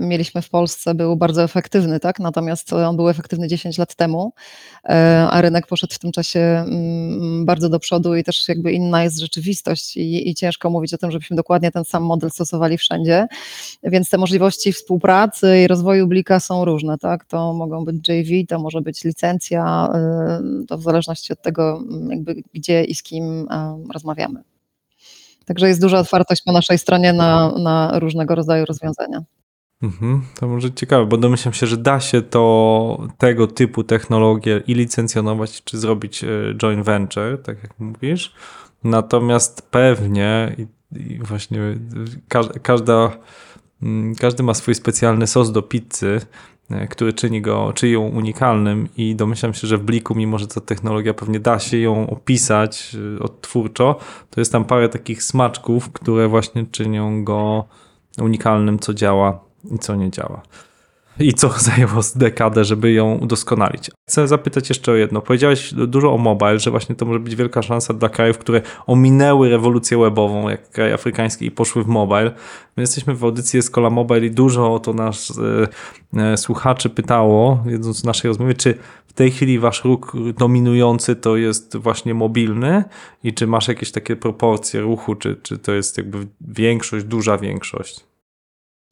mieliśmy 0.01 0.43
w 0.43 0.51
Polsce, 0.51 0.95
był 0.95 1.17
bardzo 1.17 1.43
efektywny, 1.43 2.01
tak? 2.01 2.21
Natomiast 2.21 2.73
on 2.73 2.97
był 2.97 3.09
efektywny 3.09 3.49
10 3.49 3.79
lat 3.79 3.95
temu, 3.95 4.33
e, 4.85 5.27
a 5.31 5.41
rynek 5.41 5.67
poszedł 5.67 5.95
w 5.95 5.99
tym 5.99 6.13
czasie 6.13 6.41
mm, 6.41 7.47
bardzo 7.47 7.69
do 7.69 7.79
przodu 7.79 8.17
i 8.17 8.25
też 8.25 8.49
jakby 8.49 8.73
inna 8.73 9.05
jest 9.05 9.19
rzeczywistość 9.19 9.97
i, 9.97 10.29
i 10.29 10.35
ciężko 10.35 10.71
mówić 10.71 10.95
o 10.95 10.99
tym, 10.99 11.11
żebyśmy 11.11 11.37
dokładnie 11.37 11.71
ten 11.71 11.85
sam 11.85 12.03
model 12.03 12.31
stosowali 12.31 12.79
wszędzie. 12.79 13.27
Więc 13.83 14.11
te 14.11 14.19
możliwości 14.19 14.73
współpracy 14.73 15.63
i 15.65 15.67
rozwoju 15.67 16.07
Blika 16.07 16.41
są 16.41 16.65
różne, 16.65 16.99
tak? 16.99 17.25
To 17.25 17.55
mogą 17.55 17.85
być 17.85 18.09
JV, 18.09 18.47
to 18.49 18.59
może 18.59 18.81
być 18.81 19.05
licencja, 19.05 19.89
y, 20.63 20.67
to 20.67 20.79
w 20.79 20.83
zależności 20.83 21.33
od 21.33 21.43
tego, 21.43 21.83
mm, 21.91 22.11
jakby 22.11 22.43
gdzie 22.55 22.85
i 22.85 22.95
z 22.95 23.03
kim 23.03 23.49
rozmawiamy. 23.95 24.43
Także 25.45 25.69
jest 25.69 25.81
duża 25.81 25.99
otwartość 25.99 26.43
po 26.43 26.53
naszej 26.53 26.79
stronie 26.79 27.13
na, 27.13 27.53
na 27.59 27.99
różnego 27.99 28.35
rodzaju 28.35 28.65
rozwiązania. 28.65 29.23
Mhm, 29.83 30.23
to 30.41 30.49
może 30.49 30.73
ciekawe, 30.73 31.07
bo 31.07 31.17
domyślam 31.17 31.55
się, 31.55 31.67
że 31.67 31.77
da 31.77 32.01
się 32.01 32.23
to 32.23 33.09
tego 33.19 33.47
typu 33.47 33.85
technologie 33.85 34.63
i 34.67 34.75
licencjonować, 34.75 35.65
czy 35.65 35.79
zrobić 35.79 36.25
e, 36.25 36.29
joint 36.55 36.85
venture, 36.85 37.43
tak 37.43 37.63
jak 37.63 37.81
mówisz. 37.81 38.35
Natomiast 38.85 39.63
pewnie 39.71 40.57
i, 40.59 40.67
i 41.01 41.19
właśnie 41.19 41.61
każda, 42.63 43.11
mm, 43.83 44.15
każdy 44.15 44.43
ma 44.43 44.55
swój 44.55 44.75
specjalny 44.75 45.27
sos 45.27 45.53
do 45.53 45.63
pizzy 45.63 46.21
E, 46.21 46.58
który 46.91 47.13
czyni 47.13 47.43
go, 47.43 47.73
czyni 47.73 47.93
ją 47.93 48.01
unikalnym 48.01 48.89
i 48.97 49.15
domyślam 49.15 49.55
się, 49.55 49.67
że 49.67 49.79
w 49.79 49.83
Bliku, 49.83 50.15
mimo 50.15 50.39
że 50.39 50.47
ta 50.47 50.61
technologia 50.61 51.15
pewnie 51.15 51.41
da 51.41 51.59
się 51.59 51.79
ją 51.79 52.11
opisać 52.11 52.97
e, 53.17 53.23
odtwórczo, 53.23 53.99
to 54.31 54.41
jest 54.41 54.53
tam 54.53 54.65
parę 54.65 54.89
takich 54.89 55.23
smaczków, 55.23 55.93
które 55.93 56.29
właśnie 56.29 56.67
czynią 56.67 57.25
go 57.25 57.65
unikalnym, 58.21 58.79
co 58.79 58.95
działa 58.95 59.41
i 59.75 59.79
co 59.79 59.97
nie 59.97 60.11
działa 60.11 60.43
i 61.21 61.35
co 61.35 61.49
zajęło 61.59 62.01
dekadę, 62.17 62.65
żeby 62.65 62.93
ją 62.93 63.19
udoskonalić. 63.19 63.91
Chcę 64.09 64.29
zapytać 64.29 64.69
jeszcze 64.69 64.93
o 64.93 64.95
jedno. 64.95 65.21
Powiedziałeś 65.21 65.75
dużo 65.75 66.15
o 66.15 66.19
mobile, 66.19 66.59
że 66.59 66.71
właśnie 66.71 66.95
to 66.95 67.07
może 67.07 67.21
być 67.21 67.37
wielka 67.37 67.63
szansa 67.63 67.95
dla 67.95 68.09
krajów, 68.09 68.39
które 68.39 68.63
ominęły 68.87 69.49
rewolucję 69.49 69.99
webową, 69.99 70.49
jak 70.49 70.71
kraj 70.71 70.93
afrykański 70.93 71.47
i 71.47 71.51
poszły 71.51 71.85
w 71.85 71.87
mobile. 71.87 72.35
My 72.77 72.83
jesteśmy 72.83 73.15
w 73.15 73.25
audycji 73.25 73.59
Escola 73.59 73.91
Mobile 73.91 74.27
i 74.27 74.31
dużo 74.31 74.75
o 74.75 74.79
to 74.79 74.93
nas 74.93 75.39
e, 76.15 76.33
e, 76.33 76.37
słuchaczy 76.37 76.91
pytało, 76.91 77.65
jedząc 77.67 78.03
w 78.03 78.05
naszej 78.05 78.29
rozmowie, 78.29 78.55
czy 78.55 78.75
w 79.07 79.13
tej 79.13 79.31
chwili 79.31 79.59
wasz 79.59 79.85
ruch 79.85 80.13
dominujący 80.39 81.17
to 81.17 81.37
jest 81.37 81.77
właśnie 81.77 82.15
mobilny 82.15 82.85
i 83.25 83.35
czy 83.35 83.47
masz 83.47 83.69
jakieś 83.69 83.93
takie 83.93 84.17
proporcje 84.17 84.81
ruchu, 84.81 85.15
czy, 85.15 85.37
czy 85.43 85.59
to 85.59 85.73
jest 85.73 85.99
jakby 85.99 86.27
większość, 86.41 87.05
duża 87.05 87.39
większość? 87.39 88.08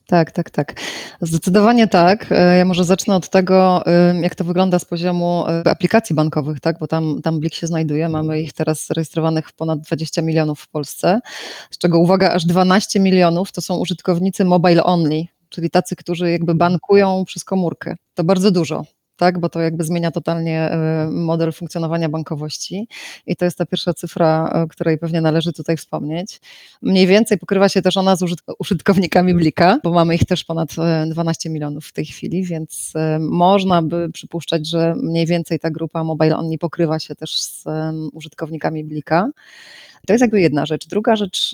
Tak, 0.06 0.30
tak, 0.30 0.50
tak. 0.50 0.74
Zdecydowanie 1.20 1.88
tak. 1.88 2.26
E, 2.30 2.58
ja 2.58 2.64
może 2.64 2.84
zacznę 2.84 3.14
od 3.14 3.28
tego, 3.28 3.84
jak 4.20 4.34
to 4.34 4.44
wygląda 4.44 4.78
z 4.78 4.84
poziomu 4.84 5.44
e, 5.48 5.70
aplikacji 5.70 6.16
bankowych, 6.16 6.60
tak? 6.60 6.78
bo 6.78 6.86
tam, 6.86 7.22
tam 7.22 7.40
Blik 7.40 7.54
się 7.54 7.66
znajduje. 7.66 8.08
Mamy 8.08 8.40
ich 8.40 8.52
teraz 8.52 8.86
zarejestrowanych 8.86 9.52
ponad 9.52 9.80
20 9.80 10.22
milionów 10.22 10.60
w 10.60 10.68
Polsce, 10.68 11.20
z 11.70 11.78
czego 11.78 11.98
uwaga, 11.98 12.32
aż 12.32 12.44
12 12.44 13.00
milionów 13.00 13.52
to 13.52 13.60
są 13.60 13.76
użytkownicy 13.76 14.44
mobile 14.44 14.84
only, 14.84 15.24
czyli 15.48 15.70
tacy, 15.70 15.96
którzy 15.96 16.30
jakby 16.30 16.54
bankują 16.54 17.24
przez 17.24 17.44
komórkę. 17.44 17.96
To 18.14 18.24
bardzo 18.24 18.50
dużo 18.50 18.84
tak, 19.16 19.38
bo 19.38 19.48
to 19.48 19.60
jakby 19.60 19.84
zmienia 19.84 20.10
totalnie 20.10 20.70
e, 20.70 21.08
model 21.10 21.52
funkcjonowania 21.52 22.08
bankowości 22.08 22.88
i 23.26 23.36
to 23.36 23.44
jest 23.44 23.58
ta 23.58 23.66
pierwsza 23.66 23.94
cyfra, 23.94 24.50
o 24.64 24.68
której 24.68 24.98
pewnie 24.98 25.20
należy 25.20 25.52
tutaj 25.52 25.76
wspomnieć. 25.76 26.40
Mniej 26.82 27.06
więcej 27.06 27.38
pokrywa 27.38 27.68
się 27.68 27.82
też 27.82 27.96
ona 27.96 28.16
z 28.16 28.24
użytkownikami 28.58 29.34
Blika, 29.34 29.78
bo 29.84 29.90
mamy 29.90 30.14
ich 30.14 30.24
też 30.24 30.44
ponad 30.44 30.68
12 31.10 31.48
e, 31.48 31.52
milionów 31.52 31.86
w 31.86 31.92
tej 31.92 32.04
chwili, 32.04 32.44
więc 32.44 32.92
e, 32.96 33.18
można 33.18 33.82
by 33.82 34.10
przypuszczać, 34.12 34.68
że 34.68 34.94
mniej 35.02 35.26
więcej 35.26 35.58
ta 35.58 35.70
grupa 35.70 36.04
Mobile 36.04 36.36
Only 36.36 36.58
pokrywa 36.58 36.98
się 36.98 37.14
też 37.14 37.40
z 37.42 37.64
użytkownikami 38.12 38.84
Blika. 38.84 39.30
To 40.06 40.12
jest 40.12 40.20
jakby 40.20 40.40
jedna 40.40 40.66
rzecz. 40.66 40.86
Druga 40.86 41.16
rzecz 41.16 41.52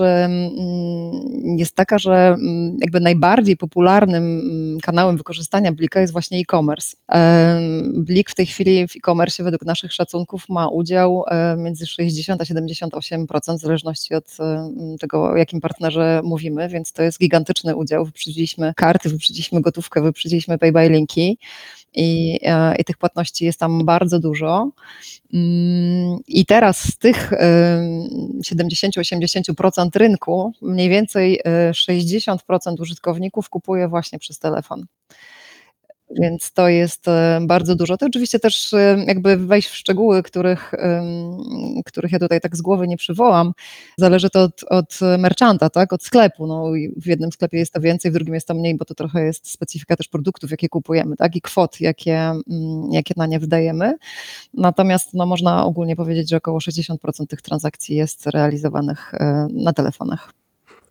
jest 1.57 1.75
taka, 1.75 1.99
że 1.99 2.37
jakby 2.79 3.01
najbardziej 3.01 3.57
popularnym 3.57 4.43
kanałem 4.83 5.17
wykorzystania 5.17 5.73
Blika 5.73 6.01
jest 6.01 6.13
właśnie 6.13 6.39
e-commerce. 6.39 6.97
Blik 7.95 8.31
w 8.31 8.35
tej 8.35 8.47
chwili 8.47 8.89
w 8.89 8.97
e-commerce 8.97 9.45
według 9.45 9.63
naszych 9.63 9.93
szacunków 9.93 10.49
ma 10.49 10.69
udział 10.69 11.25
między 11.57 11.87
60 11.87 12.41
a 12.41 12.45
78% 12.45 13.59
w 13.59 13.61
zależności 13.61 14.15
od 14.15 14.37
tego, 15.01 15.25
o 15.25 15.37
jakim 15.37 15.61
partnerze 15.61 16.21
mówimy, 16.25 16.69
więc 16.69 16.93
to 16.93 17.03
jest 17.03 17.19
gigantyczny 17.19 17.77
udział. 17.77 18.05
Wyprzedziliśmy 18.05 18.73
karty, 18.77 19.09
wyprzedziliśmy 19.09 19.61
gotówkę, 19.61 20.03
wyprzedziliśmy 20.03 20.59
pay 20.59 20.73
by 20.73 20.89
linki 20.89 21.39
i, 21.95 22.39
e, 22.43 22.77
i 22.77 22.85
tych 22.85 22.97
płatności 22.97 23.45
jest 23.45 23.61
tam 23.61 23.85
bardzo 23.85 24.19
dużo. 24.19 24.71
Mm, 25.35 26.19
I 26.29 26.47
teraz 26.47 26.79
z 26.79 26.99
tych 26.99 27.33
70-80% 28.43 29.89
rynku, 29.97 30.53
mniej 30.63 30.89
więcej 30.89 31.41
60% 31.71 32.37
e, 32.67 32.83
użytkowników 32.83 33.49
kupuje 33.49 33.89
właśnie 33.89 34.19
przez 34.19 34.39
telefon 34.39 34.87
więc 36.21 36.53
to 36.53 36.69
jest 36.69 37.09
e, 37.09 37.41
bardzo 37.43 37.77
dużo. 37.77 37.97
To 37.97 38.07
oczywiście 38.07 38.39
też 38.39 38.73
e, 38.73 39.05
jakby 39.07 39.37
wejść 39.37 39.69
w 39.69 39.77
szczegóły, 39.77 40.23
których, 40.23 40.73
których 41.87 42.13
ja 42.13 42.19
tutaj 42.19 42.41
tak 42.41 42.57
z 42.57 42.63
głowy 42.63 42.89
nie 42.89 42.97
przywołam, 42.97 43.53
zależy 43.97 44.31
to 44.31 44.43
od, 44.43 44.65
od 44.71 44.99
merchanta, 45.19 45.71
tak, 45.71 45.93
od 45.93 46.03
sklepu. 46.03 46.47
No, 46.47 46.65
w 46.97 47.07
jednym 47.07 47.33
sklepie 47.33 47.59
jest 47.59 47.73
to 47.73 47.81
więcej, 47.81 48.11
w 48.11 48.15
drugim 48.15 48.35
jest 48.35 48.49
to 48.49 48.55
mniej, 48.55 48.77
bo 48.77 48.85
to 48.85 48.95
trochę 48.95 49.25
jest 49.25 49.51
specyfika 49.51 49.97
też 49.97 50.09
produktów, 50.09 50.51
jakie 50.51 50.69
kupujemy, 50.69 51.17
tak, 51.17 51.37
i 51.37 51.41
kwot, 51.41 51.81
jakie, 51.81 52.33
jakie 52.91 53.15
na 53.17 53.27
nie 53.27 53.41
wydajemy. 53.41 53.97
Natomiast 54.55 55.15
no, 55.15 55.27
można 55.27 55.65
ogólnie 55.65 55.97
powiedzieć, 55.97 56.31
że 56.31 56.37
około 56.37 56.59
60% 56.59 57.27
tych 57.29 57.43
transakcji 57.43 57.97
jest 57.97 58.27
realizowanych 58.27 59.15
e, 59.15 59.47
na 59.51 59.73
telefonach. 59.73 60.42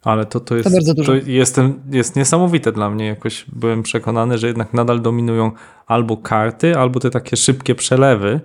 Ale 0.02 0.26
to, 0.26 0.40
to, 0.40 0.56
jest, 0.56 0.88
To. 0.98 1.04
To 1.04 1.14
jest, 1.16 1.60
jest 1.92 2.16
niesamowite 2.16 2.72
dla 2.72 2.90
mnie. 2.90 3.06
Jakoś 3.06 3.46
byłem 3.54 3.84
przekonany, 3.84 4.38
że 4.38 4.48
jednak 4.48 4.74
nadal 4.74 5.02
dominują 5.02 5.52
albo 5.88 6.18
karty, 6.18 6.78
albo 6.78 7.00
te 7.00 7.10
takie 7.10 7.38
szybkie 7.38 7.76
przelewy 7.76 8.40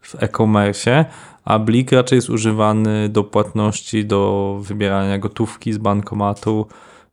w 0.00 0.22
e-commerce, 0.22 1.04
a 1.44 1.58
Blik 1.58 1.92
raczej 1.92 2.16
jest 2.16 2.30
używany 2.30 3.08
do 3.08 3.24
płatności, 3.24 4.04
do 4.04 4.60
wybierania 4.62 5.18
gotówki 5.18 5.72
z 5.72 5.78
bankomatu 5.78 6.66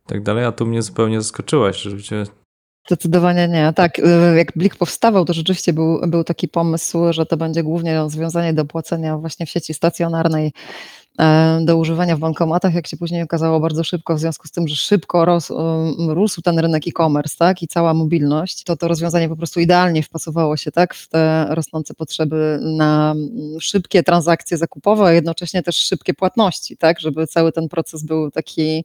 i 0.05 0.09
tak 0.09 0.23
dalej. 0.23 0.45
A 0.45 0.51
tu 0.51 0.65
mnie 0.65 0.81
zupełnie 0.81 1.21
zaskoczyłeś, 1.21 1.77
że 1.77 2.03
cię 2.03 2.25
Zdecydowanie 2.87 3.47
nie. 3.47 3.73
Tak, 3.75 3.99
y, 3.99 4.03
jak 4.37 4.51
Blik 4.55 4.75
powstawał, 4.75 5.25
to 5.25 5.33
rzeczywiście 5.33 5.73
był, 5.73 5.99
był 6.07 6.23
taki 6.23 6.47
pomysł, 6.47 7.13
że 7.13 7.25
to 7.25 7.37
będzie 7.37 7.63
głównie 7.63 7.95
rozwiązanie 7.95 8.53
do 8.53 8.65
płacenia 8.65 9.17
właśnie 9.17 9.45
w 9.45 9.49
sieci 9.49 9.73
stacjonarnej 9.73 10.51
do 11.61 11.78
używania 11.78 12.16
w 12.16 12.20
bankomatach, 12.20 12.74
jak 12.74 12.88
się 12.88 12.97
później 12.97 13.24
okazało 13.24 13.59
bardzo 13.59 13.84
szybko, 13.84 14.16
w 14.16 14.20
związku 14.20 14.47
z 14.47 14.51
tym, 14.51 14.68
że 14.68 14.76
szybko 14.76 15.26
rósł, 15.26 15.53
rósł 16.07 16.41
ten 16.41 16.59
rynek 16.59 16.88
e-commerce 16.88 17.36
tak, 17.39 17.61
i 17.61 17.68
cała 17.68 17.93
mobilność, 17.93 18.64
to 18.64 18.76
to 18.78 18.88
rozwiązanie 18.88 19.30
po 19.30 19.36
prostu 19.36 19.59
idealnie 19.59 20.03
wpasowało 20.03 20.57
się 20.57 20.72
tak, 20.72 20.93
w 20.93 21.09
te 21.09 21.45
rosnące 21.49 21.93
potrzeby 21.93 22.59
na 22.61 23.16
szybkie 23.59 24.03
transakcje 24.03 24.57
zakupowe, 24.57 25.05
a 25.05 25.11
jednocześnie 25.11 25.64
też 25.64 25.76
szybkie 25.76 26.14
płatności, 26.14 26.78
tak, 26.78 26.99
żeby 26.99 27.28
cały 27.28 27.51
ten 27.51 27.70
proces 27.70 28.03
był 28.03 28.32
taki 28.32 28.84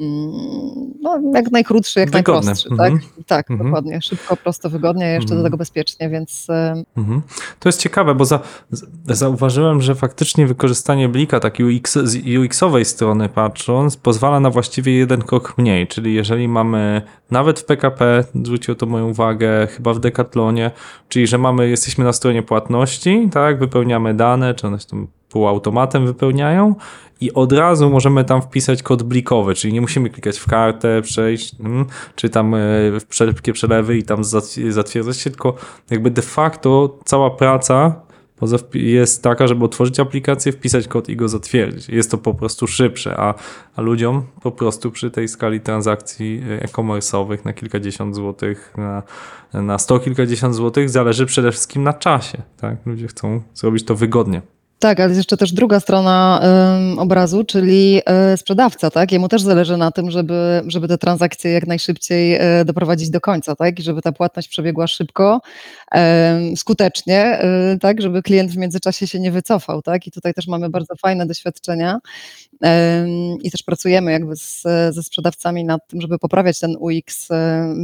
mm, 0.00 0.32
no, 1.02 1.20
jak 1.34 1.50
najkrótszy, 1.50 2.00
jak 2.00 2.10
Wygodny. 2.10 2.32
najprostszy. 2.46 2.68
Mhm. 2.70 2.98
Tak, 3.00 3.26
tak 3.26 3.50
Mhm. 3.50 3.68
dokładnie. 3.70 4.02
Szybko, 4.02 4.36
prosto, 4.36 4.70
wygodnie, 4.70 5.06
jeszcze 5.06 5.22
Mhm. 5.24 5.40
do 5.40 5.44
tego 5.46 5.56
bezpiecznie, 5.56 6.08
więc 6.10 6.46
e, 6.50 6.82
Mhm. 6.96 7.22
To 7.60 7.68
jest 7.68 7.80
ciekawe, 7.80 8.14
bo 8.14 8.24
za, 8.24 8.40
zauważyłem, 9.06 9.82
że 9.82 9.94
faktycznie 9.94 10.46
wykorzystanie 10.46 11.08
blika 11.08 11.40
tak 11.40 11.51
UX, 11.60 11.98
z 12.04 12.16
UX-owej 12.16 12.84
strony 12.84 13.28
patrząc, 13.28 13.96
pozwala 13.96 14.40
na 14.40 14.50
właściwie 14.50 14.96
jeden 14.96 15.22
krok 15.22 15.58
mniej, 15.58 15.86
czyli 15.86 16.14
jeżeli 16.14 16.48
mamy 16.48 17.02
nawet 17.30 17.60
w 17.60 17.64
PKP, 17.64 18.24
zwróciło 18.44 18.74
to 18.74 18.86
moją 18.86 19.08
uwagę, 19.08 19.66
chyba 19.66 19.94
w 19.94 20.00
Decathlonie, 20.00 20.70
czyli 21.08 21.26
że 21.26 21.38
mamy, 21.38 21.68
jesteśmy 21.68 22.04
na 22.04 22.12
stronie 22.12 22.42
płatności, 22.42 23.28
tak, 23.32 23.58
wypełniamy 23.58 24.14
dane, 24.14 24.54
czy 24.54 24.66
one 24.66 24.78
się 24.78 24.86
tam 24.86 25.06
półautomatem 25.28 26.06
wypełniają 26.06 26.74
i 27.20 27.32
od 27.32 27.52
razu 27.52 27.90
możemy 27.90 28.24
tam 28.24 28.42
wpisać 28.42 28.82
kod 28.82 29.02
blikowy, 29.02 29.54
czyli 29.54 29.72
nie 29.72 29.80
musimy 29.80 30.10
klikać 30.10 30.38
w 30.38 30.46
kartę, 30.46 31.02
przejść, 31.02 31.60
mm, 31.60 31.86
czy 32.16 32.30
tam 32.30 32.54
e, 32.54 32.58
w 33.08 33.14
szybkie 33.14 33.52
przelewy 33.52 33.98
i 33.98 34.02
tam 34.02 34.22
zatw- 34.22 34.70
zatwierdzać 34.70 35.16
się, 35.16 35.30
tylko 35.30 35.54
jakby 35.90 36.10
de 36.10 36.22
facto 36.22 36.98
cała 37.04 37.30
praca 37.30 38.00
jest 38.74 39.22
taka, 39.22 39.46
żeby 39.46 39.64
otworzyć 39.64 40.00
aplikację, 40.00 40.52
wpisać 40.52 40.88
kod 40.88 41.08
i 41.08 41.16
go 41.16 41.28
zatwierdzić. 41.28 41.88
Jest 41.88 42.10
to 42.10 42.18
po 42.18 42.34
prostu 42.34 42.66
szybsze, 42.66 43.16
a, 43.16 43.34
a 43.76 43.80
ludziom 43.80 44.22
po 44.42 44.50
prostu 44.50 44.90
przy 44.90 45.10
tej 45.10 45.28
skali 45.28 45.60
transakcji 45.60 46.42
e, 46.50 46.62
e-commerce'owych 46.62 47.44
na 47.44 47.52
kilkadziesiąt 47.52 48.14
złotych, 48.14 48.74
na, 48.76 49.02
na 49.52 49.78
sto 49.78 49.98
kilkadziesiąt 49.98 50.54
złotych 50.54 50.90
zależy 50.90 51.26
przede 51.26 51.52
wszystkim 51.52 51.82
na 51.82 51.92
czasie. 51.92 52.42
Tak? 52.56 52.76
Ludzie 52.86 53.08
chcą 53.08 53.42
zrobić 53.54 53.84
to 53.84 53.94
wygodnie. 53.94 54.42
Tak, 54.82 55.00
ale 55.00 55.08
jest 55.08 55.18
jeszcze 55.18 55.36
też 55.36 55.52
druga 55.52 55.80
strona 55.80 56.40
obrazu, 56.98 57.44
czyli 57.44 58.00
y, 58.32 58.36
sprzedawca, 58.36 58.90
tak? 58.90 59.12
Jemu 59.12 59.28
też 59.28 59.42
zależy 59.42 59.76
na 59.76 59.90
tym, 59.90 60.10
żeby, 60.10 60.62
żeby 60.66 60.88
te 60.88 60.98
transakcje 60.98 61.50
jak 61.52 61.66
najszybciej 61.66 62.34
y, 62.60 62.64
doprowadzić 62.64 63.10
do 63.10 63.20
końca, 63.20 63.56
tak? 63.56 63.78
I 63.78 63.82
żeby 63.82 64.02
ta 64.02 64.12
płatność 64.12 64.48
przebiegła 64.48 64.86
szybko, 64.86 65.40
ym, 65.96 66.56
skutecznie, 66.56 67.40
y, 67.74 67.78
tak? 67.78 68.02
Żeby 68.02 68.22
klient 68.22 68.50
w 68.50 68.56
międzyczasie 68.56 69.06
się 69.06 69.20
nie 69.20 69.32
wycofał, 69.32 69.82
tak? 69.82 70.06
I 70.06 70.10
tutaj 70.10 70.34
też 70.34 70.46
mamy 70.46 70.70
bardzo 70.70 70.96
fajne 70.96 71.26
doświadczenia 71.26 71.98
i 73.42 73.50
też 73.50 73.62
pracujemy 73.62 74.12
jakby 74.12 74.36
z, 74.36 74.62
ze 74.90 75.02
sprzedawcami 75.02 75.64
nad 75.64 75.88
tym, 75.88 76.00
żeby 76.00 76.18
poprawiać 76.18 76.60
ten 76.60 76.76
UX 76.80 77.30
y, 77.30 77.34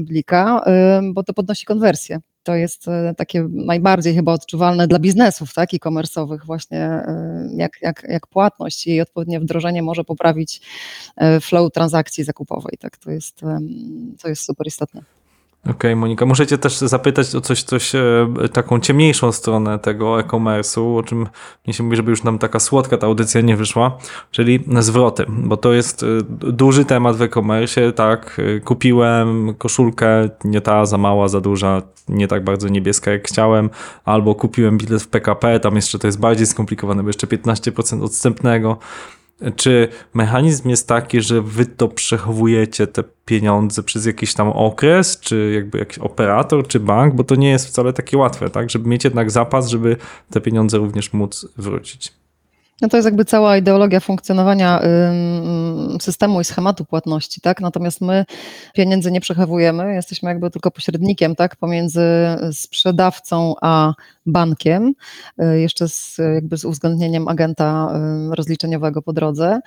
Blika, 0.04 0.64
bo 1.12 1.22
to 1.22 1.32
podnosi 1.32 1.64
konwersję. 1.64 2.20
To 2.48 2.54
jest 2.54 2.88
e, 2.88 3.14
takie 3.16 3.48
najbardziej 3.50 4.14
chyba 4.14 4.32
odczuwalne 4.32 4.86
dla 4.86 4.98
biznesów, 4.98 5.54
tak, 5.54 5.74
e-commerce'owych 5.74 6.38
właśnie, 6.46 6.78
e, 6.78 7.48
jak, 7.56 7.72
jak, 7.82 8.06
jak 8.08 8.26
płatność 8.26 8.86
i 8.86 8.90
jej 8.90 9.00
odpowiednie 9.00 9.40
wdrożenie 9.40 9.82
może 9.82 10.04
poprawić 10.04 10.60
e, 11.16 11.40
flow 11.40 11.72
transakcji 11.72 12.24
zakupowej, 12.24 12.78
tak, 12.78 12.96
to 12.96 13.10
jest, 13.10 13.40
to 14.22 14.28
jest 14.28 14.44
super 14.44 14.66
istotne. 14.66 15.17
Okej, 15.66 15.96
Monika, 15.96 16.26
muszę 16.26 16.46
cię 16.46 16.58
też 16.58 16.78
zapytać 16.78 17.34
o 17.34 17.40
coś, 17.40 17.62
coś 17.62 17.94
e, 17.94 18.00
taką 18.52 18.80
ciemniejszą 18.80 19.32
stronę 19.32 19.78
tego 19.78 20.20
e-commerce'u, 20.20 20.98
o 20.98 21.02
czym 21.02 21.26
mnie 21.66 21.74
się 21.74 21.82
mówi, 21.82 21.96
żeby 21.96 22.10
już 22.10 22.22
nam 22.22 22.38
taka 22.38 22.60
słodka 22.60 22.98
ta 22.98 23.06
audycja 23.06 23.40
nie 23.40 23.56
wyszła, 23.56 23.98
czyli 24.30 24.64
zwroty, 24.78 25.24
bo 25.28 25.56
to 25.56 25.72
jest 25.72 26.02
e, 26.02 26.06
duży 26.52 26.84
temat 26.84 27.16
w 27.16 27.22
e-commerce, 27.22 27.92
tak, 27.92 28.40
e, 28.56 28.60
kupiłem 28.60 29.54
koszulkę, 29.54 30.28
nie 30.44 30.60
ta, 30.60 30.86
za 30.86 30.98
mała, 30.98 31.28
za 31.28 31.40
duża, 31.40 31.82
nie 32.08 32.28
tak 32.28 32.44
bardzo 32.44 32.68
niebieska 32.68 33.10
jak 33.10 33.28
chciałem, 33.28 33.70
albo 34.04 34.34
kupiłem 34.34 34.78
bilet 34.78 35.02
w 35.02 35.08
PKP, 35.08 35.60
tam 35.60 35.76
jeszcze 35.76 35.98
to 35.98 36.06
jest 36.06 36.20
bardziej 36.20 36.46
skomplikowane, 36.46 37.02
bo 37.02 37.08
jeszcze 37.08 37.26
15% 37.26 38.04
odstępnego, 38.04 38.78
czy 39.56 39.88
mechanizm 40.14 40.68
jest 40.68 40.88
taki, 40.88 41.20
że 41.20 41.42
wy 41.42 41.66
to 41.66 41.88
przechowujecie 41.88 42.86
te 42.86 43.04
pieniądze 43.24 43.82
przez 43.82 44.06
jakiś 44.06 44.34
tam 44.34 44.48
okres, 44.48 45.20
czy 45.20 45.52
jakby 45.54 45.78
jakiś 45.78 45.98
operator, 45.98 46.68
czy 46.68 46.80
bank, 46.80 47.14
bo 47.14 47.24
to 47.24 47.34
nie 47.34 47.50
jest 47.50 47.66
wcale 47.66 47.92
takie 47.92 48.18
łatwe, 48.18 48.50
tak? 48.50 48.70
Żeby 48.70 48.88
mieć 48.88 49.04
jednak 49.04 49.30
zapas, 49.30 49.68
żeby 49.68 49.96
te 50.30 50.40
pieniądze 50.40 50.78
również 50.78 51.12
móc 51.12 51.46
wrócić. 51.56 52.12
No 52.80 52.88
to 52.88 52.96
jest 52.96 53.04
jakby 53.04 53.24
cała 53.24 53.56
ideologia 53.56 54.00
funkcjonowania 54.00 54.80
systemu 56.00 56.40
i 56.40 56.44
schematu 56.44 56.84
płatności, 56.84 57.40
tak? 57.40 57.60
Natomiast 57.60 58.00
my 58.00 58.24
pieniędzy 58.74 59.10
nie 59.10 59.20
przechowujemy, 59.20 59.94
jesteśmy 59.94 60.28
jakby 60.28 60.50
tylko 60.50 60.70
pośrednikiem, 60.70 61.36
tak? 61.36 61.56
Pomiędzy 61.56 62.02
sprzedawcą 62.52 63.54
a 63.60 63.94
bankiem, 64.28 64.94
y, 65.42 65.60
jeszcze 65.60 65.88
z, 65.88 66.18
jakby 66.34 66.56
z 66.56 66.64
uwzględnieniem 66.64 67.28
agenta 67.28 67.92
y, 68.32 68.36
rozliczeniowego 68.36 69.02
po 69.02 69.12
drodze, 69.12 69.60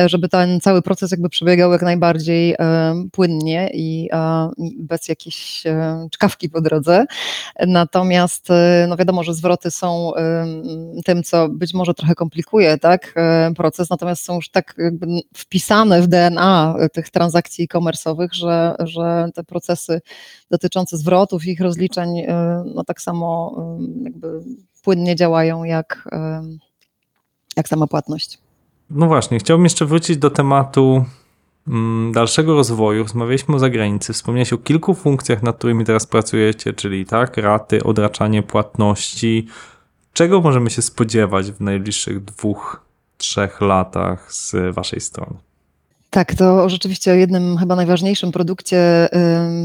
y, 0.00 0.08
żeby 0.08 0.28
ten 0.28 0.60
cały 0.60 0.82
proces 0.82 1.10
jakby 1.10 1.28
przebiegał 1.28 1.72
jak 1.72 1.82
najbardziej 1.82 2.56
płynnie 3.12 3.70
i 3.74 4.08
bez 4.78 5.08
jakiejś 5.08 5.64
czkawki 6.10 6.48
po 6.48 6.60
drodze. 6.60 7.04
Natomiast 7.66 8.48
no 8.88 8.96
wiadomo, 8.96 9.22
że 9.22 9.34
zwroty 9.34 9.70
są 9.70 10.12
ym, 10.14 11.02
tym, 11.04 11.22
co 11.22 11.48
być 11.48 11.74
może 11.74 11.94
trochę 11.94 12.14
komplikuje 12.14 12.78
tak, 12.78 13.14
proces, 13.56 13.90
natomiast 13.90 14.24
są 14.24 14.34
już 14.34 14.50
tak 14.50 14.74
jakby 14.78 15.06
wpisane 15.34 16.02
w 16.02 16.06
DNA 16.06 16.74
tych 16.92 17.10
transakcji 17.10 17.64
e-commerce'owych, 17.64 18.28
że, 18.32 18.74
że 18.78 19.28
te 19.34 19.44
procesy 19.44 20.00
dotyczące 20.50 20.96
zwrotów 20.96 21.46
i 21.46 21.50
ich 21.50 21.60
rozliczeń 21.60 22.26
no 22.74 22.84
tak 22.84 23.00
samo 23.00 23.56
jakby 24.08 24.42
płynnie 24.82 25.16
działają 25.16 25.64
jak, 25.64 26.08
jak 27.56 27.68
sama 27.68 27.86
płatność. 27.86 28.38
No 28.90 29.06
właśnie, 29.06 29.38
chciałbym 29.38 29.64
jeszcze 29.64 29.86
wrócić 29.86 30.16
do 30.16 30.30
tematu 30.30 31.04
mm, 31.68 32.12
dalszego 32.12 32.54
rozwoju. 32.54 33.02
Rozmawialiśmy 33.02 33.54
o 33.54 33.58
zagranicy, 33.58 34.12
wspomniałeś 34.12 34.52
o 34.52 34.58
kilku 34.58 34.94
funkcjach, 34.94 35.42
nad 35.42 35.56
którymi 35.56 35.84
teraz 35.84 36.06
pracujecie, 36.06 36.72
czyli 36.72 37.06
tak, 37.06 37.36
raty, 37.36 37.84
odraczanie 37.84 38.42
płatności. 38.42 39.46
Czego 40.12 40.40
możemy 40.40 40.70
się 40.70 40.82
spodziewać 40.82 41.52
w 41.52 41.60
najbliższych 41.60 42.24
dwóch, 42.24 42.84
trzech 43.16 43.60
latach 43.60 44.32
z 44.32 44.74
waszej 44.74 45.00
strony? 45.00 45.47
Tak, 46.10 46.34
to 46.34 46.68
rzeczywiście 46.68 47.12
o 47.12 47.14
jednym 47.14 47.58
chyba 47.58 47.76
najważniejszym 47.76 48.32
produkcie 48.32 49.08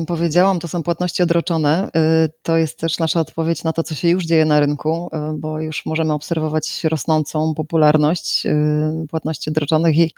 powiedziałam, 0.08 0.60
to 0.60 0.68
są 0.68 0.84
płatności 0.84 1.24
odroczone. 1.24 1.90
Y, 2.26 2.30
to 2.42 2.58
jest 2.58 2.80
też 2.80 3.00
nasza 3.00 3.20
odpowiedź 3.20 3.64
na 3.64 3.74
to, 3.74 3.84
co 3.84 3.96
się 3.96 4.10
już 4.10 4.26
dzieje 4.26 4.46
na 4.46 4.60
rynku, 4.60 5.10
y, 5.14 5.40
bo 5.40 5.60
już 5.60 5.86
możemy 5.86 6.14
obserwować 6.14 6.84
rosnącą 6.84 7.54
popularność 7.56 8.46
y, 8.46 9.08
płatności 9.10 9.50
odroczonych 9.50 9.98
i 9.98 10.14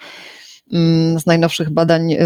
z 1.18 1.26
najnowszych 1.26 1.70
badań 1.70 2.14
y, 2.14 2.18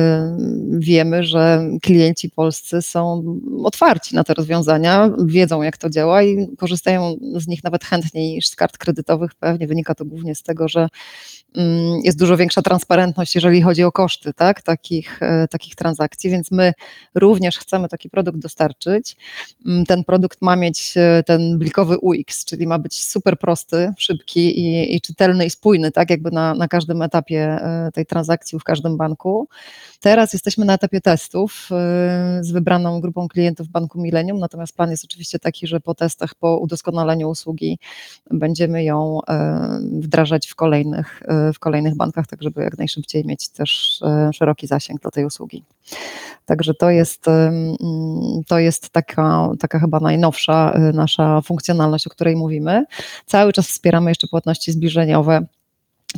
wiemy, 0.69 1.23
że 1.23 1.69
klienci 1.81 2.29
polscy 2.29 2.81
są 2.81 3.23
otwarci 3.63 4.15
na 4.15 4.23
te 4.23 4.33
rozwiązania, 4.33 5.09
wiedzą 5.25 5.61
jak 5.61 5.77
to 5.77 5.89
działa 5.89 6.23
i 6.23 6.47
korzystają 6.57 7.15
z 7.35 7.47
nich 7.47 7.63
nawet 7.63 7.83
chętniej 7.83 8.33
niż 8.33 8.47
z 8.47 8.55
kart 8.55 8.77
kredytowych. 8.77 9.35
Pewnie 9.35 9.67
wynika 9.67 9.95
to 9.95 10.05
głównie 10.05 10.35
z 10.35 10.43
tego, 10.43 10.67
że 10.67 10.87
mm, 11.55 11.99
jest 12.03 12.19
dużo 12.19 12.37
większa 12.37 12.61
transparentność, 12.61 13.35
jeżeli 13.35 13.61
chodzi 13.61 13.83
o 13.83 13.91
koszty 13.91 14.33
tak, 14.33 14.61
takich, 14.61 15.23
e, 15.23 15.47
takich 15.47 15.75
transakcji, 15.75 16.29
więc 16.29 16.51
my 16.51 16.73
również 17.15 17.57
chcemy 17.57 17.89
taki 17.89 18.09
produkt 18.09 18.39
dostarczyć. 18.39 19.15
Mm, 19.65 19.85
Ten 19.85 20.03
produkt 20.03 20.41
ma 20.41 20.55
mieć 20.55 20.93
e, 20.97 21.23
ten 21.25 21.57
blikowy 21.57 21.97
UX, 21.97 22.45
czyli 22.45 22.67
ma 22.67 22.79
być 22.79 23.03
super 23.03 23.39
prosty, 23.39 23.93
szybki 23.97 24.59
i, 24.59 24.95
i 24.95 25.01
czytelny 25.01 25.45
i 25.45 25.49
spójny, 25.49 25.91
tak 25.91 26.09
jakby 26.09 26.31
na, 26.31 26.53
na 26.53 26.67
każdym 26.67 27.01
etapie 27.01 27.59
tej 27.93 28.05
transakcji 28.05 28.28
transakcji 28.29 28.59
w 28.59 28.63
każdym 28.63 28.97
banku. 28.97 29.47
Teraz 29.99 30.33
jesteśmy 30.33 30.65
na 30.65 30.73
etapie 30.73 31.01
testów 31.01 31.69
y, 32.39 32.43
z 32.43 32.51
wybraną 32.51 33.01
grupą 33.01 33.27
klientów 33.27 33.67
Banku 33.67 34.01
Millennium, 34.01 34.39
natomiast 34.39 34.75
plan 34.75 34.91
jest 34.91 35.05
oczywiście 35.05 35.39
taki, 35.39 35.67
że 35.67 35.79
po 35.79 35.95
testach, 35.95 36.35
po 36.35 36.57
udoskonaleniu 36.57 37.29
usługi 37.29 37.79
będziemy 38.31 38.83
ją 38.83 39.19
y, 39.19 39.23
wdrażać 39.99 40.47
w 40.47 40.55
kolejnych, 40.55 41.21
y, 41.49 41.53
w 41.53 41.59
kolejnych 41.59 41.95
bankach, 41.95 42.27
tak 42.27 42.43
żeby 42.43 42.63
jak 42.63 42.77
najszybciej 42.77 43.25
mieć 43.25 43.49
też 43.49 43.99
szeroki 44.33 44.67
zasięg 44.67 45.01
do 45.01 45.11
tej 45.11 45.25
usługi. 45.25 45.63
Także 46.45 46.73
to 46.73 46.89
jest, 46.89 47.25
to 48.47 48.59
jest 48.59 48.89
taka, 48.89 49.49
taka 49.59 49.79
chyba 49.79 49.99
najnowsza 49.99 50.79
nasza 50.93 51.41
funkcjonalność, 51.41 52.07
o 52.07 52.09
której 52.09 52.35
mówimy. 52.35 52.85
Cały 53.25 53.53
czas 53.53 53.67
wspieramy 53.67 54.11
jeszcze 54.11 54.27
płatności 54.27 54.71
zbliżeniowe 54.71 55.45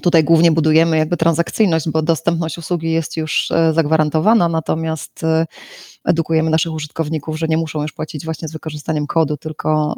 Tutaj 0.02 0.24
głównie 0.24 0.52
budujemy 0.52 0.98
jakby 0.98 1.18
transakcyjność, 1.18 1.90
bo 1.90 2.02
dostępność 2.02 2.58
usługi 2.58 2.92
jest 2.92 3.18
już 3.18 3.52
e, 3.52 3.74
zagwarantowana, 3.74 4.50
natomiast 4.50 5.24
e, 5.24 5.46
edukujemy 6.06 6.50
naszych 6.50 6.74
użytkowników, 6.74 7.40
że 7.40 7.48
nie 7.48 7.58
muszą 7.58 7.82
już 7.82 7.92
płacić 7.92 8.26
właśnie 8.26 8.48
z 8.48 8.54
wykorzystaniem 8.54 9.08
kodu, 9.08 9.38
tylko 9.38 9.96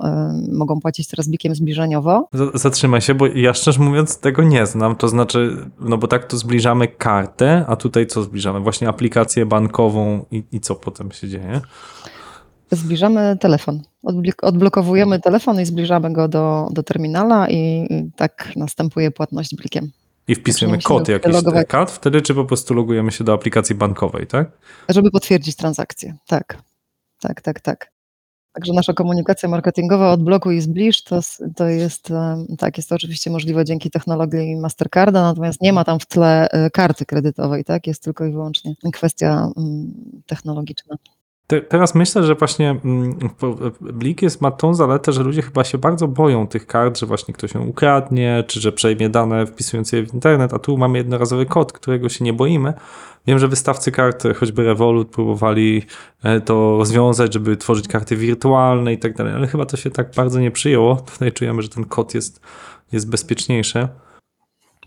y, 0.50 0.52
mogą 0.52 0.80
płacić 0.80 1.08
teraz 1.08 1.30
bikiem 1.30 1.56
zbliżeniowo. 1.56 2.30
Zatrzymaj 2.54 3.02
się, 3.02 3.16
bo 3.16 3.28
ja 3.28 3.54
szczerze 3.54 3.80
mówiąc 3.80 4.20
tego 4.20 4.44
nie 4.44 4.66
znam. 4.66 4.96
To 4.96 5.08
znaczy, 5.08 5.58
no 5.80 5.98
bo 5.98 6.08
tak 6.08 6.26
to 6.26 6.38
zbliżamy 6.38 6.88
kartę, 6.88 7.66
a 7.68 7.76
tutaj 7.76 8.08
co 8.08 8.24
zbliżamy? 8.24 8.60
Właśnie 8.60 8.89
aplikację 8.89 9.46
bankową 9.46 10.26
i, 10.32 10.44
i 10.52 10.60
co 10.60 10.76
potem 10.76 11.12
się 11.12 11.30
dzieje? 11.30 11.62
Zbliżamy 12.76 13.38
telefon. 13.39 13.82
Odblokowujemy 14.41 15.19
telefon 15.19 15.61
i 15.61 15.65
zbliżamy 15.65 16.13
go 16.13 16.28
do, 16.28 16.67
do 16.71 16.84
terminala 16.84 17.49
i, 17.49 17.88
tak 18.15 18.49
następuje 18.55 19.11
płatność 19.11 19.55
blikiem. 19.55 19.91
I 20.28 20.36
wpisujemy 20.36 20.78
kod 20.82 21.07
jakiś 21.07 21.36
kart 21.67 21.91
wtedy, 21.91 22.21
czy 22.21 22.36
po 22.36 22.45
prostu 22.45 22.74
logujemy 22.74 23.11
się 23.11 23.24
do 23.24 23.34
aplikacji 23.34 23.76
bankowej, 23.76 24.28
tak? 24.28 24.51
Żeby 24.89 25.11
potwierdzić 25.11 25.55
transakcję, 25.55 26.15
tak. 26.28 26.57
Tak, 27.19 27.41
tak, 27.41 27.59
tak. 27.59 27.93
Także 28.53 28.74
nasza 28.74 28.93
komunikacja 28.93 29.49
marketingowa 29.49 30.11
odblokuj 30.11 30.57
i 30.57 30.61
zbliż 30.61 31.03
to, 31.03 31.19
to 31.55 31.67
jest, 31.67 32.09
tak, 32.57 32.78
jest 32.78 32.89
to 32.89 32.95
oczywiście 32.95 33.30
możliwe 33.30 33.65
dzięki 33.65 33.91
technologii 33.91 34.55
Mastercarda, 34.55 35.21
natomiast 35.21 35.61
nie 35.61 35.74
ma 35.74 35.84
tam 35.84 35.99
w 35.99 36.05
tle 36.05 36.49
e, 36.49 36.69
karty 36.69 37.05
kredytowej, 37.05 37.63
tak? 37.63 37.88
Jest 37.88 38.03
tylko 38.03 38.26
i 38.26 38.32
wyłącznie 38.32 38.76
kwestia 38.93 39.49
mm, 39.57 39.93
technologiczna. 40.26 40.95
Te, 41.48 41.62
teraz 41.62 41.96
myślę, 41.96 42.24
że 42.24 42.36
właśnie 42.36 42.70
mm, 42.86 43.18
Blik 43.82 44.22
jest, 44.22 44.41
ma 44.41 44.52
tą 44.52 44.74
zaletę, 44.74 45.12
że 45.12 45.24
ludzie 45.24 45.41
chyba 45.41 45.64
się 45.64 45.78
bardzo 45.78 46.08
boją 46.08 46.48
tych 46.48 46.68
kart, 46.68 47.00
że 47.00 47.06
właśnie 47.06 47.34
ktoś 47.34 47.54
ją 47.54 47.68
ukradnie, 47.68 48.44
czy 48.48 48.62
że 48.62 48.72
przejmie 48.72 49.10
dane 49.10 49.46
wpisując 49.46 49.91
je 49.91 50.06
w 50.06 50.14
internet, 50.14 50.54
a 50.54 50.60
tu 50.60 50.78
mamy 50.78 50.98
jednorazowy 50.98 51.46
kod, 51.46 51.72
którego 51.72 52.10
się 52.10 52.26
nie 52.26 52.34
boimy. 52.34 52.74
Wiem, 53.28 53.39
że 53.39 53.48
wystawcy 53.48 53.91
kart, 53.91 54.24
choćby 54.39 54.64
Revolut, 54.64 55.10
próbowali 55.10 55.84
e, 56.24 56.41
to 56.41 56.78
rozwiązać, 56.78 57.34
żeby 57.34 57.58
tworzyć 57.58 57.88
karty 57.88 58.16
wirtualne 58.16 58.94
i 58.94 58.98
tak 58.98 59.14
dalej, 59.18 59.34
ale 59.34 59.48
chyba 59.48 59.66
to 59.66 59.78
się 59.78 59.89
tak 59.89 60.12
bardzo 60.16 60.39
nie 60.39 60.52
przyjęło. 60.52 60.96
Tutaj 60.96 61.32
czujemy, 61.32 61.62
że 61.62 61.70
ten 61.70 61.86
kod 61.86 62.14
jest, 62.14 62.41
jest 62.91 63.10
bezpieczniejszy. 63.10 63.88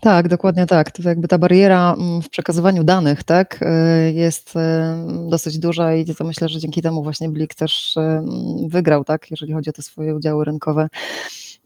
Tak, 0.01 0.27
dokładnie 0.27 0.65
tak. 0.65 0.91
To 0.91 1.09
jakby 1.09 1.27
ta 1.27 1.37
bariera 1.37 1.93
mm, 1.93 2.21
w 2.21 2.29
przekazywaniu 2.29 2.83
danych, 2.83 3.23
tak, 3.23 3.59
y, 3.61 4.13
jest 4.13 4.55
y, 4.55 5.29
dosyć 5.29 5.59
duża 5.59 5.95
i 5.95 6.15
to 6.15 6.23
myślę, 6.23 6.49
że 6.49 6.59
dzięki 6.59 6.81
temu 6.81 7.03
właśnie 7.03 7.29
Blik 7.29 7.55
też 7.55 7.97
y, 7.97 8.21
wygrał, 8.67 9.03
tak, 9.03 9.31
jeżeli 9.31 9.53
chodzi 9.53 9.69
o 9.69 9.73
te 9.73 9.81
swoje 9.81 10.15
udziały 10.15 10.45
rynkowe 10.45 10.87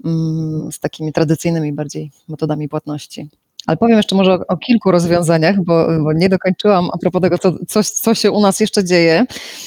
mm, 0.06 0.72
z 0.72 0.80
takimi 0.80 1.14
tradycyjnymi 1.14 1.74
bardziej 1.74 2.12
metodami 2.28 2.70
płatności. 2.70 3.30
Ale 3.68 3.78
powiem 3.78 3.98
jeszcze 3.98 4.16
może 4.16 4.34
o, 4.34 4.48
o 4.48 4.58
kilku 4.58 4.92
rozwiązaniach, 4.92 5.64
bo, 5.64 5.88
bo, 6.04 6.14
nie 6.14 6.30
dokończyłam 6.30 6.90
a 6.94 6.98
propos 6.98 7.22
tego, 7.22 7.38
co, 7.38 7.54
co, 7.68 7.84
co, 7.84 8.16
się 8.16 8.32
u 8.32 8.42
nas 8.42 8.60
jeszcze 8.60 8.84
dzieje. 8.84 9.26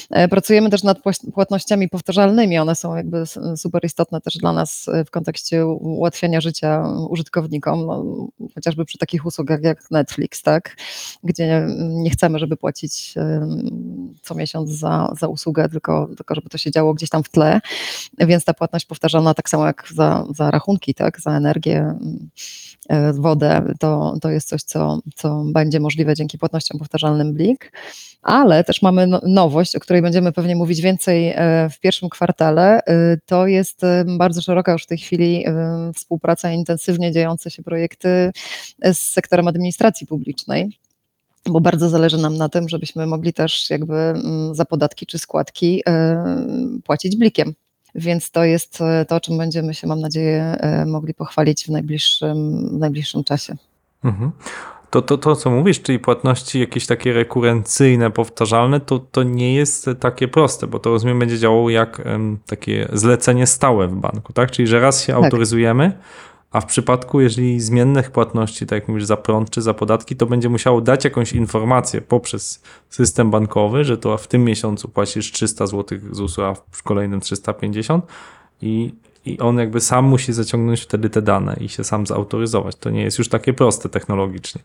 E, 0.09 0.27
pracujemy 0.27 0.69
też 0.69 0.83
nad 0.83 0.97
płatnościami 1.33 1.89
powtarzalnymi. 1.89 2.57
One 2.57 2.75
są 2.75 2.95
jakby 2.95 3.23
super 3.55 3.85
istotne 3.85 4.21
też 4.21 4.37
dla 4.37 4.53
nas 4.53 4.87
e, 4.87 5.05
w 5.05 5.11
kontekście 5.11 5.65
ułatwiania 5.65 6.41
życia 6.41 6.83
użytkownikom, 7.09 7.85
no, 7.85 8.27
chociażby 8.55 8.85
przy 8.85 8.97
takich 8.97 9.25
usługach 9.25 9.61
jak 9.61 9.91
Netflix, 9.91 10.41
tak? 10.41 10.75
gdzie 11.23 11.67
nie 11.79 12.09
chcemy, 12.09 12.39
żeby 12.39 12.57
płacić 12.57 13.13
co 14.21 14.35
miesiąc 14.35 14.69
za, 14.69 15.13
za 15.19 15.27
usługę, 15.27 15.69
tylko, 15.69 16.09
tylko 16.17 16.35
żeby 16.35 16.49
to 16.49 16.57
się 16.57 16.71
działo 16.71 16.93
gdzieś 16.93 17.09
tam 17.09 17.23
w 17.23 17.29
tle. 17.29 17.61
Więc 18.17 18.45
ta 18.45 18.53
płatność 18.53 18.85
powtarzalna, 18.85 19.33
tak 19.33 19.49
samo 19.49 19.65
jak 19.65 19.87
za, 19.93 20.25
za 20.35 20.51
rachunki, 20.51 20.93
tak? 20.93 21.21
za 21.21 21.31
energię, 21.31 21.77
e, 21.77 21.97
wodę, 23.13 23.73
to, 23.79 24.17
to 24.21 24.29
jest 24.29 24.49
coś, 24.49 24.63
co, 24.63 24.99
co 25.15 25.43
będzie 25.45 25.79
możliwe 25.79 26.15
dzięki 26.15 26.37
płatnościom 26.37 26.79
powtarzalnym 26.79 27.33
Blik. 27.33 27.71
Ale 28.21 28.63
też 28.63 28.81
mamy 28.81 29.07
no, 29.07 29.21
nowość, 29.23 29.75
o 29.75 29.79
której 29.79 30.01
będziemy 30.01 30.31
pewnie 30.31 30.55
mówić 30.55 30.81
więcej 30.81 31.33
e, 31.35 31.69
w 31.69 31.79
pierwszym 31.79 32.09
kwartale. 32.09 32.81
E, 32.85 33.17
to 33.25 33.47
jest 33.47 33.83
e, 33.83 34.05
bardzo 34.17 34.41
szeroka 34.41 34.71
już 34.71 34.83
w 34.83 34.87
tej 34.87 34.97
chwili 34.97 35.45
współpraca, 35.95 36.51
intensywnie 36.51 37.11
dziejące 37.11 37.51
się 37.51 37.63
projekty 37.63 38.31
z 38.83 38.97
sektorem 38.97 39.47
administracji 39.47 40.07
publicznej 40.07 40.79
bo 41.49 41.61
bardzo 41.61 41.89
zależy 41.89 42.17
nam 42.17 42.37
na 42.37 42.49
tym, 42.49 42.69
żebyśmy 42.69 43.07
mogli 43.07 43.33
też 43.33 43.69
jakby 43.69 43.95
mm, 43.95 44.55
za 44.55 44.65
podatki 44.65 45.05
czy 45.05 45.19
składki 45.19 45.83
płacić 46.83 47.15
blikiem. 47.15 47.53
Więc 47.95 48.31
to 48.31 48.43
jest 48.43 48.79
to, 49.07 49.15
o 49.15 49.19
czym 49.19 49.37
będziemy 49.37 49.73
się, 49.73 49.87
mam 49.87 49.99
nadzieję, 49.99 50.57
mogli 50.85 51.13
pochwalić 51.13 51.65
w 51.65 51.69
najbliższym, 51.69 52.69
w 52.69 52.79
najbliższym 52.79 53.23
czasie. 53.23 53.55
Mhm. 54.03 54.31
To, 54.89 55.01
to, 55.01 55.17
to, 55.17 55.35
co 55.35 55.51
mówisz, 55.51 55.81
czyli 55.81 55.99
płatności 55.99 56.59
jakieś 56.59 56.87
takie 56.87 57.13
rekurencyjne, 57.13 58.11
powtarzalne, 58.11 58.79
to, 58.79 58.99
to 58.99 59.23
nie 59.23 59.55
jest 59.55 59.89
takie 59.99 60.27
proste, 60.27 60.67
bo 60.67 60.79
to 60.79 60.89
rozumiem 60.89 61.19
będzie 61.19 61.39
działało 61.39 61.69
jak 61.69 62.01
um, 62.05 62.37
takie 62.45 62.87
zlecenie 62.93 63.47
stałe 63.47 63.87
w 63.87 63.95
banku, 63.95 64.33
tak? 64.33 64.51
Czyli, 64.51 64.67
że 64.67 64.79
raz 64.79 65.03
się 65.03 65.13
tak. 65.13 65.23
autoryzujemy, 65.23 65.97
a 66.55 66.61
w 66.61 66.65
przypadku, 66.65 67.21
jeżeli 67.21 67.59
zmiennych 67.59 68.11
płatności, 68.11 68.65
tak 68.65 68.79
jak 68.79 68.87
mówisz, 68.87 69.05
za 69.05 69.17
prąd 69.17 69.49
czy 69.49 69.61
za 69.61 69.73
podatki, 69.73 70.15
to 70.15 70.25
będzie 70.25 70.49
musiało 70.49 70.81
dać 70.81 71.03
jakąś 71.05 71.33
informację 71.33 72.01
poprzez 72.01 72.63
system 72.89 73.31
bankowy, 73.31 73.83
że 73.83 73.97
to 73.97 74.17
w 74.17 74.27
tym 74.27 74.43
miesiącu 74.43 74.89
płacisz 74.89 75.31
300 75.31 75.67
zł 75.67 75.99
ZUS-u, 76.11 76.43
a 76.43 76.55
w 76.71 76.83
kolejnym 76.83 77.19
350 77.19 78.05
i 78.61 78.93
i 79.25 79.39
on 79.39 79.57
jakby 79.57 79.81
sam 79.81 80.05
musi 80.05 80.33
zaciągnąć 80.33 80.81
wtedy 80.81 81.09
te 81.09 81.21
dane 81.21 81.57
i 81.59 81.69
się 81.69 81.83
sam 81.83 82.05
zautoryzować. 82.05 82.75
To 82.75 82.89
nie 82.89 83.03
jest 83.03 83.17
już 83.17 83.29
takie 83.29 83.53
proste 83.53 83.89
technologicznie. 83.89 84.61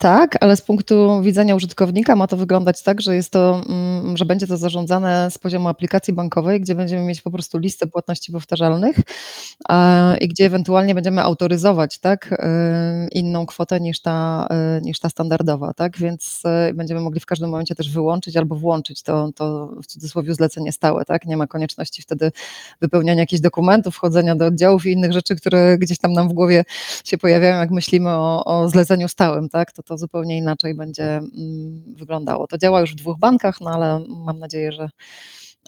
Tak, 0.00 0.36
ale 0.40 0.56
z 0.56 0.62
punktu 0.62 1.22
widzenia 1.22 1.54
użytkownika 1.54 2.16
ma 2.16 2.26
to 2.26 2.36
wyglądać 2.36 2.82
tak, 2.82 3.00
że 3.00 3.16
jest 3.16 3.30
to, 3.30 3.62
mm, 3.68 4.16
że 4.16 4.24
będzie 4.24 4.46
to 4.46 4.56
zarządzane 4.56 5.30
z 5.30 5.38
poziomu 5.38 5.68
aplikacji 5.68 6.14
bankowej, 6.14 6.60
gdzie 6.60 6.74
będziemy 6.74 7.04
mieć 7.04 7.22
po 7.22 7.30
prostu 7.30 7.58
listę 7.58 7.86
płatności 7.86 8.32
powtarzalnych 8.32 8.96
i 10.20 10.28
gdzie 10.28 10.46
ewentualnie 10.46 10.94
będziemy 10.94 11.22
autoryzować 11.22 11.98
tak, 11.98 12.32
y, 12.32 12.36
inną 13.12 13.46
kwotę 13.46 13.80
niż 13.80 14.02
ta, 14.02 14.48
y, 14.78 14.82
niż 14.82 15.00
ta 15.00 15.08
standardowa, 15.08 15.74
tak? 15.74 15.98
Więc 15.98 16.42
y, 16.70 16.74
będziemy 16.74 17.00
mogli 17.00 17.20
w 17.20 17.26
każdym 17.26 17.50
momencie 17.50 17.74
też 17.74 17.90
wyłączyć 17.90 18.36
albo 18.36 18.56
włączyć 18.56 19.02
to, 19.02 19.30
to 19.34 19.66
w 19.82 19.86
cudzysłowie 19.86 20.34
zlecenie 20.34 20.72
stałe, 20.72 21.04
tak? 21.04 21.26
Nie 21.26 21.36
ma 21.36 21.46
konieczności 21.46 22.02
wtedy 22.02 22.32
wypełniania 22.80 23.20
jakichś 23.20 23.40
dokumentów, 23.40 23.94
wchodzenia 23.94 24.36
do 24.36 24.46
oddziałów 24.46 24.86
i 24.86 24.92
innych 24.92 25.12
rzeczy, 25.12 25.36
które 25.36 25.78
gdzieś 25.78 25.98
tam 25.98 26.12
nam 26.12 26.28
w 26.28 26.32
głowie 26.32 26.64
się 27.04 27.18
pojawiają, 27.18 27.58
jak 27.58 27.70
myślimy 27.70 28.10
o, 28.10 28.44
o 28.44 28.68
zleceniu 28.68 29.08
stałym, 29.08 29.19
tak? 29.52 29.72
To 29.72 29.82
to 29.82 29.98
zupełnie 29.98 30.38
inaczej 30.38 30.74
będzie 30.74 31.04
mm, 31.04 31.82
wyglądało. 31.96 32.46
To 32.46 32.58
działa 32.58 32.80
już 32.80 32.92
w 32.92 32.94
dwóch 32.94 33.18
bankach, 33.18 33.60
no 33.60 33.70
ale 33.70 34.04
mam 34.08 34.38
nadzieję, 34.38 34.72
że 34.72 34.90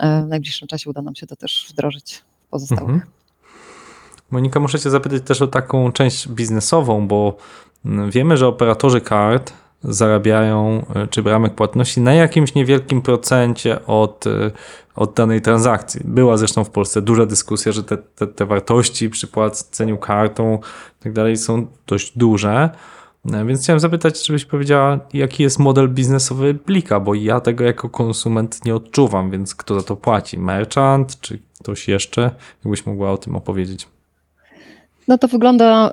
e, 0.01 0.23
w 0.23 0.29
najbliższym 0.29 0.69
czasie 0.69 0.91
uda 0.91 1.03
nam 1.03 1.15
się 1.15 1.27
to 1.27 1.37
też 1.37 1.67
wdrożyć 1.71 2.23
w 2.47 2.51
pozostałych. 2.51 2.95
Mhm. 2.95 3.11
Monika, 4.31 4.61
muszę 4.61 4.81
Cię 4.81 4.91
zapytać 4.91 5.23
też 5.23 5.43
o 5.43 5.47
taką 5.47 5.93
część 5.93 6.29
biznesową, 6.29 7.09
bo 7.09 7.37
mm, 7.85 8.11
wiemy, 8.11 8.37
że 8.37 8.47
operatorzy 8.47 9.01
kart 9.01 9.53
zarabiają, 9.85 10.87
e, 10.95 11.07
czy 11.07 11.23
bramek 11.23 11.55
płatności 11.55 12.01
na 12.01 12.15
jakimś 12.15 12.55
niewielkim 12.55 13.03
procencie 13.03 13.87
od, 13.87 14.27
e, 14.27 14.51
od 14.95 15.15
danej 15.15 15.41
transakcji. 15.41 16.01
Była 16.05 16.37
zresztą 16.37 16.65
w 16.65 16.71
Polsce 16.71 17.03
duża 17.03 17.27
dyskusja, 17.27 17.73
że 17.73 17.85
te, 17.85 17.97
te, 17.97 18.27
te 18.27 18.47
wartości 18.47 19.11
przy 19.11 19.27
płaceniu 19.27 19.99
kartą 19.99 20.59
i 21.01 21.03
tak 21.03 21.13
dalej 21.13 21.37
są 21.37 21.67
dość 21.87 22.19
duże. 22.19 22.71
E, 23.25 23.45
więc 23.45 23.63
chciałem 23.63 23.81
zapytać, 23.81 24.23
czy 24.23 24.33
byś 24.33 24.45
powiedziała, 24.45 25.01
jaki 25.13 25.43
jest 25.43 25.59
model 25.59 25.89
biznesowy 25.89 26.55
Blika, 26.55 27.01
bo 27.01 27.15
ja 27.15 27.41
tego 27.41 27.65
jako 27.65 27.89
konsument 27.89 28.65
nie 28.65 28.75
odczuwam, 28.75 29.31
więc 29.31 29.55
kto 29.55 29.81
za 29.81 29.87
to 29.87 29.97
płaci? 29.97 30.39
Merchant 30.39 31.21
czy 31.21 31.39
ktoś 31.61 31.89
jeszcze? 31.89 32.31
Jakbyś 32.65 32.87
mogła 32.87 33.11
o 33.13 33.19
tym 33.19 33.37
opowiedzieć? 33.37 33.89
No 35.09 35.19
to 35.19 35.29
wygląda 35.29 35.91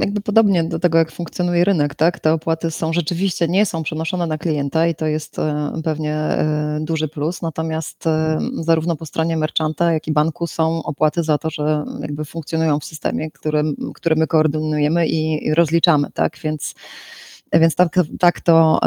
jakby 0.00 0.20
podobnie 0.20 0.64
do 0.64 0.78
tego, 0.78 0.98
jak 0.98 1.12
funkcjonuje 1.12 1.64
rynek, 1.64 1.94
tak? 1.94 2.20
Te 2.20 2.32
opłaty 2.32 2.70
są 2.70 2.92
rzeczywiście, 2.92 3.48
nie 3.48 3.66
są 3.66 3.82
przenoszone 3.82 4.26
na 4.26 4.38
klienta 4.38 4.86
i 4.86 4.94
to 4.94 5.06
jest 5.06 5.38
e, 5.38 5.72
pewnie 5.84 6.14
e, 6.14 6.78
duży 6.80 7.08
plus, 7.08 7.42
natomiast 7.42 8.06
e, 8.06 8.38
zarówno 8.54 8.96
po 8.96 9.06
stronie 9.06 9.36
merchanta, 9.36 9.92
jak 9.92 10.06
i 10.06 10.12
banku 10.12 10.46
są 10.46 10.82
opłaty 10.82 11.22
za 11.22 11.38
to, 11.38 11.50
że 11.50 11.84
jakby 12.00 12.24
funkcjonują 12.24 12.80
w 12.80 12.84
systemie, 12.84 13.30
który, 13.30 13.62
który 13.94 14.16
my 14.16 14.26
koordynujemy 14.26 15.06
i 15.06 15.54
rozliczamy, 15.54 16.10
tak? 16.14 16.38
Więc 16.42 16.74
Więc 17.52 17.74
tak, 17.74 17.94
tak, 18.18 18.40
to, 18.40 18.80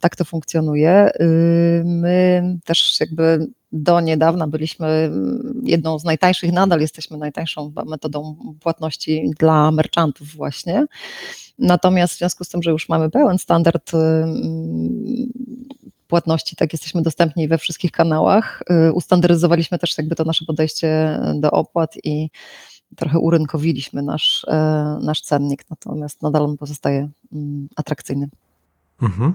tak 0.00 0.16
to 0.16 0.24
funkcjonuje. 0.24 1.10
My 1.84 2.42
też 2.64 3.00
jakby 3.00 3.46
do 3.72 4.00
niedawna 4.00 4.46
byliśmy 4.46 5.10
jedną 5.62 5.98
z 5.98 6.04
najtańszych, 6.04 6.52
nadal 6.52 6.80
jesteśmy 6.80 7.16
najtańszą 7.16 7.72
metodą 7.86 8.36
płatności 8.60 9.30
dla 9.38 9.70
merchantów 9.70 10.28
właśnie. 10.28 10.86
Natomiast 11.58 12.14
w 12.14 12.18
związku 12.18 12.44
z 12.44 12.48
tym, 12.48 12.62
że 12.62 12.70
już 12.70 12.88
mamy 12.88 13.10
pełen 13.10 13.38
standard 13.38 13.92
płatności, 16.12 16.56
tak 16.56 16.72
jesteśmy 16.72 17.02
dostępni 17.02 17.48
we 17.48 17.58
wszystkich 17.58 17.92
kanałach. 17.92 18.62
Y, 18.88 18.92
ustandaryzowaliśmy 18.92 19.78
też 19.78 19.98
jakby 19.98 20.14
to 20.14 20.24
nasze 20.24 20.44
podejście 20.44 21.20
do 21.34 21.50
opłat 21.50 21.94
i 22.04 22.30
trochę 22.96 23.18
urynkowiliśmy 23.18 24.02
nasz, 24.02 24.44
e, 24.48 24.98
nasz 25.02 25.20
cennik, 25.20 25.64
natomiast 25.70 26.22
nadal 26.22 26.42
on 26.42 26.56
pozostaje 26.56 27.08
mm, 27.32 27.68
atrakcyjny. 27.76 28.28
Mhm. 29.02 29.32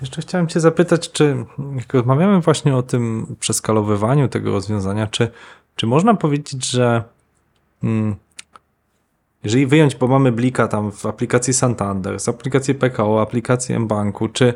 Jeszcze 0.00 0.22
chciałem 0.22 0.46
Cię 0.48 0.60
zapytać, 0.60 1.12
czy 1.12 1.44
jak 1.76 1.94
rozmawiamy 1.94 2.40
właśnie 2.40 2.76
o 2.76 2.82
tym 2.82 3.36
przeskalowywaniu 3.40 4.28
tego 4.28 4.52
rozwiązania, 4.52 5.06
czy, 5.06 5.30
czy 5.76 5.86
można 5.86 6.14
powiedzieć, 6.14 6.70
że 6.70 7.04
hmm, 7.80 8.16
jeżeli 9.44 9.66
wyjąć, 9.66 9.96
bo 9.96 10.08
mamy 10.08 10.32
blika 10.32 10.68
tam 10.68 10.92
w 10.92 11.06
aplikacji 11.06 11.54
Santander, 11.54 12.20
z 12.20 12.28
aplikacji 12.28 12.74
PKO, 12.74 13.22
aplikacji 13.22 13.78
mBanku, 13.78 14.28
czy 14.28 14.54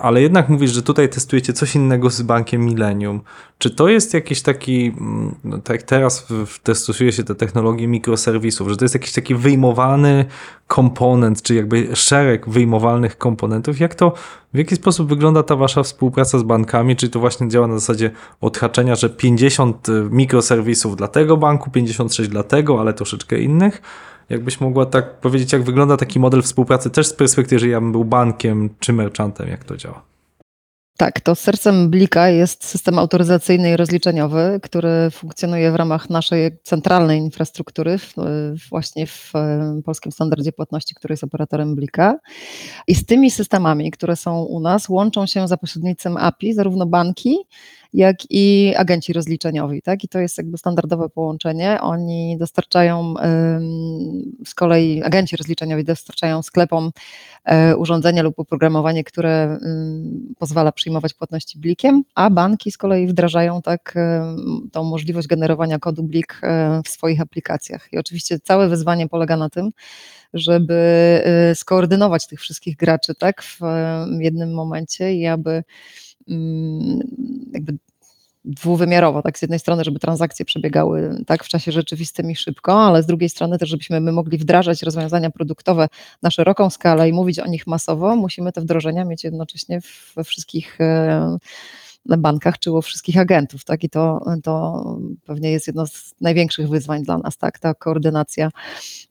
ale 0.00 0.22
jednak 0.22 0.48
mówisz, 0.48 0.70
że 0.70 0.82
tutaj 0.82 1.08
testujecie 1.08 1.52
coś 1.52 1.74
innego 1.74 2.10
z 2.10 2.22
bankiem 2.22 2.64
Millennium. 2.64 3.20
Czy 3.58 3.70
to 3.70 3.88
jest 3.88 4.14
jakiś 4.14 4.42
taki, 4.42 4.86
mm, 4.86 5.34
no 5.44 5.58
tak 5.58 5.82
teraz 5.82 6.26
testuje 6.62 7.12
się 7.12 7.24
te 7.24 7.34
technologie 7.34 7.88
mikroserwisów, 7.88 8.68
że 8.68 8.76
to 8.76 8.84
jest 8.84 8.94
jakiś 8.94 9.12
taki 9.12 9.34
wyjmowany 9.34 10.24
komponent, 10.66 11.42
czy 11.42 11.54
jakby 11.54 11.96
szereg 11.96 12.48
wyjmowalnych 12.48 13.18
komponentów? 13.18 13.80
Jak 13.80 13.94
to, 13.94 14.12
w 14.54 14.58
jaki 14.58 14.76
sposób 14.76 15.08
wygląda 15.08 15.42
ta 15.42 15.56
wasza 15.56 15.82
współpraca 15.82 16.38
z 16.38 16.42
bankami? 16.42 16.96
Czy 16.96 17.08
to 17.08 17.20
właśnie 17.20 17.48
działa 17.48 17.66
na 17.66 17.78
zasadzie 17.78 18.10
odhaczenia, 18.40 18.94
że 18.94 19.10
50 19.10 19.86
mikroserwisów 20.10 20.96
dla 20.96 21.08
tego 21.08 21.36
banku, 21.36 21.70
56 21.70 22.30
dla 22.30 22.42
tego, 22.42 22.80
ale 22.80 22.94
troszeczkę 22.94 23.38
innych? 23.38 23.82
Jakbyś 24.28 24.60
mogła 24.60 24.86
tak 24.86 25.20
powiedzieć, 25.20 25.52
jak 25.52 25.62
wygląda 25.62 25.96
taki 25.96 26.20
model 26.20 26.42
współpracy 26.42 26.90
też 26.90 27.06
z 27.06 27.12
perspektywy, 27.12 27.58
że 27.58 27.68
ja 27.68 27.80
bym 27.80 27.92
był 27.92 28.04
bankiem 28.04 28.70
czy 28.80 28.92
merchantem, 28.92 29.48
jak 29.48 29.64
to 29.64 29.76
działa? 29.76 30.02
Tak, 30.98 31.20
to 31.20 31.34
sercem 31.34 31.90
Blika 31.90 32.28
jest 32.28 32.64
system 32.64 32.98
autoryzacyjny 32.98 33.70
i 33.70 33.76
rozliczeniowy, 33.76 34.60
który 34.62 35.10
funkcjonuje 35.10 35.72
w 35.72 35.74
ramach 35.74 36.10
naszej 36.10 36.58
centralnej 36.62 37.18
infrastruktury, 37.18 37.98
właśnie 38.70 39.06
w 39.06 39.32
polskim 39.84 40.12
standardzie 40.12 40.52
płatności, 40.52 40.94
który 40.94 41.12
jest 41.12 41.24
operatorem 41.24 41.74
Blika. 41.74 42.18
I 42.86 42.94
z 42.94 43.06
tymi 43.06 43.30
systemami, 43.30 43.90
które 43.90 44.16
są 44.16 44.42
u 44.42 44.60
nas, 44.60 44.88
łączą 44.88 45.26
się 45.26 45.48
za 45.48 45.56
pośrednictwem 45.56 46.16
API 46.16 46.54
zarówno 46.54 46.86
banki, 46.86 47.36
jak 47.92 48.16
i 48.30 48.74
agenci 48.76 49.12
rozliczeniowi. 49.12 49.82
Tak? 49.82 50.04
I 50.04 50.08
to 50.08 50.18
jest 50.18 50.38
jakby 50.38 50.58
standardowe 50.58 51.08
połączenie. 51.08 51.80
Oni 51.80 52.36
dostarczają, 52.38 53.14
z 54.46 54.54
kolei 54.54 55.02
agenci 55.02 55.36
rozliczeniowi 55.36 55.84
dostarczają 55.84 56.42
sklepom 56.42 56.90
e, 57.44 57.76
urządzenia 57.76 58.22
lub 58.22 58.38
oprogramowanie, 58.38 59.04
które 59.04 59.58
pozwala 60.38 60.72
przyjmować 60.72 61.14
płatności 61.14 61.58
blikiem, 61.58 62.02
a 62.14 62.30
banki 62.30 62.70
z 62.70 62.78
kolei 62.78 63.06
wdrażają 63.06 63.62
tak 63.62 63.94
tą 64.72 64.84
możliwość 64.84 65.28
generowania 65.28 65.78
kodu 65.78 66.02
blik 66.02 66.40
e, 66.42 66.80
w 66.84 66.88
swoich 66.88 67.20
aplikacjach. 67.20 67.88
I 67.92 67.98
oczywiście 67.98 68.40
całe 68.40 68.68
wyzwanie 68.68 69.08
polega 69.08 69.36
na 69.36 69.50
tym, 69.50 69.70
żeby 70.34 70.74
e, 71.24 71.54
skoordynować 71.54 72.26
tych 72.26 72.40
wszystkich 72.40 72.76
graczy 72.76 73.14
tak, 73.14 73.42
w 73.42 73.60
jednym 74.20 74.54
momencie 74.54 75.14
i 75.14 75.26
aby 75.26 75.62
jakby 77.52 77.78
dwuwymiarowo, 78.46 79.22
tak 79.22 79.38
z 79.38 79.42
jednej 79.42 79.58
strony, 79.58 79.84
żeby 79.84 79.98
transakcje 79.98 80.44
przebiegały 80.44 81.24
tak 81.26 81.44
w 81.44 81.48
czasie 81.48 81.72
rzeczywistym 81.72 82.30
i 82.30 82.36
szybko, 82.36 82.82
ale 82.82 83.02
z 83.02 83.06
drugiej 83.06 83.28
strony 83.28 83.58
też, 83.58 83.68
żebyśmy 83.68 84.00
my 84.00 84.12
mogli 84.12 84.38
wdrażać 84.38 84.82
rozwiązania 84.82 85.30
produktowe 85.30 85.88
na 86.22 86.30
szeroką 86.30 86.70
skalę 86.70 87.08
i 87.08 87.12
mówić 87.12 87.38
o 87.38 87.46
nich 87.46 87.66
masowo, 87.66 88.16
musimy 88.16 88.52
te 88.52 88.60
wdrożenia 88.60 89.04
mieć 89.04 89.24
jednocześnie 89.24 89.80
we 90.16 90.24
wszystkich 90.24 90.80
e, 90.80 91.38
bankach 92.18 92.58
czy 92.58 92.72
u 92.72 92.82
wszystkich 92.82 93.18
agentów, 93.18 93.64
tak? 93.64 93.84
I 93.84 93.90
to, 93.90 94.24
to 94.42 94.84
pewnie 95.24 95.50
jest 95.50 95.66
jedno 95.66 95.86
z 95.86 96.14
największych 96.20 96.68
wyzwań 96.68 97.02
dla 97.02 97.18
nas, 97.18 97.36
tak? 97.36 97.58
Ta 97.58 97.74
koordynacja 97.74 98.50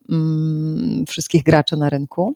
mm, 0.10 1.06
wszystkich 1.08 1.44
graczy 1.44 1.78
na 1.78 1.90
rynku. 1.90 2.36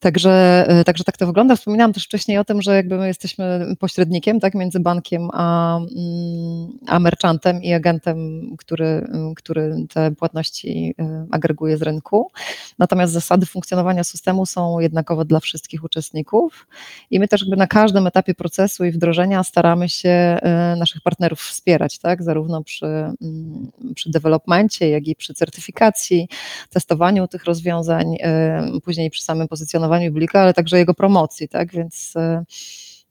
Także, 0.00 0.64
e, 0.68 0.84
także 0.84 1.04
tak 1.04 1.16
to 1.16 1.26
wygląda. 1.26 1.56
Wspominałam 1.56 1.92
też 1.92 2.04
wcześniej 2.04 2.38
o 2.38 2.44
tym, 2.44 2.62
że 2.62 2.76
jakby 2.76 2.98
my 2.98 3.06
jesteśmy 3.06 3.74
pośrednikiem 3.78 4.40
tak, 4.40 4.54
między 4.54 4.80
bankiem 4.80 5.28
a, 5.32 5.76
mm, 5.76 6.68
a 6.86 6.98
merchantem 6.98 7.62
i 7.62 7.72
agentem, 7.72 8.40
który, 8.58 9.06
który 9.36 9.86
te 9.94 10.10
płatności 10.10 10.94
e, 10.98 11.26
agreguje 11.30 11.76
z 11.76 11.82
rynku. 11.82 12.30
Natomiast 12.78 13.12
zasady 13.12 13.46
funkcjonowania 13.46 14.04
systemu 14.04 14.46
są 14.46 14.80
jednakowe 14.80 15.24
dla 15.24 15.40
wszystkich 15.40 15.84
uczestników 15.84 16.66
i 17.10 17.20
my 17.20 17.28
też 17.28 17.40
jakby 17.40 17.56
na 17.56 17.66
każdym 17.66 18.06
etapie 18.06 18.34
procesu 18.34 18.84
i 18.84 18.90
wdrożenia 18.90 19.44
staramy 19.44 19.88
się 19.88 20.08
e, 20.08 20.76
naszych 20.78 21.02
partnerów 21.02 21.40
wspierać, 21.40 21.98
tak, 21.98 22.22
zarówno 22.22 22.64
przy, 22.64 22.86
mm, 22.86 23.70
przy 23.94 24.10
developmencie, 24.10 24.90
jak 24.90 25.08
i 25.08 25.16
przy 25.16 25.34
certyfikacji, 25.34 26.28
testowaniu 26.70 27.28
tych 27.28 27.44
rozwiązań, 27.44 28.16
później 28.84 29.10
przy 29.10 29.22
samym 29.22 29.48
pozycjonowaniu 29.48 29.85
funkcjonowaniu 29.86 30.12
Blika, 30.12 30.40
ale 30.40 30.54
także 30.54 30.78
jego 30.78 30.94
promocji, 30.94 31.48
tak, 31.48 31.72
więc 31.72 32.12
e, 32.16 32.44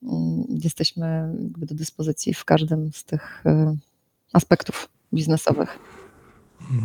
mm, 0.03 0.45
jesteśmy 0.63 1.33
do 1.57 1.75
dyspozycji 1.75 2.33
w 2.33 2.45
każdym 2.45 2.93
z 2.93 3.03
tych 3.03 3.43
e, 3.45 3.75
aspektów 4.33 4.89
biznesowych. 5.13 5.79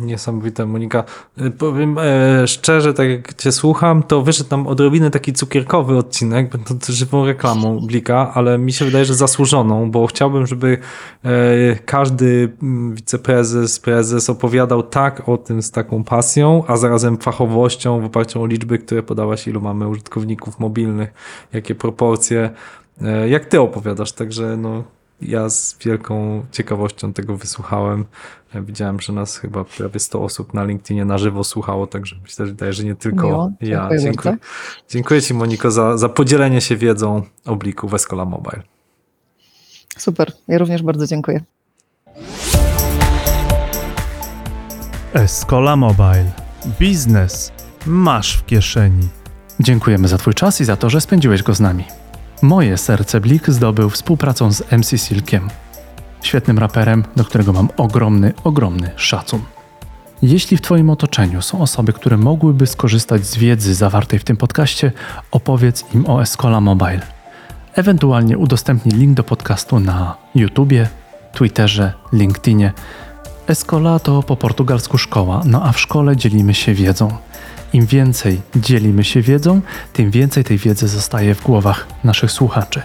Niesamowite, 0.01 0.65
Monika. 0.65 1.03
E, 1.37 1.49
powiem 1.49 1.97
e, 1.99 2.47
szczerze, 2.47 2.93
tak 2.93 3.09
jak 3.09 3.33
cię 3.33 3.51
słucham, 3.51 4.03
to 4.03 4.21
wyszedł 4.21 4.49
nam 4.49 4.67
odrobinę 4.67 5.11
taki 5.11 5.33
cukierkowy 5.33 5.97
odcinek, 5.97 6.49
będący 6.49 6.93
żywą 6.93 7.25
reklamą 7.25 7.79
Blika, 7.79 8.31
ale 8.33 8.57
mi 8.57 8.73
się 8.73 8.85
wydaje, 8.85 9.05
że 9.05 9.15
zasłużoną, 9.15 9.91
bo 9.91 10.07
chciałbym, 10.07 10.47
żeby 10.47 10.77
e, 11.23 11.29
każdy 11.75 12.51
mm, 12.61 12.95
wiceprezes, 12.95 13.79
prezes 13.79 14.29
opowiadał 14.29 14.83
tak 14.83 15.29
o 15.29 15.37
tym 15.37 15.61
z 15.61 15.71
taką 15.71 16.03
pasją, 16.03 16.63
a 16.67 16.77
zarazem 16.77 17.17
fachowością 17.17 18.01
w 18.01 18.05
oparciu 18.05 18.41
o 18.41 18.45
liczby, 18.45 18.77
które 18.77 19.03
podałaś, 19.03 19.47
ilu 19.47 19.61
mamy 19.61 19.87
użytkowników 19.87 20.59
mobilnych, 20.59 21.13
jakie 21.53 21.75
proporcje, 21.75 22.49
e, 23.01 23.29
jak 23.29 23.45
ty 23.45 23.61
opowiadasz, 23.61 24.11
także 24.11 24.57
no 24.57 24.83
ja 25.21 25.49
z 25.49 25.77
wielką 25.85 26.45
ciekawością 26.51 27.13
tego 27.13 27.37
wysłuchałem. 27.37 28.05
Widziałem, 28.55 28.99
że 28.99 29.13
nas 29.13 29.37
chyba 29.37 29.63
prawie 29.63 29.99
100 29.99 30.23
osób 30.23 30.53
na 30.53 30.63
LinkedInie 30.63 31.05
na 31.05 31.17
żywo 31.17 31.43
słuchało, 31.43 31.87
także 31.87 32.15
myślę, 32.23 32.45
że, 32.45 32.51
wydaje, 32.51 32.73
że 32.73 32.83
nie 32.83 32.95
tylko 32.95 33.27
Miło, 33.27 33.51
ja. 33.61 33.67
Dziękuję, 33.67 33.99
dziękuję, 33.99 34.37
dziękuję 34.89 35.21
Ci 35.21 35.33
Moniko 35.33 35.71
za, 35.71 35.97
za 35.97 36.09
podzielenie 36.09 36.61
się 36.61 36.77
wiedzą 36.77 37.21
o 37.45 37.55
bliku 37.55 37.87
w 37.87 37.93
Escola 37.93 38.25
Mobile. 38.25 38.63
Super, 39.97 40.31
ja 40.47 40.57
również 40.57 40.83
bardzo 40.83 41.07
dziękuję. 41.07 41.43
Escola 45.13 45.75
Mobile. 45.75 46.31
Biznes 46.79 47.51
masz 47.85 48.37
w 48.37 48.45
kieszeni. 48.45 49.07
Dziękujemy 49.59 50.07
za 50.07 50.17
Twój 50.17 50.33
czas 50.33 50.61
i 50.61 50.65
za 50.65 50.75
to, 50.75 50.89
że 50.89 51.01
spędziłeś 51.01 51.43
go 51.43 51.53
z 51.53 51.59
nami. 51.59 52.00
Moje 52.41 52.77
serce 52.77 53.19
Blik 53.19 53.49
zdobył 53.49 53.89
współpracą 53.89 54.51
z 54.51 54.71
MC 54.71 54.97
Silkiem, 54.97 55.49
świetnym 56.21 56.59
raperem, 56.59 57.03
do 57.15 57.25
którego 57.25 57.53
mam 57.53 57.69
ogromny, 57.77 58.33
ogromny 58.43 58.91
szacun. 58.95 59.41
Jeśli 60.21 60.57
w 60.57 60.61
Twoim 60.61 60.89
otoczeniu 60.89 61.41
są 61.41 61.61
osoby, 61.61 61.93
które 61.93 62.17
mogłyby 62.17 62.67
skorzystać 62.67 63.25
z 63.25 63.37
wiedzy 63.37 63.73
zawartej 63.73 64.19
w 64.19 64.23
tym 64.23 64.37
podcaście, 64.37 64.91
opowiedz 65.31 65.85
im 65.93 66.09
o 66.09 66.21
Escola 66.21 66.61
Mobile. 66.61 67.01
Ewentualnie 67.73 68.37
udostępnij 68.37 68.95
link 68.95 69.13
do 69.13 69.23
podcastu 69.23 69.79
na 69.79 70.15
YouTubie, 70.35 70.89
Twitterze, 71.33 71.93
LinkedInie. 72.13 72.73
Escola 73.51 73.99
to 73.99 74.23
po 74.23 74.35
portugalsku 74.35 74.97
szkoła, 74.97 75.41
no 75.45 75.63
a 75.63 75.71
w 75.71 75.79
szkole 75.79 76.17
dzielimy 76.17 76.53
się 76.53 76.73
wiedzą. 76.73 77.17
Im 77.73 77.85
więcej 77.85 78.41
dzielimy 78.55 79.03
się 79.03 79.21
wiedzą, 79.21 79.61
tym 79.93 80.11
więcej 80.11 80.43
tej 80.43 80.57
wiedzy 80.57 80.87
zostaje 80.87 81.35
w 81.35 81.43
głowach 81.43 81.87
naszych 82.03 82.31
słuchaczy. 82.31 82.81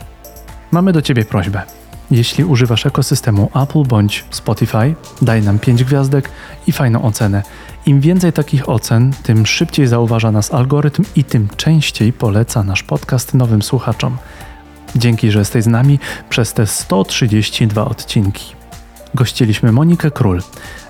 Mamy 0.70 0.92
do 0.92 1.02
Ciebie 1.02 1.24
prośbę. 1.24 1.62
Jeśli 2.10 2.44
używasz 2.44 2.86
ekosystemu 2.86 3.50
Apple 3.54 3.82
bądź 3.82 4.24
Spotify, 4.30 4.94
daj 5.22 5.42
nam 5.42 5.58
5 5.58 5.84
gwiazdek 5.84 6.30
i 6.66 6.72
fajną 6.72 7.02
ocenę. 7.02 7.42
Im 7.86 8.00
więcej 8.00 8.32
takich 8.32 8.68
ocen, 8.68 9.12
tym 9.22 9.46
szybciej 9.46 9.86
zauważa 9.86 10.32
nas 10.32 10.54
algorytm 10.54 11.04
i 11.16 11.24
tym 11.24 11.48
częściej 11.56 12.12
poleca 12.12 12.62
nasz 12.62 12.82
podcast 12.82 13.34
nowym 13.34 13.62
słuchaczom. 13.62 14.16
Dzięki, 14.96 15.30
że 15.30 15.38
jesteś 15.38 15.64
z 15.64 15.66
nami 15.66 15.98
przez 16.28 16.52
te 16.52 16.66
132 16.66 17.84
odcinki. 17.84 18.55
Gościliśmy 19.16 19.72
Monikę 19.72 20.10
Król, 20.10 20.42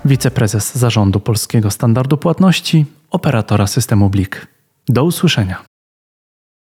wiceprezes 0.05 0.75
zarządu 0.75 1.21
Polskiego 1.21 1.71
Standardu 1.71 2.17
Płatności, 2.17 2.87
operatora 3.11 3.67
systemu 3.67 4.11
Blik. 4.11 4.47
Do 4.89 5.05
usłyszenia. 5.05 5.76